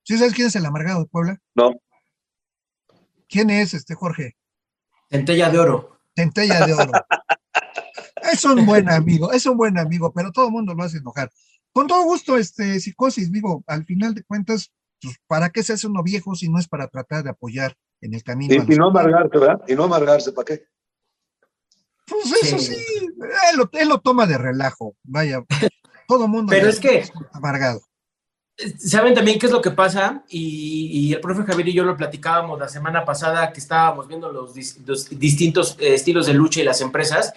¿Sí 0.03 0.17
sabes 0.17 0.35
quién 0.35 0.47
es 0.49 0.57
el 0.57 0.65
amargado 0.65 1.01
de 1.01 1.07
Puebla? 1.07 1.39
No, 1.55 1.75
¿Quién 3.29 3.51
es 3.51 3.75
este 3.75 3.95
Jorge? 3.95 4.37
Centella 5.11 5.51
de 5.51 5.59
oro. 5.59 5.99
Centella 6.15 6.67
de 6.67 6.75
oro. 6.75 6.93
Es 8.33 8.45
un 8.45 8.67
buen 8.67 8.91
amigo, 8.91 9.31
es 9.31 9.47
un 9.47 9.57
buen 9.57 9.79
amigo, 9.79 10.13
pero 10.13 10.33
todo 10.33 10.47
el 10.47 10.53
mundo 10.53 10.75
lo 10.75 10.83
hace 10.83 10.99
enojar. 10.99 11.31
Con 11.73 11.87
todo 11.87 12.03
gusto, 12.03 12.37
este, 12.37 12.81
psicosis, 12.81 13.31
digo, 13.31 13.63
al 13.69 13.85
final 13.85 14.15
de 14.15 14.25
cuentas, 14.25 14.73
¿para 15.27 15.51
qué 15.51 15.63
se 15.63 15.75
hace 15.75 15.87
uno 15.87 16.03
viejo 16.03 16.35
si 16.35 16.49
no 16.49 16.59
es 16.59 16.69
para 16.69 16.89
tratar 16.89 17.23
de 17.25 17.31
apoyar 17.31 17.77
en 18.01 18.15
el 18.15 18.23
camino? 18.23 18.55
y, 18.55 18.77
no 18.77 18.89
amargarse, 18.89 19.39
¿verdad? 19.39 19.63
Y 19.69 19.75
no 19.75 19.85
amargarse, 19.85 20.33
¿para 20.33 20.45
qué? 20.47 20.65
Pues 22.07 22.33
eso 22.43 22.59
Sí. 22.59 22.75
sí, 22.75 23.07
él 23.07 23.57
lo, 23.57 23.69
él 23.73 23.89
lo 23.89 24.01
toma 24.01 24.27
de 24.27 24.39
relajo, 24.39 24.97
vaya, 25.03 25.45
todo 26.07 26.29
mundo. 26.29 26.51
Pero 26.51 26.69
es 26.69 26.79
que- 26.81 27.05
amargado. 27.33 27.81
¿Saben 28.79 29.13
también 29.13 29.39
qué 29.39 29.47
es 29.47 29.53
lo 29.53 29.61
que 29.61 29.71
pasa? 29.73 30.25
Y, 30.31 30.87
y 31.11 31.13
el 31.13 31.21
profe 31.21 31.43
Javier 31.43 31.69
y 31.69 31.73
yo 31.75 31.85
lo 31.85 31.95
platicábamos 31.97 32.59
la 32.59 32.69
semana 32.69 33.05
pasada 33.05 33.53
que 33.53 33.61
estábamos 33.61 34.09
viendo 34.09 34.33
los, 34.33 34.55
dis- 34.55 34.79
los 34.87 35.11
distintos 35.11 35.77
eh, 35.79 35.93
estilos 35.95 36.25
de 36.27 36.33
lucha 36.33 36.61
y 36.61 36.65
las 36.65 36.81
empresas, 36.81 37.35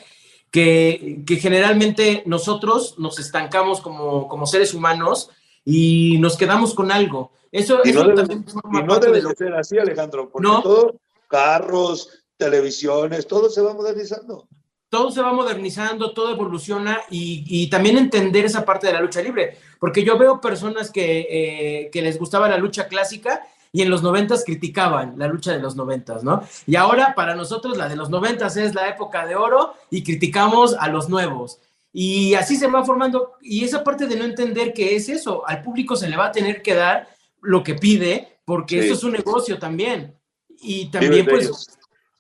que, 0.49 1.21
que 1.27 1.35
generalmente 1.35 2.23
nosotros 2.25 2.95
nos 2.99 3.19
estancamos 3.19 3.81
como, 3.81 4.29
como 4.29 4.45
seres 4.47 4.73
humanos 4.73 5.29
y 5.69 6.17
nos 6.19 6.35
quedamos 6.37 6.73
con 6.73 6.91
algo. 6.91 7.31
Eso, 7.51 7.79
Y 7.83 7.89
eso 7.89 7.99
no 8.03 8.09
debe, 8.09 8.15
también 8.17 8.45
forma 8.45 8.79
y 8.79 8.83
no 8.83 8.99
debe 8.99 9.17
de 9.17 9.23
lo 9.23 9.31
ser 9.31 9.53
así, 9.53 9.77
Alejandro, 9.77 10.29
porque 10.29 10.47
No. 10.47 10.61
todo, 10.61 10.95
carros, 11.27 12.09
televisiones, 12.37 13.27
todo 13.27 13.49
se 13.49 13.61
va 13.61 13.73
modernizando. 13.73 14.47
todo 14.89 15.11
se 15.11 15.21
va 15.21 15.31
modernizando, 15.33 16.13
todo 16.13 16.31
evoluciona 16.31 16.99
y, 17.11 17.43
y 17.47 17.69
también 17.69 17.97
entender 17.97 18.45
esa 18.45 18.65
parte 18.65 18.87
de 18.87 18.93
la 18.93 19.01
lucha 19.01 19.21
libre, 19.21 19.57
porque 19.79 20.03
yo 20.03 20.17
veo 20.17 20.41
personas 20.41 20.89
que, 20.89 21.27
eh, 21.29 21.89
que 21.91 22.01
les 22.01 22.17
gustaba 22.17 22.49
la 22.49 22.57
lucha 22.57 22.87
clásica 22.87 23.43
y 23.71 23.83
en 23.83 23.91
los 23.91 24.01
noventas 24.01 24.43
criticaban 24.43 25.13
la 25.17 25.27
lucha 25.27 25.51
de 25.51 25.59
los 25.59 25.75
noventas, 25.75 26.23
¿no? 26.23 26.41
Y 26.65 26.75
ahora 26.75 27.13
para 27.13 27.35
nosotros 27.35 27.77
la 27.77 27.87
de 27.87 27.95
los 27.95 28.09
noventas 28.09 28.57
es 28.57 28.73
la 28.73 28.89
época 28.89 29.27
de 29.27 29.35
oro 29.35 29.73
y 29.91 30.03
criticamos 30.03 30.75
a 30.79 30.87
los 30.87 31.07
nuevos. 31.07 31.59
Y 31.91 32.35
así 32.35 32.55
se 32.55 32.67
va 32.67 32.85
formando, 32.85 33.33
y 33.41 33.63
esa 33.63 33.83
parte 33.83 34.05
de 34.05 34.15
no 34.15 34.23
entender 34.23 34.73
que 34.73 34.95
es 34.95 35.09
eso, 35.09 35.47
al 35.47 35.63
público 35.63 35.95
se 35.95 36.07
le 36.07 36.17
va 36.17 36.27
a 36.27 36.31
tener 36.31 36.61
que 36.61 36.75
dar 36.75 37.09
lo 37.41 37.63
que 37.63 37.73
pide, 37.75 38.39
porque 38.45 38.75
Sí. 38.75 38.81
esto 38.81 38.93
es 38.93 39.03
un 39.03 39.11
negocio 39.13 39.57
también. 39.57 40.15
Y 40.61 40.91
también, 40.91 41.25
Viven 41.25 41.35
pues, 41.35 41.67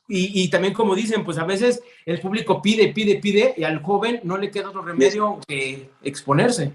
y, 0.07 0.43
y 0.43 0.49
también 0.49 0.73
como 0.73 0.95
dicen, 0.95 1.23
pues 1.23 1.37
a 1.37 1.43
veces 1.43 1.81
el 2.05 2.19
público 2.19 2.61
pide, 2.61 2.91
pide, 2.93 3.17
pide 3.17 3.53
y 3.57 3.63
al 3.63 3.81
joven 3.83 4.21
no 4.23 4.37
le 4.37 4.49
queda 4.49 4.69
otro 4.69 4.81
remedio 4.81 5.39
que 5.47 5.91
exponerse. 6.01 6.71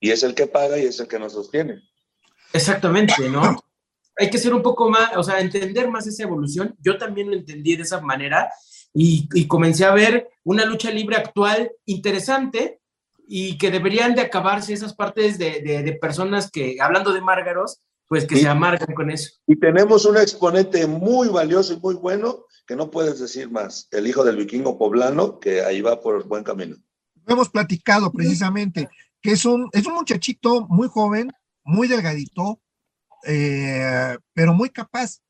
Y 0.00 0.10
es 0.10 0.22
el 0.22 0.34
que 0.34 0.46
paga 0.46 0.78
y 0.78 0.86
es 0.86 0.98
el 0.98 1.06
que 1.06 1.18
nos 1.18 1.34
sostiene. 1.34 1.82
Exactamente, 2.52 3.28
¿no? 3.28 3.62
Hay 4.16 4.28
que 4.28 4.38
ser 4.38 4.52
un 4.54 4.62
poco 4.62 4.90
más, 4.90 5.16
o 5.16 5.22
sea, 5.22 5.40
entender 5.40 5.88
más 5.88 6.06
esa 6.06 6.24
evolución. 6.24 6.74
Yo 6.80 6.98
también 6.98 7.30
lo 7.30 7.36
entendí 7.36 7.76
de 7.76 7.82
esa 7.84 8.00
manera 8.00 8.50
y, 8.94 9.28
y 9.34 9.46
comencé 9.46 9.84
a 9.84 9.92
ver 9.94 10.28
una 10.44 10.64
lucha 10.64 10.90
libre 10.90 11.16
actual 11.16 11.70
interesante 11.86 12.80
y 13.28 13.56
que 13.58 13.70
deberían 13.70 14.14
de 14.14 14.22
acabarse 14.22 14.72
esas 14.72 14.94
partes 14.94 15.38
de, 15.38 15.60
de- 15.62 15.82
de 15.82 15.92
personas 15.92 16.50
que, 16.50 16.78
hablando 16.80 17.12
de 17.12 17.20
márgaros, 17.20 17.80
pues 18.08 18.26
que 18.26 18.36
se 18.36 18.48
amargan 18.48 18.92
con 18.94 19.08
eso. 19.10 19.30
Y 19.46 19.54
tenemos 19.54 20.04
un 20.04 20.16
exponente 20.16 20.84
muy 20.88 21.28
valioso 21.28 21.72
y 21.74 21.76
muy 21.78 21.94
bueno 21.94 22.44
que 22.66 22.74
no 22.74 22.90
puedes 22.90 23.20
decir 23.20 23.48
más, 23.50 23.86
el 23.92 24.06
hijo 24.08 24.24
del 24.24 24.36
vikingo 24.36 24.76
poblano, 24.78 25.38
que 25.38 25.62
ahí 25.62 25.80
va 25.80 26.00
por 26.00 26.26
buen 26.26 26.42
camino. 26.42 26.76
Hemos 27.26 27.48
platicado 27.50 28.10
precisamente, 28.12 28.88
que 29.22 29.32
es 29.32 29.44
un, 29.44 29.68
es 29.72 29.86
un 29.86 29.94
muchachito 29.94 30.66
muy 30.68 30.88
joven, 30.88 31.30
muy 31.62 31.86
delgadito, 31.86 32.60
eh, 33.26 34.16
pero 34.32 34.54
muy 34.54 34.70
capaz. 34.70 35.20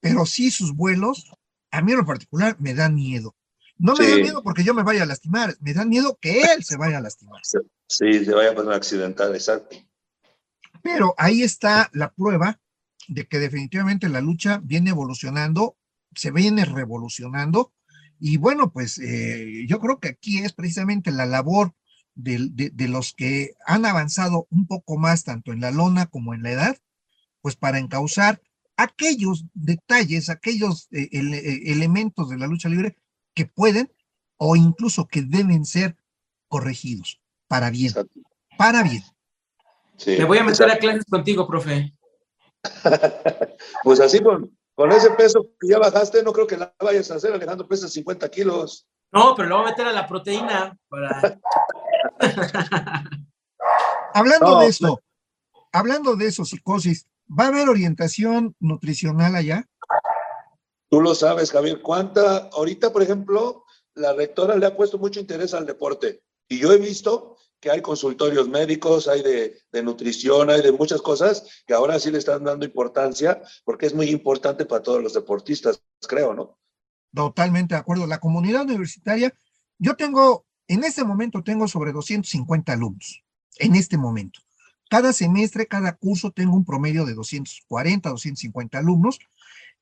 Pero 0.00 0.24
sí 0.26 0.50
sus 0.50 0.74
vuelos, 0.74 1.30
a 1.72 1.82
mí 1.82 1.92
en 1.92 1.98
lo 1.98 2.06
particular, 2.06 2.56
me 2.60 2.74
dan 2.74 2.94
miedo. 2.94 3.34
No 3.78 3.94
me 3.96 4.04
Sí. 4.04 4.10
da 4.12 4.16
miedo 4.18 4.42
porque 4.44 4.62
yo 4.62 4.74
me 4.74 4.84
vaya 4.84 5.02
a 5.02 5.06
lastimar, 5.06 5.56
me 5.60 5.74
da 5.74 5.84
miedo 5.84 6.18
que 6.20 6.42
él 6.42 6.62
se 6.62 6.76
vaya 6.76 6.98
a 6.98 7.00
lastimar. 7.00 7.40
Sí, 7.88 8.24
se 8.24 8.32
vaya 8.32 8.52
a 8.52 8.54
pasar 8.54 8.74
accidental, 8.74 9.34
exacto. 9.34 9.76
Pero 10.82 11.14
ahí 11.18 11.42
está 11.42 11.90
la 11.92 12.12
prueba 12.12 12.60
de 13.08 13.26
que 13.26 13.38
definitivamente 13.38 14.08
la 14.08 14.20
lucha 14.20 14.60
viene 14.62 14.90
evolucionando, 14.90 15.76
se 16.14 16.30
viene 16.30 16.64
revolucionando. 16.64 17.72
Y 18.20 18.36
bueno, 18.36 18.72
pues 18.72 18.98
eh, 18.98 19.64
yo 19.66 19.80
creo 19.80 19.98
que 19.98 20.08
aquí 20.08 20.38
es 20.38 20.52
precisamente 20.52 21.10
la 21.10 21.26
labor 21.26 21.74
de, 22.14 22.50
de 22.72 22.88
los 22.88 23.14
que 23.14 23.54
han 23.66 23.84
avanzado 23.86 24.46
un 24.50 24.66
poco 24.66 24.98
más, 24.98 25.24
tanto 25.24 25.52
en 25.52 25.60
la 25.60 25.70
lona 25.70 26.06
como 26.06 26.34
en 26.34 26.42
la 26.42 26.52
edad, 26.52 26.76
pues 27.40 27.56
para 27.56 27.78
encauzar 27.78 28.40
aquellos 28.82 29.44
detalles, 29.54 30.28
aquellos 30.28 30.88
eh, 30.92 31.08
ele- 31.12 31.38
eh, 31.38 31.72
elementos 31.72 32.28
de 32.28 32.38
la 32.38 32.46
lucha 32.46 32.68
libre 32.68 32.96
que 33.34 33.46
pueden 33.46 33.92
o 34.36 34.56
incluso 34.56 35.06
que 35.06 35.22
deben 35.22 35.64
ser 35.64 35.96
corregidos 36.48 37.20
para 37.48 37.70
bien, 37.70 37.88
exacto. 37.88 38.20
para 38.58 38.82
bien. 38.82 39.02
Sí, 39.96 40.16
Me 40.18 40.24
voy 40.24 40.38
a 40.38 40.44
meter 40.44 40.70
a 40.70 40.76
clases 40.78 41.04
contigo, 41.04 41.46
profe. 41.46 41.92
Pues 43.84 44.00
así 44.00 44.20
con, 44.22 44.56
con 44.74 44.92
ese 44.92 45.10
peso 45.10 45.48
que 45.60 45.68
ya 45.68 45.78
bajaste, 45.78 46.22
no 46.22 46.32
creo 46.32 46.46
que 46.46 46.56
la 46.56 46.74
vayas 46.80 47.10
a 47.10 47.14
hacer, 47.16 47.32
Alejandro, 47.32 47.66
pesa 47.68 47.88
50 47.88 48.28
kilos. 48.30 48.86
No, 49.12 49.34
pero 49.34 49.48
lo 49.48 49.56
voy 49.58 49.66
a 49.66 49.70
meter 49.70 49.86
a 49.86 49.92
la 49.92 50.06
proteína 50.06 50.76
para... 50.88 51.40
Hablando 54.14 54.46
No, 54.54 54.60
de 54.60 54.66
eso, 54.66 55.00
hablando 55.72 56.16
de 56.16 56.26
eso, 56.26 56.44
psicosis, 56.44 57.06
¿va 57.38 57.44
a 57.44 57.48
haber 57.48 57.68
orientación 57.68 58.54
nutricional 58.60 59.36
allá? 59.36 59.68
Tú 60.90 61.00
lo 61.00 61.14
sabes, 61.14 61.50
Javier. 61.50 61.80
¿Cuánta? 61.80 62.50
Ahorita, 62.52 62.92
por 62.92 63.02
ejemplo, 63.02 63.64
la 63.94 64.12
rectora 64.12 64.56
le 64.56 64.66
ha 64.66 64.76
puesto 64.76 64.98
mucho 64.98 65.20
interés 65.20 65.54
al 65.54 65.66
deporte. 65.66 66.22
Y 66.48 66.58
yo 66.58 66.72
he 66.72 66.78
visto 66.78 67.36
que 67.60 67.70
hay 67.70 67.80
consultorios 67.80 68.48
médicos, 68.48 69.08
hay 69.08 69.22
de, 69.22 69.58
de 69.70 69.82
nutrición, 69.82 70.50
hay 70.50 70.62
de 70.62 70.72
muchas 70.72 71.00
cosas 71.00 71.62
que 71.66 71.72
ahora 71.72 71.98
sí 71.98 72.10
le 72.10 72.18
están 72.18 72.44
dando 72.44 72.66
importancia 72.66 73.40
porque 73.64 73.86
es 73.86 73.94
muy 73.94 74.10
importante 74.10 74.66
para 74.66 74.82
todos 74.82 75.02
los 75.02 75.14
deportistas, 75.14 75.80
creo, 76.06 76.34
¿no? 76.34 76.58
Totalmente 77.14 77.74
de 77.74 77.80
acuerdo. 77.80 78.06
La 78.06 78.18
comunidad 78.18 78.62
universitaria, 78.62 79.32
yo 79.78 79.94
tengo, 79.96 80.44
en 80.66 80.82
este 80.84 81.04
momento 81.04 81.42
tengo 81.42 81.68
sobre 81.68 81.92
250 81.92 82.72
alumnos, 82.72 83.22
en 83.58 83.76
este 83.76 83.96
momento. 83.96 84.40
Cada 84.92 85.14
semestre, 85.14 85.66
cada 85.66 85.96
curso 85.96 86.32
tengo 86.32 86.54
un 86.54 86.66
promedio 86.66 87.06
de 87.06 87.14
240, 87.14 88.10
250 88.10 88.76
alumnos 88.76 89.20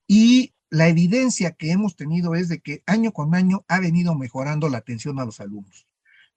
y 0.06 0.54
la 0.68 0.86
evidencia 0.86 1.50
que 1.50 1.72
hemos 1.72 1.96
tenido 1.96 2.36
es 2.36 2.48
de 2.48 2.60
que 2.60 2.84
año 2.86 3.10
con 3.10 3.34
año 3.34 3.64
ha 3.66 3.80
venido 3.80 4.14
mejorando 4.14 4.68
la 4.68 4.78
atención 4.78 5.18
a 5.18 5.24
los 5.24 5.40
alumnos. 5.40 5.88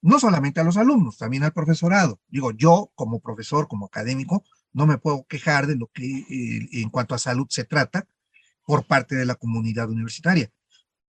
No 0.02 0.20
solamente 0.20 0.60
a 0.60 0.64
los 0.64 0.78
alumnos, 0.78 1.20
también 1.20 1.44
al 1.44 1.54
profesorado. 1.54 2.20
Digo, 2.30 2.50
yo 2.50 2.90
como 2.96 3.20
profesor, 3.20 3.68
como 3.68 3.86
académico, 3.86 4.44
no 4.72 4.88
me 4.88 4.98
puedo 4.98 5.24
quejar 5.28 5.68
de 5.68 5.76
lo 5.76 5.92
que 5.94 6.08
eh, 6.08 6.70
en 6.82 6.90
cuanto 6.90 7.14
a 7.14 7.20
salud 7.20 7.46
se 7.52 7.66
trata 7.66 8.08
por 8.66 8.88
parte 8.88 9.14
de 9.14 9.28
la 9.28 9.36
comunidad 9.36 9.88
universitaria. 9.92 10.52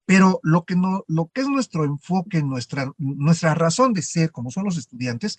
Pero 0.05 0.39
lo 0.43 0.67
que, 0.67 0.77
no, 0.77 1.03
lo 1.09 1.31
que 1.33 1.41
es 1.41 1.49
nuestro 1.49 1.87
enfoque, 1.87 2.43
nuestra, 2.43 2.93
nuestra 2.99 3.55
razón 3.55 3.95
de 3.95 4.03
ser, 4.03 4.33
como 4.33 4.51
son 4.51 4.67
los 4.67 4.77
estudiantes, 4.77 5.39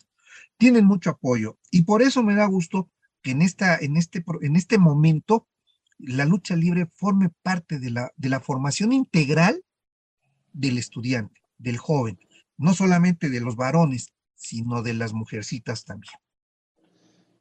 tienen 0.58 0.86
mucho 0.86 1.10
apoyo. 1.12 1.58
Y 1.72 1.84
por 1.84 2.02
eso 2.02 2.24
me 2.24 2.36
da 2.36 2.46
gusto 2.46 2.90
que 3.22 3.32
en, 3.32 3.42
esta, 3.42 3.78
en, 3.78 3.98
este, 3.98 4.24
en 4.42 4.56
este 4.56 4.78
momento 4.78 5.48
la 5.98 6.26
lucha 6.26 6.56
libre 6.56 6.90
forme 6.94 7.30
parte 7.42 7.80
de 7.80 7.90
la, 7.90 8.12
de 8.16 8.30
la 8.30 8.40
formación 8.40 8.94
integral 8.94 9.64
del 10.54 10.78
estudiante. 10.78 11.42
del 11.58 11.78
joven, 11.78 12.20
no 12.58 12.74
solamente 12.74 13.30
de 13.30 13.40
los 13.40 13.56
varones, 13.56 14.14
sino 14.36 14.84
de 14.84 14.94
las 14.94 15.14
mujercitas 15.14 15.86
también. 15.86 16.14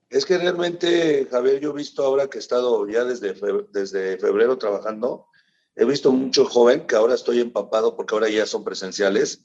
Es 0.08 0.24
que 0.24 0.38
realmente, 0.38 1.26
Javier, 1.28 1.60
yo 1.60 1.70
he 1.70 1.74
visto 1.74 2.04
ahora 2.04 2.28
que 2.28 2.38
he 2.38 2.40
estado 2.40 2.88
ya 2.88 3.04
desde 3.04 3.34
desde 3.72 4.18
febrero 4.18 4.56
trabajando, 4.56 5.26
he 5.74 5.84
visto 5.84 6.12
mucho 6.12 6.44
joven 6.44 6.86
que 6.86 6.94
ahora 6.94 7.14
estoy 7.14 7.40
empapado 7.40 7.96
porque 7.96 8.14
ahora 8.14 8.28
ya 8.28 8.46
son 8.46 8.62
presenciales. 8.62 9.44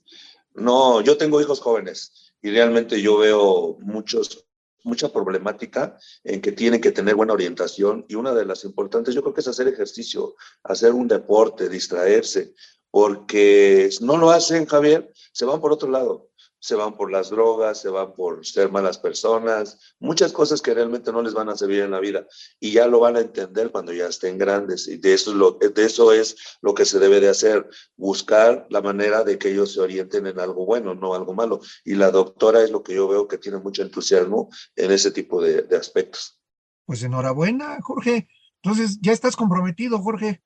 No, 0.54 1.02
yo 1.02 1.18
tengo 1.18 1.42
hijos 1.42 1.60
jóvenes 1.60 2.29
y 2.42 2.52
realmente 2.52 3.02
yo 3.02 3.18
veo 3.18 3.78
muchos 3.82 4.46
mucha 4.84 5.12
problemática 5.12 5.98
en 6.24 6.42
que 6.42 6.54
tienen 6.54 6.80
que 6.80 6.92
tener 6.92 7.16
buena 7.16 7.34
orientación 7.34 8.06
y 8.08 8.16
una 8.16 8.34
de 8.34 8.46
las 8.46 8.64
importantes 8.64 9.14
yo 9.14 9.22
creo 9.22 9.34
que 9.34 9.42
es 9.42 9.48
hacer 9.48 9.68
ejercicio, 9.68 10.36
hacer 10.64 10.94
un 10.94 11.08
deporte, 11.08 11.68
distraerse, 11.68 12.54
porque 12.90 13.90
no 14.02 14.18
lo 14.18 14.32
hacen, 14.32 14.66
Javier, 14.66 15.12
se 15.34 15.46
van 15.46 15.60
por 15.60 15.74
otro 15.74 15.90
lado 15.90 16.29
se 16.60 16.76
van 16.76 16.96
por 16.96 17.12
las 17.12 17.30
drogas, 17.30 17.80
se 17.82 17.90
van 17.90 18.14
por 18.14 18.46
ser 18.46 18.72
malas 18.72 18.98
personas, 18.98 19.96
muchas 20.00 20.32
cosas 20.32 20.62
que 20.62 20.74
realmente 20.74 21.12
no 21.12 21.22
les 21.22 21.34
van 21.34 21.50
a 21.50 21.58
servir 21.58 21.82
en 21.82 21.92
la 21.92 22.00
vida 22.00 22.28
y 22.60 22.72
ya 22.72 22.88
lo 22.88 23.00
van 23.00 23.16
a 23.16 23.22
entender 23.22 23.72
cuando 23.72 23.94
ya 23.94 24.08
estén 24.08 24.38
grandes 24.38 24.88
y 24.88 24.98
de 24.98 25.14
eso 25.14 25.32
es 25.32 25.38
lo, 25.38 25.52
de 25.52 25.86
eso 25.86 26.12
es 26.12 26.36
lo 26.62 26.74
que 26.74 26.86
se 26.86 27.00
debe 27.00 27.20
de 27.20 27.30
hacer, 27.30 27.68
buscar 27.96 28.68
la 28.70 28.82
manera 28.82 29.24
de 29.24 29.38
que 29.38 29.52
ellos 29.52 29.74
se 29.74 29.82
orienten 29.82 30.28
en 30.28 30.40
algo 30.40 30.66
bueno, 30.66 30.96
no 30.96 31.14
algo 31.14 31.34
malo. 31.34 31.62
Y 31.84 31.96
la 31.96 32.12
doctora 32.12 32.64
es 32.64 32.72
lo 32.72 32.84
que 32.84 32.96
yo 32.96 33.08
veo 33.08 33.28
que 33.28 33.38
tiene 33.38 33.58
mucho 33.58 33.82
entusiasmo 33.82 34.50
en 34.76 34.92
ese 34.92 35.12
tipo 35.12 35.42
de, 35.42 35.64
de 35.64 35.78
aspectos. 35.78 36.40
Pues 36.86 37.04
enhorabuena, 37.04 37.78
Jorge. 37.82 38.28
Entonces 38.62 39.00
ya 39.02 39.12
estás 39.12 39.36
comprometido, 39.36 40.00
Jorge. 40.00 40.42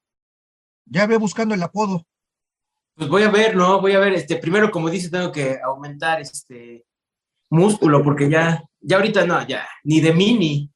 Ya 0.86 1.08
ve 1.08 1.18
buscando 1.18 1.56
el 1.56 1.64
apodo. 1.64 2.06
Pues 2.96 3.10
voy 3.10 3.24
a 3.24 3.32
ver, 3.32 3.56
¿no? 3.56 3.82
Voy 3.82 3.94
a 3.94 4.00
ver, 4.00 4.14
este, 4.14 4.36
primero, 4.36 4.70
como 4.70 4.90
dice, 4.90 5.10
tengo 5.10 5.32
que 5.32 5.58
aumentar 5.64 6.22
este 6.22 6.86
músculo, 7.50 8.04
porque 8.04 8.30
ya, 8.30 8.64
ya 8.80 8.98
ahorita 8.98 9.26
no, 9.26 9.46
ya, 9.48 9.68
ni 9.84 10.00
de 10.00 10.14
mini. 10.14 10.72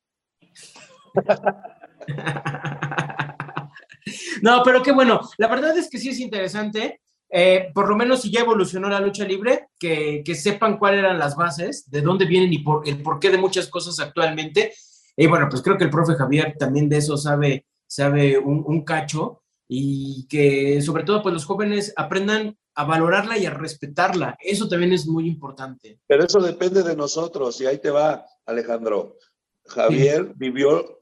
no, 4.42 4.64
pero 4.64 4.82
qué 4.82 4.92
bueno. 4.92 5.22
La 5.38 5.48
verdad 5.48 5.78
es 5.78 5.90
que 5.90 6.00
sí 6.00 6.10
es 6.10 6.20
interesante. 6.20 7.02
Eh, 7.30 7.72
por 7.74 7.90
lo 7.90 7.96
menos 7.96 8.22
si 8.22 8.32
ya 8.32 8.40
evolucionó 8.40 8.90
la 8.90 9.00
lucha 9.00 9.26
libre, 9.26 9.68
que, 9.78 10.24
que, 10.26 10.34
sepan 10.34 10.80
cuáles 10.80 11.02
eran 11.02 11.20
las 11.20 11.36
bases, 11.36 11.88
de 11.90 12.02
dónde 12.02 12.26
vienen 12.26 12.54
y 12.54 12.60
por, 12.60 12.88
el 12.88 13.04
porqué 13.04 13.30
de 13.30 13.38
muchas 13.38 13.68
cosas 13.68 14.00
actualmente. 14.00 14.74
Y 15.16 15.28
bueno, 15.28 15.48
pues 15.50 15.62
creo 15.62 15.78
que 15.78 15.84
el 15.84 15.92
profe 15.92 16.16
Javier 16.16 16.56
también 16.58 16.90
de 16.90 16.98
eso 16.98 17.16
sabe, 17.16 17.68
sabe 17.86 18.40
un, 18.40 18.64
un 18.66 18.84
cacho 18.84 19.44
y 19.68 20.28
que 20.28 20.82
sobre 20.82 21.04
todo 21.04 21.22
pues 21.22 21.34
los 21.34 21.46
jóvenes 21.46 21.94
aprendan 21.96 22.58
a 22.76 22.84
valorarla 22.86 23.38
y 23.38 23.46
a 23.46 23.52
respetarla. 23.52 24.38
Eso 24.40 24.68
también 24.68 24.94
es 24.94 25.08
muy 25.08 25.28
importante. 25.28 26.00
Pero 26.08 26.26
eso 26.26 26.40
depende 26.40 26.84
de 26.84 26.96
nosotros 26.96 27.60
y 27.60 27.66
ahí 27.66 27.80
te 27.80 27.90
va, 27.90 28.26
Alejandro. 28.46 29.18
Javier 29.66 30.32
vivió 30.36 30.98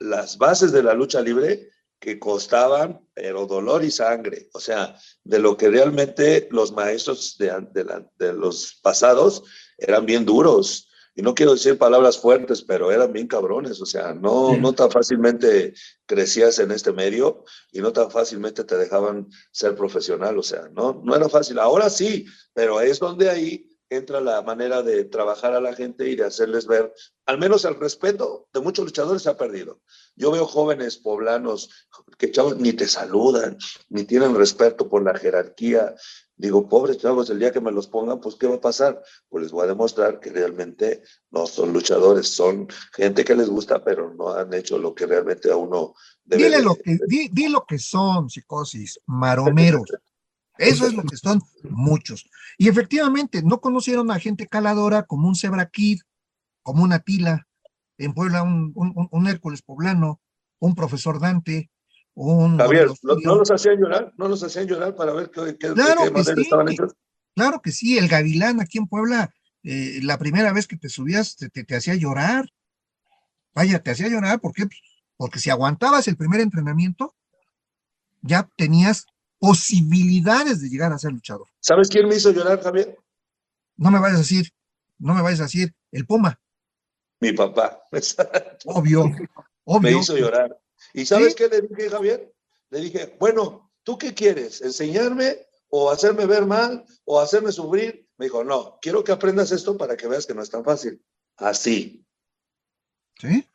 las 0.00 0.36
bases 0.36 0.72
de 0.72 0.82
la 0.82 0.92
lucha 0.92 1.22
libre 1.22 1.70
que 1.98 2.18
costaban, 2.18 3.00
pero 3.14 3.46
dolor 3.46 3.82
y 3.84 3.90
sangre. 3.90 4.48
O 4.52 4.60
sea, 4.60 4.94
de 5.24 5.38
lo 5.38 5.56
que 5.56 5.70
realmente 5.70 6.46
los 6.50 6.72
maestros 6.72 7.36
de, 7.38 7.50
de 8.18 8.32
los 8.34 8.78
pasados 8.82 9.42
eran 9.78 10.04
bien 10.04 10.26
duros 10.26 10.85
y 11.16 11.22
no 11.22 11.34
quiero 11.34 11.54
decir 11.54 11.78
palabras 11.78 12.18
fuertes, 12.18 12.62
pero 12.62 12.92
eran 12.92 13.10
bien 13.10 13.26
cabrones, 13.26 13.80
o 13.80 13.86
sea, 13.86 14.12
no, 14.12 14.54
no 14.58 14.74
tan 14.74 14.90
fácilmente 14.90 15.72
crecías 16.04 16.58
en 16.58 16.70
este 16.70 16.92
medio 16.92 17.44
y 17.72 17.80
no 17.80 17.90
tan 17.90 18.10
fácilmente 18.10 18.64
te 18.64 18.76
dejaban 18.76 19.26
ser 19.50 19.74
profesional, 19.74 20.38
o 20.38 20.42
sea, 20.42 20.68
no, 20.74 21.00
no 21.02 21.16
era 21.16 21.30
fácil. 21.30 21.58
Ahora 21.58 21.88
sí, 21.88 22.26
pero 22.52 22.82
es 22.82 22.98
donde 22.98 23.30
ahí 23.30 23.66
entra 23.88 24.20
la 24.20 24.42
manera 24.42 24.82
de 24.82 25.04
trabajar 25.04 25.54
a 25.54 25.60
la 25.60 25.74
gente 25.74 26.08
y 26.08 26.16
de 26.16 26.24
hacerles 26.24 26.66
ver, 26.66 26.92
al 27.26 27.38
menos 27.38 27.64
el 27.64 27.76
respeto 27.76 28.48
de 28.52 28.60
muchos 28.60 28.84
luchadores 28.84 29.22
se 29.22 29.30
ha 29.30 29.36
perdido. 29.36 29.80
Yo 30.16 30.30
veo 30.30 30.46
jóvenes 30.46 30.96
poblanos 30.96 31.70
que 32.18 32.30
chavos 32.30 32.56
ni 32.56 32.72
te 32.72 32.88
saludan, 32.88 33.56
ni 33.88 34.04
tienen 34.04 34.34
respeto 34.34 34.88
por 34.88 35.02
la 35.04 35.14
jerarquía. 35.14 35.94
Digo, 36.36 36.68
pobres 36.68 36.98
chavos, 36.98 37.30
el 37.30 37.38
día 37.38 37.52
que 37.52 37.60
me 37.60 37.72
los 37.72 37.86
pongan, 37.86 38.20
pues 38.20 38.34
¿qué 38.34 38.46
va 38.46 38.56
a 38.56 38.60
pasar? 38.60 39.02
Pues 39.28 39.44
les 39.44 39.52
voy 39.52 39.64
a 39.64 39.68
demostrar 39.68 40.20
que 40.20 40.30
realmente 40.30 41.02
no 41.30 41.46
son 41.46 41.72
luchadores, 41.72 42.28
son 42.28 42.68
gente 42.92 43.24
que 43.24 43.36
les 43.36 43.48
gusta, 43.48 43.82
pero 43.82 44.12
no 44.14 44.30
han 44.30 44.52
hecho 44.52 44.78
lo 44.78 44.94
que 44.94 45.06
realmente 45.06 45.50
a 45.50 45.56
uno 45.56 45.94
debe 46.24 46.44
Dile 46.44 46.62
lo 46.62 46.74
que, 46.76 46.98
di, 47.06 47.28
di 47.28 47.48
lo 47.48 47.64
que 47.64 47.78
son, 47.78 48.28
psicosis, 48.28 49.00
maromeros. 49.06 49.84
Eso 50.58 50.86
es 50.86 50.94
lo 50.94 51.02
que 51.02 51.16
son 51.16 51.40
muchos. 51.70 52.28
Y 52.58 52.68
efectivamente, 52.68 53.42
no 53.42 53.60
conocieron 53.60 54.10
a 54.10 54.18
gente 54.18 54.46
caladora 54.46 55.04
como 55.04 55.28
un 55.28 55.34
Zebra 55.34 55.68
Kid, 55.68 56.00
como 56.62 56.82
un 56.82 56.92
Atila, 56.92 57.46
en 57.98 58.14
Puebla 58.14 58.42
un, 58.42 58.72
un, 58.74 59.26
Hércules 59.26 59.62
poblano, 59.62 60.20
un 60.58 60.74
profesor 60.74 61.20
Dante, 61.20 61.70
un... 62.14 62.58
Javier, 62.58 62.88
¿no, 63.02 63.36
los 63.36 63.50
hacían 63.50 63.78
llorar? 63.78 64.12
¿No 64.16 64.28
los 64.28 64.42
hacían 64.42 64.66
llorar 64.66 64.94
para 64.94 65.12
ver 65.12 65.30
qué, 65.30 65.56
qué, 65.58 65.72
claro 65.72 66.02
qué 66.04 66.12
que 66.12 66.24
sí, 66.24 66.40
estaban 66.42 66.68
hechos? 66.68 66.94
Claro 67.34 67.60
que 67.60 67.72
sí, 67.72 67.98
el 67.98 68.08
Gavilán 68.08 68.60
aquí 68.60 68.78
en 68.78 68.86
Puebla, 68.86 69.32
eh, 69.62 70.00
la 70.02 70.18
primera 70.18 70.52
vez 70.52 70.66
que 70.66 70.76
te 70.76 70.88
subías 70.88 71.36
te, 71.36 71.50
te, 71.50 71.64
te, 71.64 71.76
hacía 71.76 71.94
llorar. 71.94 72.46
Vaya, 73.54 73.82
te 73.82 73.90
hacía 73.90 74.08
llorar, 74.08 74.40
¿por 74.40 74.52
qué? 74.52 74.64
Porque 75.16 75.38
si 75.38 75.50
aguantabas 75.50 76.08
el 76.08 76.16
primer 76.16 76.40
entrenamiento, 76.40 77.14
ya 78.22 78.48
tenías 78.56 79.06
posibilidades 79.38 80.60
de 80.60 80.68
llegar 80.68 80.92
a 80.92 80.98
ser 80.98 81.12
luchador. 81.12 81.48
¿Sabes 81.60 81.88
quién 81.88 82.08
me 82.08 82.16
hizo 82.16 82.30
llorar, 82.30 82.62
Javier? 82.62 82.98
No 83.76 83.90
me 83.90 83.98
vayas 83.98 84.16
a 84.16 84.20
decir, 84.20 84.52
no 84.98 85.14
me 85.14 85.22
vayas 85.22 85.40
a 85.40 85.44
decir, 85.44 85.74
el 85.92 86.06
Puma. 86.06 86.40
Mi 87.20 87.32
papá. 87.32 87.82
Obvio, 88.66 89.04
obvio. 89.64 89.80
Me 89.80 90.00
hizo 90.00 90.16
llorar. 90.16 90.58
¿Y 90.92 91.06
sabes 91.06 91.34
qué 91.34 91.48
le 91.48 91.62
dije, 91.62 91.90
Javier? 91.90 92.34
Le 92.70 92.80
dije, 92.80 93.16
bueno, 93.18 93.72
¿tú 93.82 93.96
qué 93.96 94.14
quieres? 94.14 94.60
¿Enseñarme 94.60 95.46
o 95.68 95.90
hacerme 95.90 96.26
ver 96.26 96.46
mal 96.46 96.84
o 97.04 97.20
hacerme 97.20 97.52
sufrir? 97.52 98.08
Me 98.18 98.26
dijo, 98.26 98.44
no, 98.44 98.78
quiero 98.80 99.02
que 99.04 99.12
aprendas 99.12 99.52
esto 99.52 99.76
para 99.76 99.96
que 99.96 100.08
veas 100.08 100.26
que 100.26 100.34
no 100.34 100.42
es 100.42 100.50
tan 100.50 100.64
fácil. 100.64 101.02
Así. 101.36 102.06
Sí, 103.18 103.46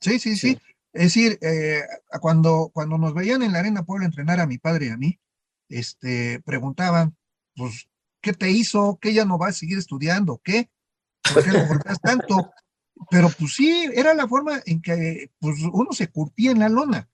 sí, 0.00 0.18
sí, 0.18 0.36
sí. 0.36 0.58
Es 0.92 1.04
decir, 1.04 1.38
eh, 1.40 1.82
cuando, 2.20 2.70
cuando 2.72 2.98
nos 2.98 3.14
veían 3.14 3.42
en 3.42 3.52
la 3.52 3.60
Arena 3.60 3.82
Puebla 3.82 4.06
entrenar 4.06 4.40
a 4.40 4.46
mi 4.46 4.58
padre 4.58 4.86
y 4.86 4.90
a 4.90 4.96
mí, 4.96 5.18
este, 5.68 6.40
preguntaban, 6.40 7.16
pues, 7.56 7.88
¿qué 8.20 8.34
te 8.34 8.50
hizo? 8.50 8.98
¿Qué 9.00 9.14
ya 9.14 9.24
no 9.24 9.38
vas 9.38 9.50
a 9.50 9.58
seguir 9.60 9.78
estudiando? 9.78 10.40
¿Qué? 10.44 10.70
¿Por 11.32 11.42
qué 11.42 11.50
lo 11.50 11.66
golpeas 11.66 12.00
tanto? 12.00 12.52
Pero 13.10 13.30
pues 13.30 13.54
sí, 13.54 13.88
era 13.94 14.12
la 14.14 14.28
forma 14.28 14.60
en 14.66 14.82
que 14.82 15.30
pues, 15.40 15.56
uno 15.72 15.92
se 15.92 16.08
curtía 16.08 16.50
en 16.50 16.60
la 16.60 16.68
lona. 16.68 17.08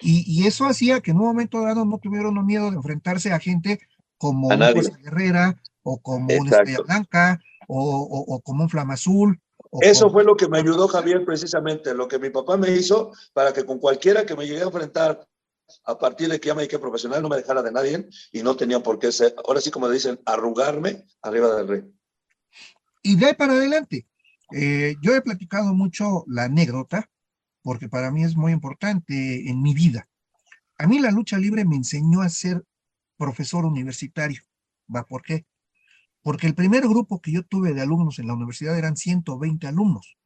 Y, 0.00 0.24
y 0.26 0.46
eso 0.46 0.64
hacía 0.64 1.00
que 1.00 1.10
en 1.10 1.18
un 1.18 1.26
momento 1.26 1.60
dado 1.60 1.84
no 1.84 1.98
tuvieran 1.98 2.46
miedo 2.46 2.70
de 2.70 2.76
enfrentarse 2.76 3.32
a 3.32 3.40
gente 3.40 3.80
como 4.16 4.48
una 4.48 4.72
Guerrera 4.72 5.60
o 5.82 6.00
como 6.00 6.26
una 6.26 6.50
Estrella 6.50 6.80
Blanca 6.84 7.40
o, 7.66 7.82
o, 7.82 8.34
o 8.34 8.40
como 8.40 8.62
un 8.62 8.70
Flama 8.70 8.94
Azul 8.94 9.40
eso 9.80 10.10
fue 10.10 10.24
lo 10.24 10.36
que 10.36 10.48
me 10.48 10.58
ayudó 10.58 10.88
Javier 10.88 11.24
precisamente, 11.24 11.94
lo 11.94 12.08
que 12.08 12.18
mi 12.18 12.30
papá 12.30 12.56
me 12.56 12.70
hizo 12.70 13.12
para 13.32 13.52
que 13.52 13.64
con 13.64 13.78
cualquiera 13.78 14.24
que 14.24 14.34
me 14.34 14.46
llegue 14.46 14.62
a 14.62 14.66
enfrentar 14.66 15.26
a 15.84 15.98
partir 15.98 16.28
de 16.28 16.40
que 16.40 16.48
ya 16.48 16.54
me 16.54 16.62
dediqué 16.62 16.78
profesional 16.78 17.22
no 17.22 17.28
me 17.28 17.36
dejara 17.36 17.62
de 17.62 17.72
nadie 17.72 18.08
y 18.32 18.42
no 18.42 18.56
tenía 18.56 18.80
por 18.80 18.98
qué 18.98 19.12
ser, 19.12 19.34
ahora 19.46 19.60
sí 19.60 19.70
como 19.70 19.88
dicen, 19.88 20.18
arrugarme 20.24 21.04
arriba 21.22 21.54
del 21.56 21.68
rey. 21.68 21.82
Y 23.02 23.16
de 23.16 23.26
ahí 23.26 23.34
para 23.34 23.52
adelante, 23.52 24.06
eh, 24.52 24.96
yo 25.02 25.14
he 25.14 25.20
platicado 25.20 25.74
mucho 25.74 26.24
la 26.26 26.44
anécdota 26.44 27.10
porque 27.62 27.88
para 27.88 28.10
mí 28.10 28.24
es 28.24 28.36
muy 28.36 28.52
importante 28.52 29.48
en 29.48 29.60
mi 29.60 29.74
vida. 29.74 30.08
A 30.78 30.86
mí 30.86 31.00
la 31.00 31.10
lucha 31.10 31.36
libre 31.38 31.64
me 31.64 31.76
enseñó 31.76 32.22
a 32.22 32.28
ser 32.28 32.64
profesor 33.18 33.66
universitario. 33.66 34.42
¿Va 34.94 35.04
por 35.04 35.22
qué? 35.22 35.44
Porque 36.22 36.46
el 36.46 36.54
primer 36.54 36.86
grupo 36.86 37.20
que 37.20 37.32
yo 37.32 37.42
tuve 37.42 37.72
de 37.72 37.80
alumnos 37.80 38.18
en 38.18 38.26
la 38.26 38.34
universidad 38.34 38.76
eran 38.76 38.96
120 38.96 39.66
alumnos 39.66 40.16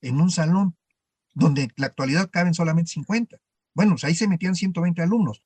en 0.00 0.20
un 0.20 0.30
salón 0.30 0.76
donde 1.34 1.64
en 1.64 1.72
la 1.76 1.86
actualidad 1.86 2.30
caben 2.30 2.54
solamente 2.54 2.92
50. 2.92 3.36
Bueno, 3.74 3.92
pues 3.92 4.04
ahí 4.04 4.14
se 4.14 4.28
metían 4.28 4.54
120 4.54 5.02
alumnos, 5.02 5.42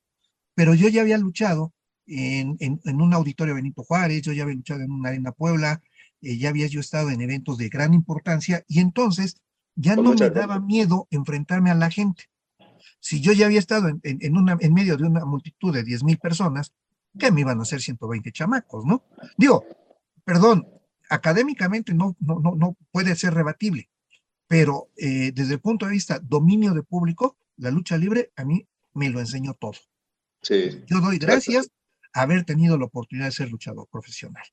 pero 0.55 0.75
yo 0.75 0.89
ya 0.89 1.03
había 1.03 1.19
luchado 1.19 1.73
en, 2.07 2.57
en, 2.61 3.01
un 3.01 3.15
auditorio 3.15 3.55
Benito 3.55 3.83
Juárez, 3.85 4.23
yo 4.23 4.33
ya 4.33 4.43
había 4.43 4.57
luchado 4.57 4.81
en 4.81 4.91
una 4.91 5.11
arena 5.11 5.33
Puebla, 5.33 5.83
eh, 6.23 6.39
ya 6.39 6.49
había 6.49 6.67
yo 6.67 6.81
estado 6.81 7.11
en 7.11 7.21
eventos 7.21 7.59
de 7.59 7.69
gran 7.69 7.95
importancia 7.95 8.65
y 8.69 8.81
entonces 8.81 9.37
ya 9.75 9.97
no 9.97 10.15
me 10.15 10.31
daba 10.31 10.61
miedo 10.61 11.07
enfrentarme 11.11 11.71
a 11.71 11.75
la 11.75 11.91
gente. 11.91 12.25
Si 12.99 13.21
yo 13.21 13.33
ya 13.33 13.47
había 13.47 13.59
estado 13.59 13.89
en, 13.89 14.01
en, 14.03 14.37
una, 14.37 14.57
en 14.61 14.75
medio 14.75 14.97
de 14.97 15.05
una 15.05 15.25
multitud 15.25 15.73
de 15.73 15.83
10 15.83 16.05
mil 16.05 16.19
personas, 16.19 16.73
¿qué 17.19 17.31
me 17.31 17.41
iban 17.41 17.59
a 17.59 17.63
hacer 17.63 17.81
120 17.81 18.31
chamacos, 18.33 18.85
no? 18.85 19.05
Digo, 19.37 19.65
perdón, 20.25 20.67
académicamente 21.09 21.95
no, 21.95 22.17
no, 22.21 22.41
no, 22.41 22.55
no 22.55 22.77
puede 22.93 23.15
ser 23.17 23.35
rebatible, 23.35 23.91
pero 24.47 24.91
eh, 24.97 25.33
desde 25.33 25.55
el 25.55 25.61
punto 25.61 25.87
de 25.87 25.93
vista 25.93 26.19
dominio 26.19 26.75
de 26.75 26.83
público, 26.83 27.37
la 27.57 27.71
lucha 27.71 27.97
libre 27.97 28.33
a 28.37 28.45
mí 28.45 28.67
me 28.95 29.11
lo 29.11 29.21
enseñó 29.21 29.55
todo. 29.55 29.79
Sí. 30.43 30.83
Yo 30.87 31.01
doy 31.01 31.19
gracias 31.19 31.71
haber 32.13 32.45
tenido 32.45 32.77
la 32.79 32.87
oportunidad 32.87 33.27
de 33.27 33.33
ser 33.33 33.51
luchador 33.51 33.89
profesional. 33.91 34.45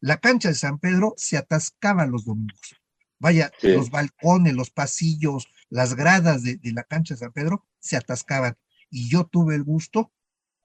La 0.00 0.18
cancha 0.18 0.48
de 0.48 0.54
San 0.54 0.78
Pedro 0.78 1.14
se 1.16 1.36
atascaba 1.36 2.06
los 2.06 2.24
domingos. 2.24 2.76
Vaya, 3.18 3.50
los 3.62 3.90
balcones, 3.90 4.54
los 4.54 4.70
pasillos, 4.70 5.48
las 5.70 5.94
gradas 5.94 6.42
de, 6.42 6.60
la 6.64 6.84
cancha 6.84 7.14
de 7.14 7.20
San 7.20 7.32
Pedro 7.32 7.64
se 7.78 7.96
atascaban. 7.96 8.56
Y 8.90 9.08
yo 9.08 9.24
tuve 9.24 9.54
el 9.54 9.64
gusto 9.64 10.12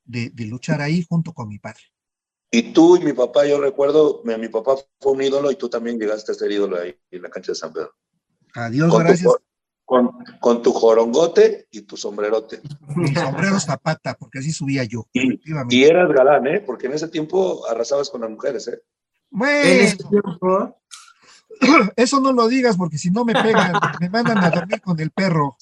de, 0.03 0.31
luchar 0.37 0.81
ahí 0.81 1.05
junto 1.07 1.33
con 1.33 1.47
mi 1.47 1.59
padre. 1.59 1.83
Y 2.53 2.73
tú 2.73 2.97
y 2.97 2.99
mi 2.99 3.13
papá, 3.13 3.45
yo 3.45 3.61
recuerdo, 3.61 4.21
mi, 4.25 4.49
papá 4.49 4.75
fue 4.99 5.13
un 5.13 5.21
ídolo 5.21 5.49
y 5.51 5.55
tú 5.55 5.69
también 5.69 5.97
llegaste 5.97 6.33
a 6.33 6.35
ser 6.35 6.51
ídolo 6.51 6.77
ahí 6.77 6.93
en 7.09 7.21
la 7.21 7.29
cancha 7.29 7.53
de 7.53 7.55
San 7.55 7.71
Pedro. 7.71 7.93
Adiós, 8.53 8.93
gracias. 8.99 9.33
con, 9.85 10.61
tu 10.61 10.73
jorongote 10.73 11.67
y 11.71 11.83
tu 11.83 11.95
sombrerote. 11.95 12.59
Mi 12.93 13.15
sombrero 13.15 13.57
zapata, 13.57 14.15
porque 14.19 14.39
así 14.39 14.51
subía 14.51 14.83
yo. 14.83 15.07
Y, 15.13 15.39
y, 15.69 15.83
eras 15.85 16.11
galán, 16.11 16.45
¿eh? 16.47 16.59
Porque 16.59 16.87
en 16.87 16.93
ese 16.93 17.07
tiempo 17.07 17.65
arrasabas 17.69 18.09
con 18.09 18.19
las 18.19 18.29
mujeres, 18.29 18.67
¿eh? 18.67 18.81
Bueno, 19.29 20.75
eso 21.95 22.19
no 22.19 22.33
lo 22.33 22.49
digas 22.49 22.75
porque 22.75 22.97
si 22.97 23.11
no 23.11 23.23
me 23.23 23.33
pegan, 23.33 23.73
me 24.01 24.09
mandan 24.09 24.39
a 24.39 24.49
dormir 24.49 24.81
con 24.81 24.99
el 24.99 25.11
perro. 25.11 25.55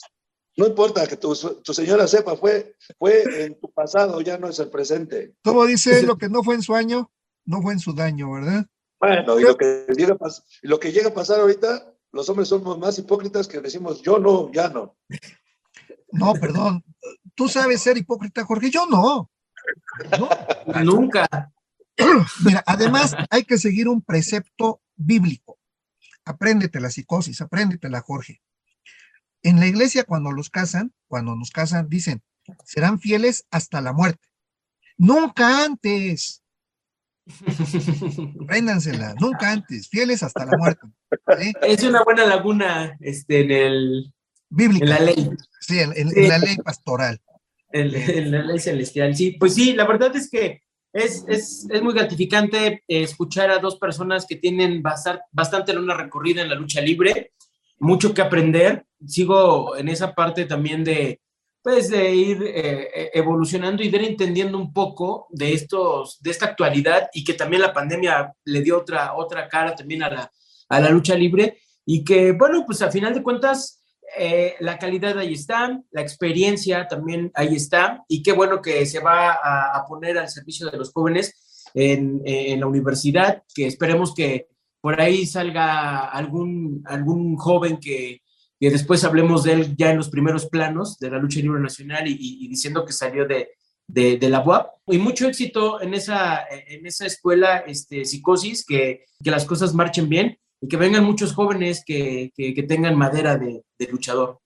No 0.60 0.68
importa 0.68 1.07
que 1.07 1.16
tu, 1.16 1.34
señora 1.34 2.05
sepa, 2.05 2.36
fue, 2.36 2.76
fue 2.97 3.45
en 3.45 3.57
tu 3.62 3.72
pasado, 3.72 4.20
ya 4.20 4.38
no 4.38 4.49
es 4.49 4.60
el 4.60 4.70
presente. 4.70 5.34
Como 5.41 5.66
dice, 5.66 6.03
lo 6.03 6.18
que 6.18 6.28
no 6.28 6.43
fue 6.43 6.55
en 6.55 6.62
su 6.62 6.76
año, 6.76 7.10
no 7.45 7.62
fue 7.62 7.72
en 7.72 7.80
su 7.80 7.93
daño, 7.93 8.30
¿verdad? 8.30 8.66
Bueno, 8.99 9.39
y 9.39 9.43
lo 9.43 9.55
que 9.55 9.86
llega 9.95 10.16
a, 10.16 10.30
lo 10.64 10.78
que 10.78 10.91
llega 10.91 11.07
a 11.07 11.14
pasar 11.14 11.39
ahorita, 11.39 11.93
los 12.12 12.28
hombres 12.28 12.49
somos 12.49 12.78
más 12.78 12.99
hipócritas 12.99 13.47
que 13.47 13.62
decimos 13.62 14.01
yo 14.01 14.20
no, 14.20 14.51
ya 14.51 14.68
no. 14.68 14.97
No, 16.12 16.34
perdón. 16.34 16.84
Tú 17.36 17.47
sabes 17.47 17.82
ser 17.82 17.97
hipócrita, 17.97 18.43
Jorge, 18.43 18.70
yo 18.70 18.86
no. 18.86 19.32
Nunca. 20.84 21.53
Mira, 22.43 22.62
además 22.66 23.16
hay 23.30 23.45
que 23.45 23.57
seguir 23.57 23.88
un 23.88 24.01
precepto 24.01 24.82
bíblico. 24.97 25.57
Apréndete 26.26 26.82
la 26.82 26.89
psicosis, 26.89 27.39
apréndetela, 27.39 28.01
Jorge. 28.01 28.41
En 29.43 29.59
la 29.59 29.67
iglesia, 29.67 30.03
cuando 30.03 30.31
los 30.31 30.49
casan, 30.49 30.93
cuando 31.07 31.35
nos 31.35 31.51
casan, 31.51 31.89
dicen, 31.89 32.21
serán 32.65 32.99
fieles 32.99 33.45
hasta 33.51 33.81
la 33.81 33.93
muerte. 33.93 34.27
Nunca 34.97 35.63
antes. 35.63 36.43
Préndansela, 38.47 39.13
nunca 39.19 39.51
antes, 39.51 39.87
fieles 39.87 40.23
hasta 40.23 40.45
la 40.45 40.57
muerte. 40.57 40.87
Es 41.61 41.83
una 41.83 42.03
buena 42.03 42.25
laguna 42.25 42.97
este, 42.99 43.41
en 43.41 43.51
el. 43.51 44.13
En 44.57 44.89
la 44.89 44.99
ley. 44.99 45.29
Sí, 45.61 45.79
en, 45.79 46.27
la 46.27 46.39
ley 46.39 46.57
pastoral. 46.57 47.21
en, 47.71 48.31
la 48.31 48.41
ley 48.43 48.59
celestial, 48.59 49.15
sí. 49.15 49.37
Pues 49.39 49.53
sí, 49.53 49.73
la 49.73 49.85
verdad 49.85 50.15
es 50.15 50.29
que 50.29 50.63
es, 50.91 51.23
es, 51.27 51.67
es, 51.69 51.81
muy 51.83 51.93
gratificante 51.93 52.83
eh, 52.87 53.03
escuchar 53.03 53.51
a 53.51 53.59
dos 53.59 53.77
personas 53.77 54.25
que 54.25 54.37
tienen 54.37 54.81
bastante, 54.81 55.71
en 55.71 55.77
una 55.77 55.95
recorrida 55.95 56.41
en 56.41 56.49
la 56.49 56.55
lucha 56.55 56.81
libre, 56.81 57.33
mucho 57.80 58.13
que 58.13 58.21
aprender. 58.21 58.86
Sigo 59.05 59.75
en 59.77 59.89
esa 59.89 60.13
parte 60.13 60.45
también 60.45 60.84
de, 60.84 61.21
pues, 61.61 61.89
de 61.89 62.13
ir 62.13 62.43
eh, 62.43 62.89
e, 62.93 63.11
evolucionando 63.13 63.84
y 63.84 63.89
de 63.89 63.97
ir 63.97 64.03
entendiendo 64.03 64.57
un 64.57 64.73
poco 64.73 65.27
de, 65.30 65.53
estos, 65.53 66.21
de 66.21 66.32
esta 66.32 66.47
actualidad 66.47 67.09
y 67.13 67.23
que 67.23 67.34
también 67.34 67.61
la 67.61 67.73
pandemia 67.73 68.34
le 68.45 68.61
dio 68.61 68.77
otra, 68.77 69.15
otra 69.15 69.47
cara 69.47 69.75
también 69.75 70.03
a 70.03 70.09
la, 70.09 70.32
a 70.69 70.80
la 70.80 70.89
lucha 70.89 71.15
libre 71.15 71.59
y 71.86 72.03
que, 72.03 72.34
bueno, 72.34 72.65
pues 72.65 72.82
a 72.82 72.91
final 72.91 73.13
de 73.13 73.23
cuentas 73.23 73.80
eh, 74.17 74.55
la 74.59 74.77
calidad 74.77 75.17
ahí 75.17 75.34
está, 75.34 75.82
la 75.91 76.01
experiencia 76.01 76.88
también 76.88 77.32
ahí 77.36 77.55
está, 77.55 78.03
y 78.07 78.23
qué 78.23 78.32
bueno 78.32 78.61
que 78.61 78.86
se 78.86 78.99
va 78.99 79.32
a, 79.32 79.86
poner 79.88 80.17
al 80.17 80.30
servicio 80.30 80.69
de 80.69 80.77
los 80.77 80.91
jóvenes 80.91 81.67
en, 81.73 82.21
la 82.59 82.67
universidad, 82.67 83.43
que 83.53 83.67
esperemos 83.67 84.13
que 84.15 84.47
por 84.82 84.99
ahí 85.01 85.25
salga 85.25 86.05
algún, 86.05 86.84
algún 86.86 87.36
joven 87.36 87.77
que, 87.77 88.21
después 88.59 89.03
hablemos 89.03 89.43
de 89.43 89.53
él 89.53 89.75
ya 89.77 89.91
en 89.91 89.97
los 89.97 90.09
primeros 90.09 90.47
planos 90.47 90.99
de 90.99 91.09
la 91.09 91.17
lucha 91.17 91.39
libre 91.39 91.61
nacional 91.61 92.07
y, 92.07 92.47
diciendo 92.47 92.86
que 92.86 92.93
salió 92.93 93.25
de, 93.25 93.51
de, 93.88 94.30
la 94.30 94.41
UAP. 94.41 94.69
Y 94.88 94.97
mucho 94.97 95.27
éxito 95.27 95.82
en 95.82 95.93
esa, 95.93 96.45
en 96.49 96.86
esa 96.86 97.05
escuela, 97.05 97.59
este, 97.59 98.05
Psicosis, 98.05 98.65
que, 98.65 99.05
que 99.23 99.32
las 99.32 99.45
cosas 99.45 99.73
marchen 99.73 100.09
bien 100.09 100.38
y 100.61 100.67
que 100.67 100.77
vengan 100.77 101.05
muchos 101.05 101.34
jóvenes 101.34 101.84
que, 101.86 102.32
que, 102.36 102.63
tengan 102.63 102.97
madera 102.97 103.38
de, 103.38 103.63
de, 103.77 103.88
luchador. 103.88 104.39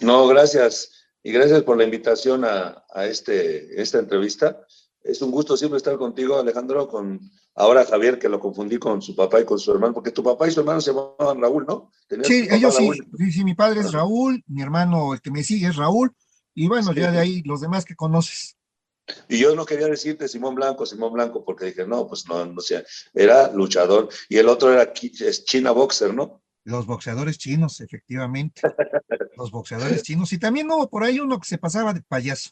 No, 0.00 0.26
gracias. 0.26 0.92
Y 1.22 1.32
gracias 1.32 1.62
por 1.62 1.76
la 1.76 1.84
invitación 1.84 2.44
a, 2.44 2.84
a, 2.92 3.06
este, 3.06 3.80
esta 3.80 3.98
entrevista. 3.98 4.60
Es 5.02 5.22
un 5.22 5.30
gusto 5.30 5.56
siempre 5.56 5.76
estar 5.76 5.96
contigo, 5.96 6.38
Alejandro, 6.38 6.88
con 6.88 7.20
ahora 7.56 7.84
Javier, 7.84 8.18
que 8.18 8.28
lo 8.28 8.38
confundí 8.38 8.78
con 8.78 9.02
su 9.02 9.16
papá 9.16 9.40
y 9.40 9.44
con 9.44 9.58
su 9.58 9.72
hermano, 9.72 9.94
porque 9.94 10.12
tu 10.12 10.22
papá 10.22 10.46
y 10.46 10.52
su 10.52 10.60
hermano 10.60 10.80
se 10.80 10.92
llamaban 10.92 11.40
Raúl, 11.40 11.66
¿no? 11.66 11.90
Sí, 12.22 12.46
ellos 12.50 12.76
sí, 12.76 13.32
sí, 13.32 13.44
mi 13.44 13.54
padre 13.54 13.80
es 13.80 13.92
Raúl, 13.92 14.44
mi 14.46 14.62
hermano, 14.62 15.14
el 15.14 15.20
que 15.20 15.30
me 15.30 15.42
sigue 15.42 15.66
es 15.68 15.76
Raúl, 15.76 16.14
y 16.54 16.68
bueno, 16.68 16.92
ya 16.92 17.10
de 17.10 17.18
ahí 17.18 17.42
los 17.42 17.60
demás 17.60 17.84
que 17.84 17.96
conoces. 17.96 18.56
Y 19.28 19.38
yo 19.38 19.54
no 19.54 19.64
quería 19.64 19.86
decirte 19.86 20.28
Simón 20.28 20.54
Blanco, 20.54 20.84
Simón 20.84 21.12
Blanco, 21.12 21.44
porque 21.44 21.66
dije, 21.66 21.86
no, 21.86 22.06
pues 22.08 22.26
no, 22.28 22.44
no 22.44 22.60
sé, 22.60 22.84
era 23.14 23.52
luchador. 23.52 24.08
Y 24.28 24.36
el 24.38 24.48
otro 24.48 24.72
era 24.72 24.92
China 24.92 25.70
Boxer, 25.70 26.12
¿no? 26.12 26.42
Los 26.64 26.86
boxeadores 26.86 27.38
chinos, 27.38 27.80
efectivamente. 27.80 28.62
Los 29.36 29.52
boxeadores 29.52 30.02
chinos. 30.02 30.32
Y 30.32 30.38
también 30.38 30.68
hubo 30.70 30.88
por 30.90 31.04
ahí 31.04 31.20
uno 31.20 31.38
que 31.38 31.46
se 31.46 31.58
pasaba 31.58 31.94
de 31.94 32.02
payaso. 32.02 32.50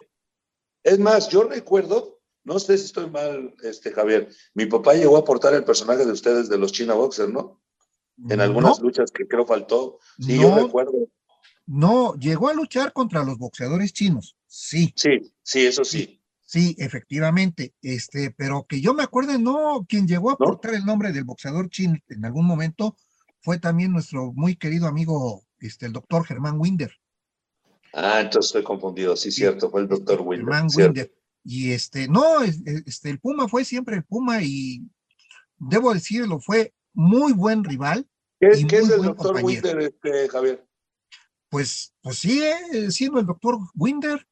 Es 0.84 0.98
más, 1.00 1.28
yo 1.28 1.44
recuerdo, 1.44 2.20
no 2.44 2.58
sé 2.58 2.78
si 2.78 2.84
estoy 2.84 3.10
mal, 3.10 3.54
este 3.62 3.90
Javier, 3.90 4.28
mi 4.54 4.66
papá 4.66 4.94
llegó 4.94 5.16
a 5.16 5.20
aportar 5.20 5.54
el 5.54 5.64
personaje 5.64 6.04
de 6.04 6.12
ustedes 6.12 6.48
de 6.48 6.58
los 6.58 6.72
China 6.72 6.94
Boxer, 6.94 7.28
¿no? 7.28 7.60
En 8.28 8.40
algunas 8.40 8.78
luchas 8.80 9.10
que 9.10 9.26
creo 9.26 9.44
faltó. 9.44 9.98
Sí, 10.20 10.40
yo 10.40 10.54
recuerdo. 10.54 11.08
No, 11.66 12.14
llegó 12.16 12.48
a 12.48 12.54
luchar 12.54 12.92
contra 12.92 13.24
los 13.24 13.38
boxeadores 13.38 13.92
chinos, 13.92 14.36
sí. 14.46 14.92
Sí, 14.94 15.32
sí, 15.42 15.66
eso 15.66 15.84
sí. 15.84 16.20
Sí, 16.42 16.76
efectivamente, 16.78 17.74
este, 17.80 18.30
pero 18.36 18.66
que 18.68 18.80
yo 18.80 18.92
me 18.94 19.02
acuerde, 19.02 19.38
no, 19.38 19.84
quien 19.88 20.06
llegó 20.06 20.30
a 20.30 20.34
aportar 20.34 20.74
el 20.74 20.84
nombre 20.84 21.10
del 21.10 21.24
boxeador 21.24 21.70
chin 21.70 22.00
en 22.08 22.24
algún 22.24 22.46
momento 22.46 22.96
fue 23.40 23.58
también 23.58 23.92
nuestro 23.92 24.32
muy 24.34 24.54
querido 24.54 24.86
amigo, 24.86 25.42
este, 25.58 25.86
el 25.86 25.92
doctor 25.92 26.24
Germán 26.24 26.60
Winder. 26.60 26.92
Ah, 27.94 28.20
entonces 28.20 28.50
estoy 28.50 28.62
confundido, 28.62 29.16
sí, 29.16 29.32
cierto, 29.32 29.70
fue 29.70 29.80
el 29.80 29.88
doctor 29.88 30.20
Winder. 30.20 30.44
Germán 30.44 30.68
Winder. 30.76 31.12
Y 31.44 31.72
este, 31.72 32.08
no, 32.08 32.42
este, 32.42 33.10
el 33.10 33.20
Puma 33.20 33.48
fue 33.48 33.64
siempre 33.64 33.96
el 33.96 34.04
Puma 34.04 34.42
y 34.42 34.82
debo 35.58 35.92
decirlo, 35.92 36.40
fue 36.40 36.72
muy 36.94 37.32
buen 37.34 37.62
rival. 37.62 38.08
¿Qué, 38.40 38.48
es 38.48 38.90
el 38.90 39.02
doctor 39.02 39.42
Winder, 39.42 39.78
este, 39.80 40.28
Javier? 40.28 40.66
Pues, 41.50 41.94
pues 42.00 42.18
sigue 42.18 42.90
siendo 42.90 43.20
el 43.20 43.26
doctor 43.26 43.58
Winder. 43.74 44.26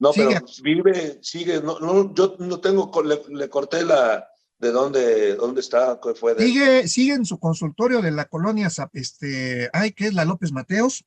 No, 0.00 0.12
pero 0.12 0.30
vive, 0.62 1.18
sigue, 1.22 1.60
no, 1.60 1.78
no, 1.80 2.14
yo 2.14 2.36
no 2.38 2.60
tengo, 2.60 2.90
le, 3.02 3.48
corté 3.48 3.84
la, 3.84 4.28
de 4.58 4.70
dónde, 4.70 5.34
dónde 5.34 5.60
está, 5.60 5.98
qué 6.02 6.14
fue. 6.14 6.36
Sigue, 6.38 6.86
sigue 6.86 7.14
en 7.14 7.24
su 7.24 7.38
consultorio 7.38 8.00
de 8.00 8.12
la 8.12 8.26
colonia, 8.26 8.68
este, 8.92 9.70
ay, 9.72 9.92
que 9.92 10.06
es 10.06 10.14
la 10.14 10.24
López 10.24 10.52
Mateos, 10.52 11.04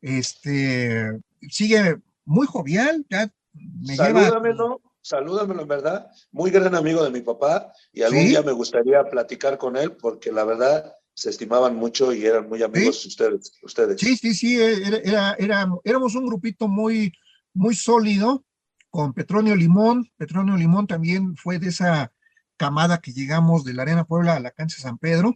este, 0.00 1.20
sigue 1.50 2.00
muy 2.24 2.46
jovial, 2.46 3.04
ya 3.10 3.30
me 3.52 3.96
salúdamelo, 3.96 4.80
salúdamelo 5.00 5.62
en 5.62 5.68
verdad, 5.68 6.10
muy 6.32 6.50
gran 6.50 6.74
amigo 6.74 7.02
de 7.02 7.10
mi 7.10 7.20
papá, 7.20 7.72
y 7.92 8.02
algún 8.02 8.26
día 8.26 8.42
me 8.42 8.52
gustaría 8.52 9.04
platicar 9.08 9.58
con 9.58 9.76
él, 9.76 9.92
porque 9.92 10.32
la 10.32 10.44
verdad 10.44 10.92
se 11.18 11.30
estimaban 11.30 11.74
mucho 11.74 12.12
y 12.12 12.24
eran 12.24 12.48
muy 12.48 12.62
amigos 12.62 13.04
ustedes, 13.04 13.52
ustedes. 13.62 14.00
Sí, 14.00 14.16
sí, 14.16 14.34
sí, 14.34 14.60
era, 14.60 15.34
era, 15.36 15.66
éramos 15.82 16.14
un 16.14 16.26
grupito 16.26 16.68
muy, 16.68 17.12
muy 17.54 17.74
sólido 17.74 18.44
con 18.88 19.12
Petronio 19.12 19.56
Limón. 19.56 20.08
Petronio 20.16 20.56
Limón 20.56 20.86
también 20.86 21.36
fue 21.36 21.58
de 21.58 21.70
esa 21.70 22.12
camada 22.56 22.98
que 22.98 23.12
llegamos 23.12 23.64
de 23.64 23.74
la 23.74 23.82
Arena 23.82 24.04
Puebla 24.04 24.36
a 24.36 24.40
la 24.40 24.52
cancha 24.52 24.80
San 24.80 24.96
Pedro. 24.96 25.34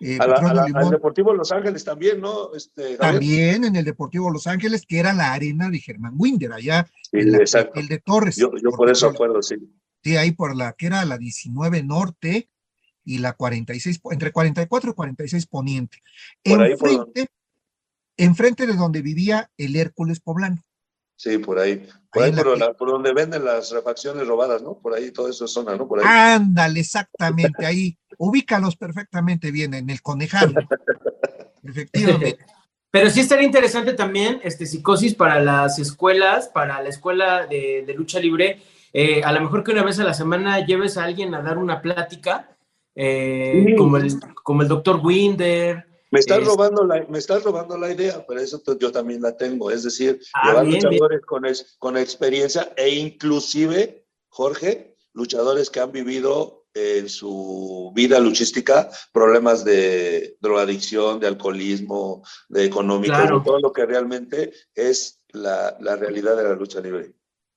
Eh, 0.00 0.18
al 0.20 0.90
Deportivo 0.90 1.32
Los 1.32 1.52
Ángeles 1.52 1.84
también, 1.84 2.20
¿no? 2.20 2.54
Este, 2.54 2.96
también 2.96 3.64
en 3.64 3.76
el 3.76 3.84
Deportivo 3.84 4.30
Los 4.30 4.46
Ángeles, 4.46 4.84
que 4.86 4.98
era 4.98 5.12
la 5.12 5.32
arena 5.32 5.70
de 5.70 5.78
Germán 5.78 6.14
Winder, 6.16 6.52
allá 6.52 6.88
en 7.12 7.34
el 7.74 7.88
de 7.88 7.98
Torres. 7.98 8.36
Yo, 8.36 8.50
por, 8.76 8.90
eso 8.90 9.08
acuerdo, 9.08 9.42
sí. 9.42 9.56
Sí, 10.02 10.16
ahí 10.16 10.32
por 10.32 10.56
la 10.56 10.72
que 10.72 10.86
era 10.86 11.04
la 11.04 11.18
19 11.18 11.82
Norte 11.82 12.48
y 13.04 13.18
la 13.18 13.34
46, 13.34 14.00
entre 14.10 14.32
44 14.32 14.90
y 14.90 14.94
46 14.94 15.46
Poniente. 15.46 16.02
enfrente, 16.44 17.28
enfrente 18.16 18.66
de 18.66 18.74
donde 18.74 19.02
vivía 19.02 19.50
el 19.56 19.76
Hércules 19.76 20.20
Poblano. 20.20 20.62
Sí, 21.22 21.38
por 21.38 21.60
ahí. 21.60 21.86
Por 22.12 22.24
ahí, 22.24 22.32
por, 22.76 22.90
donde 22.90 23.12
venden 23.12 23.44
las 23.44 23.70
refacciones 23.70 24.26
robadas, 24.26 24.60
¿no? 24.60 24.76
Por 24.80 24.92
ahí, 24.92 25.12
toda 25.12 25.30
esa 25.30 25.46
zona, 25.46 25.76
¿no? 25.76 25.86
Por 25.86 26.00
ahí. 26.00 26.04
Ándale, 26.08 26.80
exactamente, 26.80 27.64
ahí. 27.64 27.96
Ubícalos 28.18 28.74
perfectamente 28.74 29.52
bien 29.52 29.72
en 29.74 29.88
el 29.88 30.02
conejal. 30.02 30.52
Efectivamente. 31.62 32.44
Pero 32.90 33.08
sí 33.08 33.20
estaría 33.20 33.46
interesante 33.46 33.92
también, 33.92 34.40
este, 34.42 34.66
psicosis 34.66 35.14
para 35.14 35.38
las 35.38 35.78
escuelas, 35.78 36.48
para 36.48 36.82
la 36.82 36.88
escuela 36.88 37.46
de, 37.46 37.94
lucha 37.96 38.18
libre, 38.18 38.60
eh, 38.92 39.22
a 39.22 39.30
lo 39.32 39.42
mejor 39.42 39.62
que 39.62 39.70
una 39.70 39.84
vez 39.84 40.00
a 40.00 40.04
la 40.04 40.14
semana 40.14 40.66
lleves 40.66 40.96
a 40.96 41.04
alguien 41.04 41.32
a 41.36 41.40
dar 41.40 41.56
una 41.56 41.80
plática, 41.80 42.56
eh, 42.96 43.76
como, 43.78 43.96
el, 43.96 44.12
como 44.42 44.62
el 44.62 44.68
doctor 44.68 45.00
Winder. 45.00 45.86
Me 46.12 46.20
estás, 46.20 46.44
robando 46.44 46.84
la, 46.84 47.06
me 47.08 47.18
estás 47.18 47.42
robando 47.42 47.78
la 47.78 47.90
idea, 47.90 48.24
pero 48.28 48.38
eso 48.38 48.62
yo 48.78 48.92
también 48.92 49.22
la 49.22 49.34
tengo. 49.34 49.70
Es 49.70 49.82
decir, 49.82 50.20
ah, 50.34 50.62
llevar 50.62 50.66
luchadores 50.66 51.20
Con, 51.22 51.42
con 51.78 51.96
experiencia 51.96 52.72
e 52.76 52.90
inclusive, 52.90 54.06
Jorge, 54.28 54.98
luchadores 55.14 55.70
que 55.70 55.80
han 55.80 55.90
vivido 55.90 56.66
en 56.74 57.08
su 57.08 57.92
vida 57.94 58.18
luchística 58.18 58.90
problemas 59.12 59.64
de 59.64 60.36
drogadicción, 60.40 61.18
de 61.18 61.28
alcoholismo, 61.28 62.22
de 62.48 62.64
económico, 62.64 63.42
todo 63.42 63.60
lo 63.60 63.72
que 63.72 63.86
realmente 63.86 64.52
es 64.74 65.22
la, 65.28 65.76
la, 65.80 65.96
realidad 65.96 66.36
de 66.36 66.44
la 66.44 66.54
lucha 66.54 66.80
libre. 66.80 67.14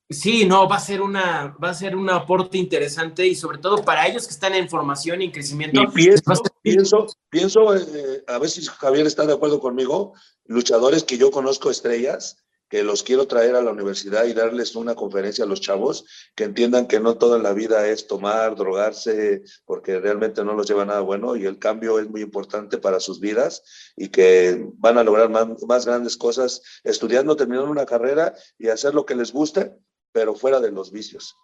Sí, 0.08 0.44
no, 0.44 0.68
va 0.68 0.76
a 0.76 0.80
ser 0.80 1.02
una, 1.02 1.56
va 1.62 1.70
a 1.70 1.74
ser 1.74 1.96
un 1.96 2.08
aporte 2.10 2.58
interesante 2.58 3.26
y 3.26 3.34
sobre 3.34 3.58
todo 3.58 3.84
para 3.84 4.06
ellos 4.06 4.26
que 4.26 4.34
están 4.34 4.54
en 4.54 4.68
formación 4.68 5.20
y 5.20 5.26
en 5.26 5.30
crecimiento. 5.32 5.82
Y 5.82 5.86
pienso, 5.88 6.42
pienso, 6.62 7.06
pienso 7.28 7.74
eh, 7.74 8.22
a 8.28 8.38
ver 8.38 8.48
si 8.48 8.64
Javier 8.64 9.06
está 9.06 9.26
de 9.26 9.32
acuerdo 9.32 9.58
conmigo, 9.58 10.14
luchadores 10.44 11.02
que 11.02 11.18
yo 11.18 11.32
conozco 11.32 11.70
estrellas, 11.70 12.36
que 12.68 12.84
los 12.84 13.02
quiero 13.02 13.26
traer 13.26 13.56
a 13.56 13.62
la 13.62 13.72
universidad 13.72 14.26
y 14.26 14.32
darles 14.32 14.76
una 14.76 14.94
conferencia 14.94 15.44
a 15.44 15.48
los 15.48 15.60
chavos, 15.60 16.04
que 16.36 16.44
entiendan 16.44 16.86
que 16.86 17.00
no 17.00 17.16
toda 17.16 17.38
la 17.38 17.52
vida 17.52 17.88
es 17.88 18.06
tomar, 18.06 18.54
drogarse, 18.54 19.42
porque 19.64 19.98
realmente 19.98 20.44
no 20.44 20.54
los 20.54 20.68
lleva 20.68 20.84
nada 20.84 21.00
bueno 21.00 21.34
y 21.34 21.46
el 21.46 21.58
cambio 21.58 21.98
es 21.98 22.08
muy 22.08 22.22
importante 22.22 22.78
para 22.78 23.00
sus 23.00 23.18
vidas 23.18 23.92
y 23.96 24.08
que 24.08 24.68
van 24.74 24.98
a 24.98 25.04
lograr 25.04 25.30
más, 25.30 25.48
más 25.66 25.84
grandes 25.84 26.16
cosas 26.16 26.62
estudiando, 26.84 27.36
terminando 27.36 27.70
una 27.70 27.86
carrera 27.86 28.34
y 28.56 28.68
hacer 28.68 28.94
lo 28.94 29.04
que 29.04 29.16
les 29.16 29.32
guste, 29.32 29.76
pero 30.16 30.34
fuera 30.34 30.60
de 30.60 30.72
los 30.72 30.90
vicios. 30.90 31.36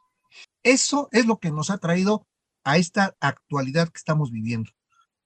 Eso 0.63 1.11
es 1.13 1.27
lo 1.27 1.39
que 1.39 1.51
nos 1.51 1.69
ha 1.69 1.77
traído 1.77 2.27
a 2.65 2.79
esta 2.79 3.15
actualidad 3.21 3.91
que 3.91 3.99
estamos 3.99 4.31
viviendo. 4.33 4.71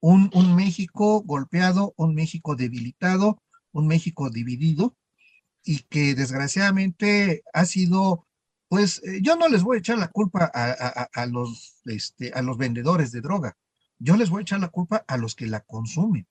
Un, 0.01 0.32
un 0.34 0.57
México 0.57 1.22
golpeado, 1.24 1.94
un 1.97 2.16
México 2.16 2.57
debilitado, 2.57 3.40
un 3.70 3.86
México 3.86 4.30
dividido, 4.30 4.97
y 5.62 5.84
que 5.84 6.16
desgraciadamente 6.16 7.44
ha 7.53 7.66
sido, 7.66 8.26
pues 8.68 9.01
eh, 9.05 9.20
yo 9.22 9.36
no 9.36 9.49
les 9.49 9.62
voy 9.62 9.76
a 9.76 9.78
echar 9.78 9.99
la 9.99 10.09
culpa 10.09 10.51
a, 10.53 11.26
los, 11.26 11.82
este, 11.84 12.32
a 12.32 12.42
los 12.42 12.59
vendedores 12.59 13.12
de 13.12 13.20
droga, 13.20 13.57
yo 14.01 14.16
les 14.16 14.28
voy 14.28 14.40
a 14.40 14.42
echar 14.42 14.59
la 14.59 14.70
culpa 14.70 15.05
a 15.07 15.16
los 15.18 15.36
que 15.36 15.47
la 15.47 15.61
consumen, 15.61 16.26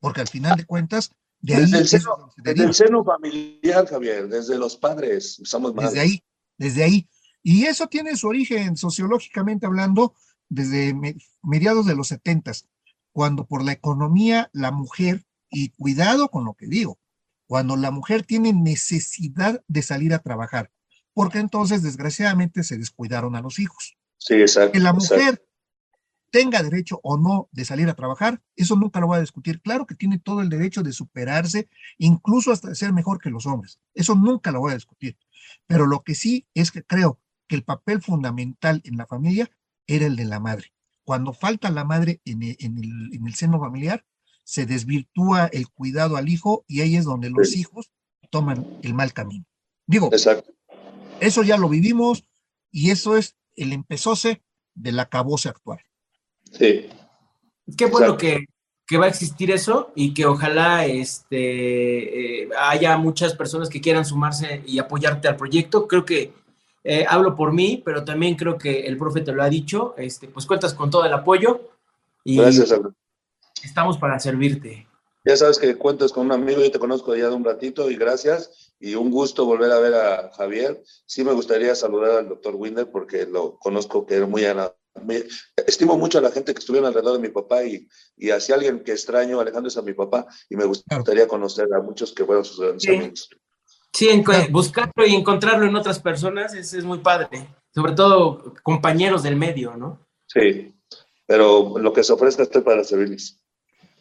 porque 0.00 0.22
al 0.22 0.28
final 0.28 0.56
de 0.56 0.64
cuentas, 0.64 1.10
de 1.42 1.56
desde, 1.56 1.76
el 1.76 1.88
seno, 1.88 2.32
desde 2.38 2.64
el 2.64 2.72
seno 2.72 3.04
familiar, 3.04 3.86
Javier, 3.86 4.28
desde 4.28 4.56
los 4.56 4.78
padres, 4.78 5.38
somos 5.44 5.74
Desde 5.74 6.00
ahí, 6.00 6.24
desde 6.58 6.84
ahí. 6.84 7.08
Y 7.42 7.64
eso 7.64 7.88
tiene 7.88 8.16
su 8.16 8.28
origen 8.28 8.76
sociológicamente 8.76 9.66
hablando 9.66 10.14
desde 10.48 10.94
mediados 11.42 11.86
de 11.86 11.94
los 11.94 12.08
setentas, 12.08 12.68
cuando 13.12 13.46
por 13.46 13.62
la 13.64 13.72
economía 13.72 14.50
la 14.52 14.70
mujer, 14.70 15.24
y 15.50 15.70
cuidado 15.70 16.28
con 16.30 16.44
lo 16.44 16.54
que 16.54 16.66
digo, 16.66 16.98
cuando 17.46 17.76
la 17.76 17.90
mujer 17.90 18.24
tiene 18.24 18.52
necesidad 18.52 19.62
de 19.68 19.82
salir 19.82 20.14
a 20.14 20.18
trabajar, 20.18 20.70
porque 21.12 21.38
entonces 21.38 21.82
desgraciadamente 21.82 22.64
se 22.64 22.76
descuidaron 22.76 23.36
a 23.36 23.40
los 23.40 23.58
hijos. 23.58 23.96
Sí, 24.18 24.34
exacto. 24.34 24.72
Que 24.72 24.80
la 24.80 24.92
mujer 24.92 25.46
tenga 26.34 26.64
derecho 26.64 26.98
o 27.04 27.16
no 27.16 27.48
de 27.52 27.64
salir 27.64 27.88
a 27.88 27.94
trabajar, 27.94 28.42
eso 28.56 28.74
nunca 28.74 28.98
lo 28.98 29.06
voy 29.06 29.18
a 29.18 29.20
discutir. 29.20 29.62
Claro 29.62 29.86
que 29.86 29.94
tiene 29.94 30.18
todo 30.18 30.40
el 30.40 30.48
derecho 30.48 30.82
de 30.82 30.92
superarse, 30.92 31.68
incluso 31.96 32.50
hasta 32.50 32.70
de 32.70 32.74
ser 32.74 32.92
mejor 32.92 33.20
que 33.20 33.30
los 33.30 33.46
hombres. 33.46 33.78
Eso 33.94 34.16
nunca 34.16 34.50
lo 34.50 34.58
voy 34.58 34.72
a 34.72 34.74
discutir. 34.74 35.16
Pero 35.68 35.86
lo 35.86 36.02
que 36.02 36.16
sí 36.16 36.44
es 36.52 36.72
que 36.72 36.82
creo 36.82 37.20
que 37.46 37.54
el 37.54 37.62
papel 37.62 38.02
fundamental 38.02 38.82
en 38.84 38.96
la 38.96 39.06
familia 39.06 39.48
era 39.86 40.06
el 40.06 40.16
de 40.16 40.24
la 40.24 40.40
madre. 40.40 40.72
Cuando 41.04 41.34
falta 41.34 41.70
la 41.70 41.84
madre 41.84 42.20
en 42.24 42.42
el, 42.42 42.56
en 42.58 43.26
el 43.28 43.34
seno 43.36 43.60
familiar, 43.60 44.04
se 44.42 44.66
desvirtúa 44.66 45.46
el 45.52 45.68
cuidado 45.68 46.16
al 46.16 46.28
hijo 46.28 46.64
y 46.66 46.80
ahí 46.80 46.96
es 46.96 47.04
donde 47.04 47.30
los 47.30 47.54
hijos 47.54 47.92
toman 48.30 48.66
el 48.82 48.92
mal 48.92 49.12
camino. 49.12 49.44
Digo, 49.86 50.10
eso 51.20 51.42
ya 51.44 51.58
lo 51.58 51.68
vivimos 51.68 52.24
y 52.72 52.90
eso 52.90 53.16
es 53.16 53.36
el 53.54 53.72
empezóse 53.72 54.42
del 54.74 54.98
acabose 54.98 55.48
actual. 55.48 55.78
Sí. 56.58 56.88
Qué 57.76 57.86
bueno 57.86 58.16
que, 58.16 58.46
va 58.98 59.06
a 59.06 59.08
existir 59.08 59.50
eso 59.50 59.90
y 59.94 60.14
que 60.14 60.26
ojalá 60.26 60.86
este, 60.86 62.42
eh, 62.42 62.48
haya 62.58 62.96
muchas 62.96 63.34
personas 63.34 63.68
que 63.68 63.80
quieran 63.80 64.04
sumarse 64.04 64.62
y 64.66 64.78
apoyarte 64.78 65.26
al 65.28 65.36
proyecto. 65.36 65.88
Creo 65.88 66.04
que 66.04 66.32
eh, 66.84 67.04
hablo 67.08 67.34
por 67.34 67.52
mí, 67.52 67.82
pero 67.84 68.04
también 68.04 68.36
creo 68.36 68.58
que 68.58 68.86
el 68.86 68.98
profe 68.98 69.22
te 69.22 69.32
lo 69.32 69.42
ha 69.42 69.48
dicho. 69.48 69.94
Este, 69.96 70.28
pues 70.28 70.46
cuentas 70.46 70.74
con 70.74 70.90
todo 70.90 71.04
el 71.04 71.12
apoyo. 71.12 71.70
Y, 72.22 72.36
Gracias, 72.36 72.70
Álvaro. 72.72 72.94
Estamos 73.62 73.98
para 73.98 74.20
servirte. 74.20 74.86
Ya 75.24 75.36
sabes 75.36 75.58
que 75.58 75.76
cuentas 75.76 76.12
con 76.12 76.26
un 76.26 76.32
amigo, 76.32 76.60
yo 76.60 76.70
te 76.70 76.78
conozco 76.78 77.16
ya 77.16 77.30
de 77.30 77.34
un 77.34 77.44
ratito 77.44 77.90
y 77.90 77.96
gracias. 77.96 78.74
Y 78.78 78.94
un 78.94 79.10
gusto 79.10 79.46
volver 79.46 79.72
a 79.72 79.78
ver 79.78 79.94
a 79.94 80.30
Javier. 80.36 80.82
Sí 81.06 81.24
me 81.24 81.32
gustaría 81.32 81.74
saludar 81.74 82.18
al 82.18 82.28
doctor 82.28 82.54
Winder 82.54 82.90
porque 82.90 83.24
lo 83.24 83.58
conozco 83.58 84.04
que 84.04 84.16
era 84.16 84.26
muy, 84.26 84.44
estimo 85.66 85.98
mucho 85.98 86.18
a 86.18 86.22
la 86.22 86.30
gente 86.30 86.54
que 86.54 86.60
estuvieron 86.60 86.88
alrededor 86.88 87.20
de 87.20 87.28
mi 87.28 87.32
papá 87.32 87.64
y, 87.64 87.88
y 88.16 88.30
hacia 88.30 88.54
alguien 88.54 88.80
que 88.80 88.92
extraño, 88.92 89.40
Alejandro 89.40 89.68
es 89.68 89.76
a 89.76 89.82
mi 89.82 89.92
papá 89.92 90.26
y 90.48 90.56
me 90.56 90.64
gustaría 90.64 91.26
conocer 91.26 91.66
a 91.74 91.82
muchos 91.82 92.12
que 92.12 92.24
fueron 92.24 92.44
sus 92.44 92.60
grandes 92.60 92.88
amigos. 92.88 93.28
Sí, 93.92 94.24
buscarlo 94.50 95.06
y 95.06 95.14
encontrarlo 95.14 95.66
en 95.66 95.76
otras 95.76 96.00
personas 96.00 96.52
es, 96.54 96.74
es 96.74 96.84
muy 96.84 96.98
padre, 96.98 97.48
sobre 97.72 97.92
todo 97.92 98.54
compañeros 98.62 99.22
del 99.22 99.36
medio, 99.36 99.76
¿no? 99.76 100.00
Sí, 100.26 100.74
pero 101.26 101.78
lo 101.78 101.92
que 101.92 102.02
se 102.02 102.12
ofrezca 102.12 102.42
estoy 102.42 102.62
para 102.62 102.82
servirles. 102.82 103.40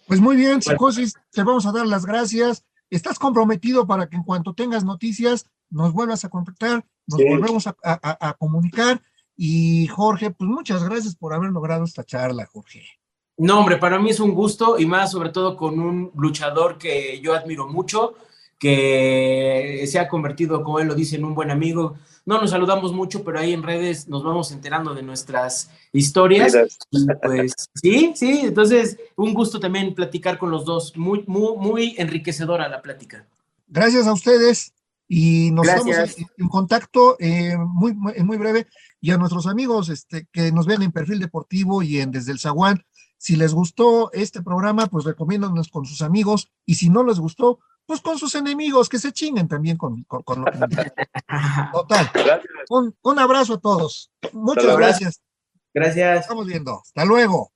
Pues 0.07 0.19
muy 0.19 0.35
bien, 0.35 0.61
Psicosis, 0.61 1.13
te 1.31 1.43
vamos 1.43 1.65
a 1.65 1.71
dar 1.71 1.85
las 1.85 2.05
gracias. 2.05 2.65
Estás 2.89 3.17
comprometido 3.17 3.87
para 3.87 4.07
que 4.07 4.15
en 4.15 4.23
cuanto 4.23 4.53
tengas 4.53 4.83
noticias 4.83 5.49
nos 5.69 5.93
vuelvas 5.93 6.25
a 6.25 6.29
contactar, 6.29 6.85
nos 7.07 7.19
volvemos 7.19 7.67
a, 7.67 8.33
comunicar. 8.37 9.01
Y 9.35 9.87
Jorge, 9.87 10.31
pues 10.31 10.49
muchas 10.49 10.83
gracias 10.83 11.15
por 11.15 11.33
haber 11.33 11.51
logrado 11.51 11.83
esta 11.83 12.03
charla, 12.03 12.45
Jorge. 12.45 12.83
No, 13.37 13.59
hombre, 13.59 13.77
para 13.77 13.99
mí 13.99 14.11
es 14.11 14.19
un 14.19 14.33
gusto 14.33 14.77
y 14.79 14.85
más 14.85 15.11
sobre 15.11 15.29
todo 15.29 15.57
con 15.57 15.79
un 15.79 16.11
luchador 16.15 16.77
que 16.77 17.19
yo 17.21 17.33
admiro 17.33 17.67
mucho, 17.67 18.13
que 18.59 19.83
se 19.87 19.99
ha 19.99 20.07
convertido, 20.07 20.63
como 20.63 20.79
él 20.79 20.87
lo 20.87 20.95
dice, 20.95 21.15
en 21.15 21.25
un 21.25 21.33
buen 21.33 21.49
amigo 21.49 21.95
no 22.25 22.39
nos 22.39 22.51
saludamos 22.51 22.93
mucho, 22.93 23.23
pero 23.23 23.39
ahí 23.39 23.53
en 23.53 23.63
redes 23.63 24.07
nos 24.07 24.23
vamos 24.23 24.51
enterando 24.51 24.93
de 24.93 25.03
nuestras 25.03 25.69
historias. 25.91 26.53
pues 27.21 27.53
sí, 27.75 28.13
sí, 28.15 28.41
entonces 28.43 28.97
un 29.15 29.33
gusto 29.33 29.59
también 29.59 29.93
platicar 29.93 30.37
con 30.37 30.49
los 30.49 30.63
dos, 30.63 30.95
muy, 30.95 31.23
muy, 31.27 31.57
muy 31.57 31.95
enriquecedora 31.97 32.69
la 32.69 32.81
plática. 32.81 33.27
Gracias 33.67 34.07
a 34.07 34.13
ustedes 34.13 34.73
y 35.07 35.51
nos 35.51 35.67
estamos 35.67 36.17
en, 36.37 36.47
contacto 36.47 37.17
eh, 37.19 37.57
muy, 37.57 37.93
muy, 37.93 38.37
breve 38.37 38.67
y 39.03 39.11
a 39.11 39.17
nuestros 39.17 39.47
amigos 39.47 39.89
este, 39.89 40.29
que 40.31 40.53
nos 40.53 40.65
ven 40.65 40.81
en 40.81 40.93
Perfil 40.93 41.19
Deportivo 41.19 41.83
y 41.83 41.99
en 41.99 42.11
Desde 42.11 42.31
el 42.31 42.39
Zaguán. 42.39 42.85
Si 43.17 43.35
les 43.35 43.53
gustó 43.53 44.09
este 44.13 44.41
programa, 44.41 44.87
pues 44.87 45.03
recomiéndanos 45.03 45.67
con 45.67 45.85
sus 45.85 46.01
amigos 46.01 46.53
y 46.65 46.75
si 46.75 46.89
no 46.89 47.03
les 47.03 47.19
gustó, 47.19 47.59
pues 47.85 47.99
con 47.99 48.17
sus 48.17 48.33
enemigos, 48.35 48.87
que 48.87 48.99
se 48.99 49.11
chinguen 49.11 49.49
también 49.49 49.75
con, 49.75 50.05
con, 50.05 50.45
lo 50.45 50.45
que... 50.45 50.93
Total. 51.73 52.11
Un, 52.69 52.95
un, 53.01 53.19
abrazo 53.19 53.55
a 53.55 53.59
todos. 53.59 54.09
Muchas 54.31 54.77
gracias. 54.77 55.21
Gracias. 55.73 56.21
Estamos 56.21 56.47
viendo. 56.47 56.79
Hasta 56.81 57.03
luego. 57.03 57.51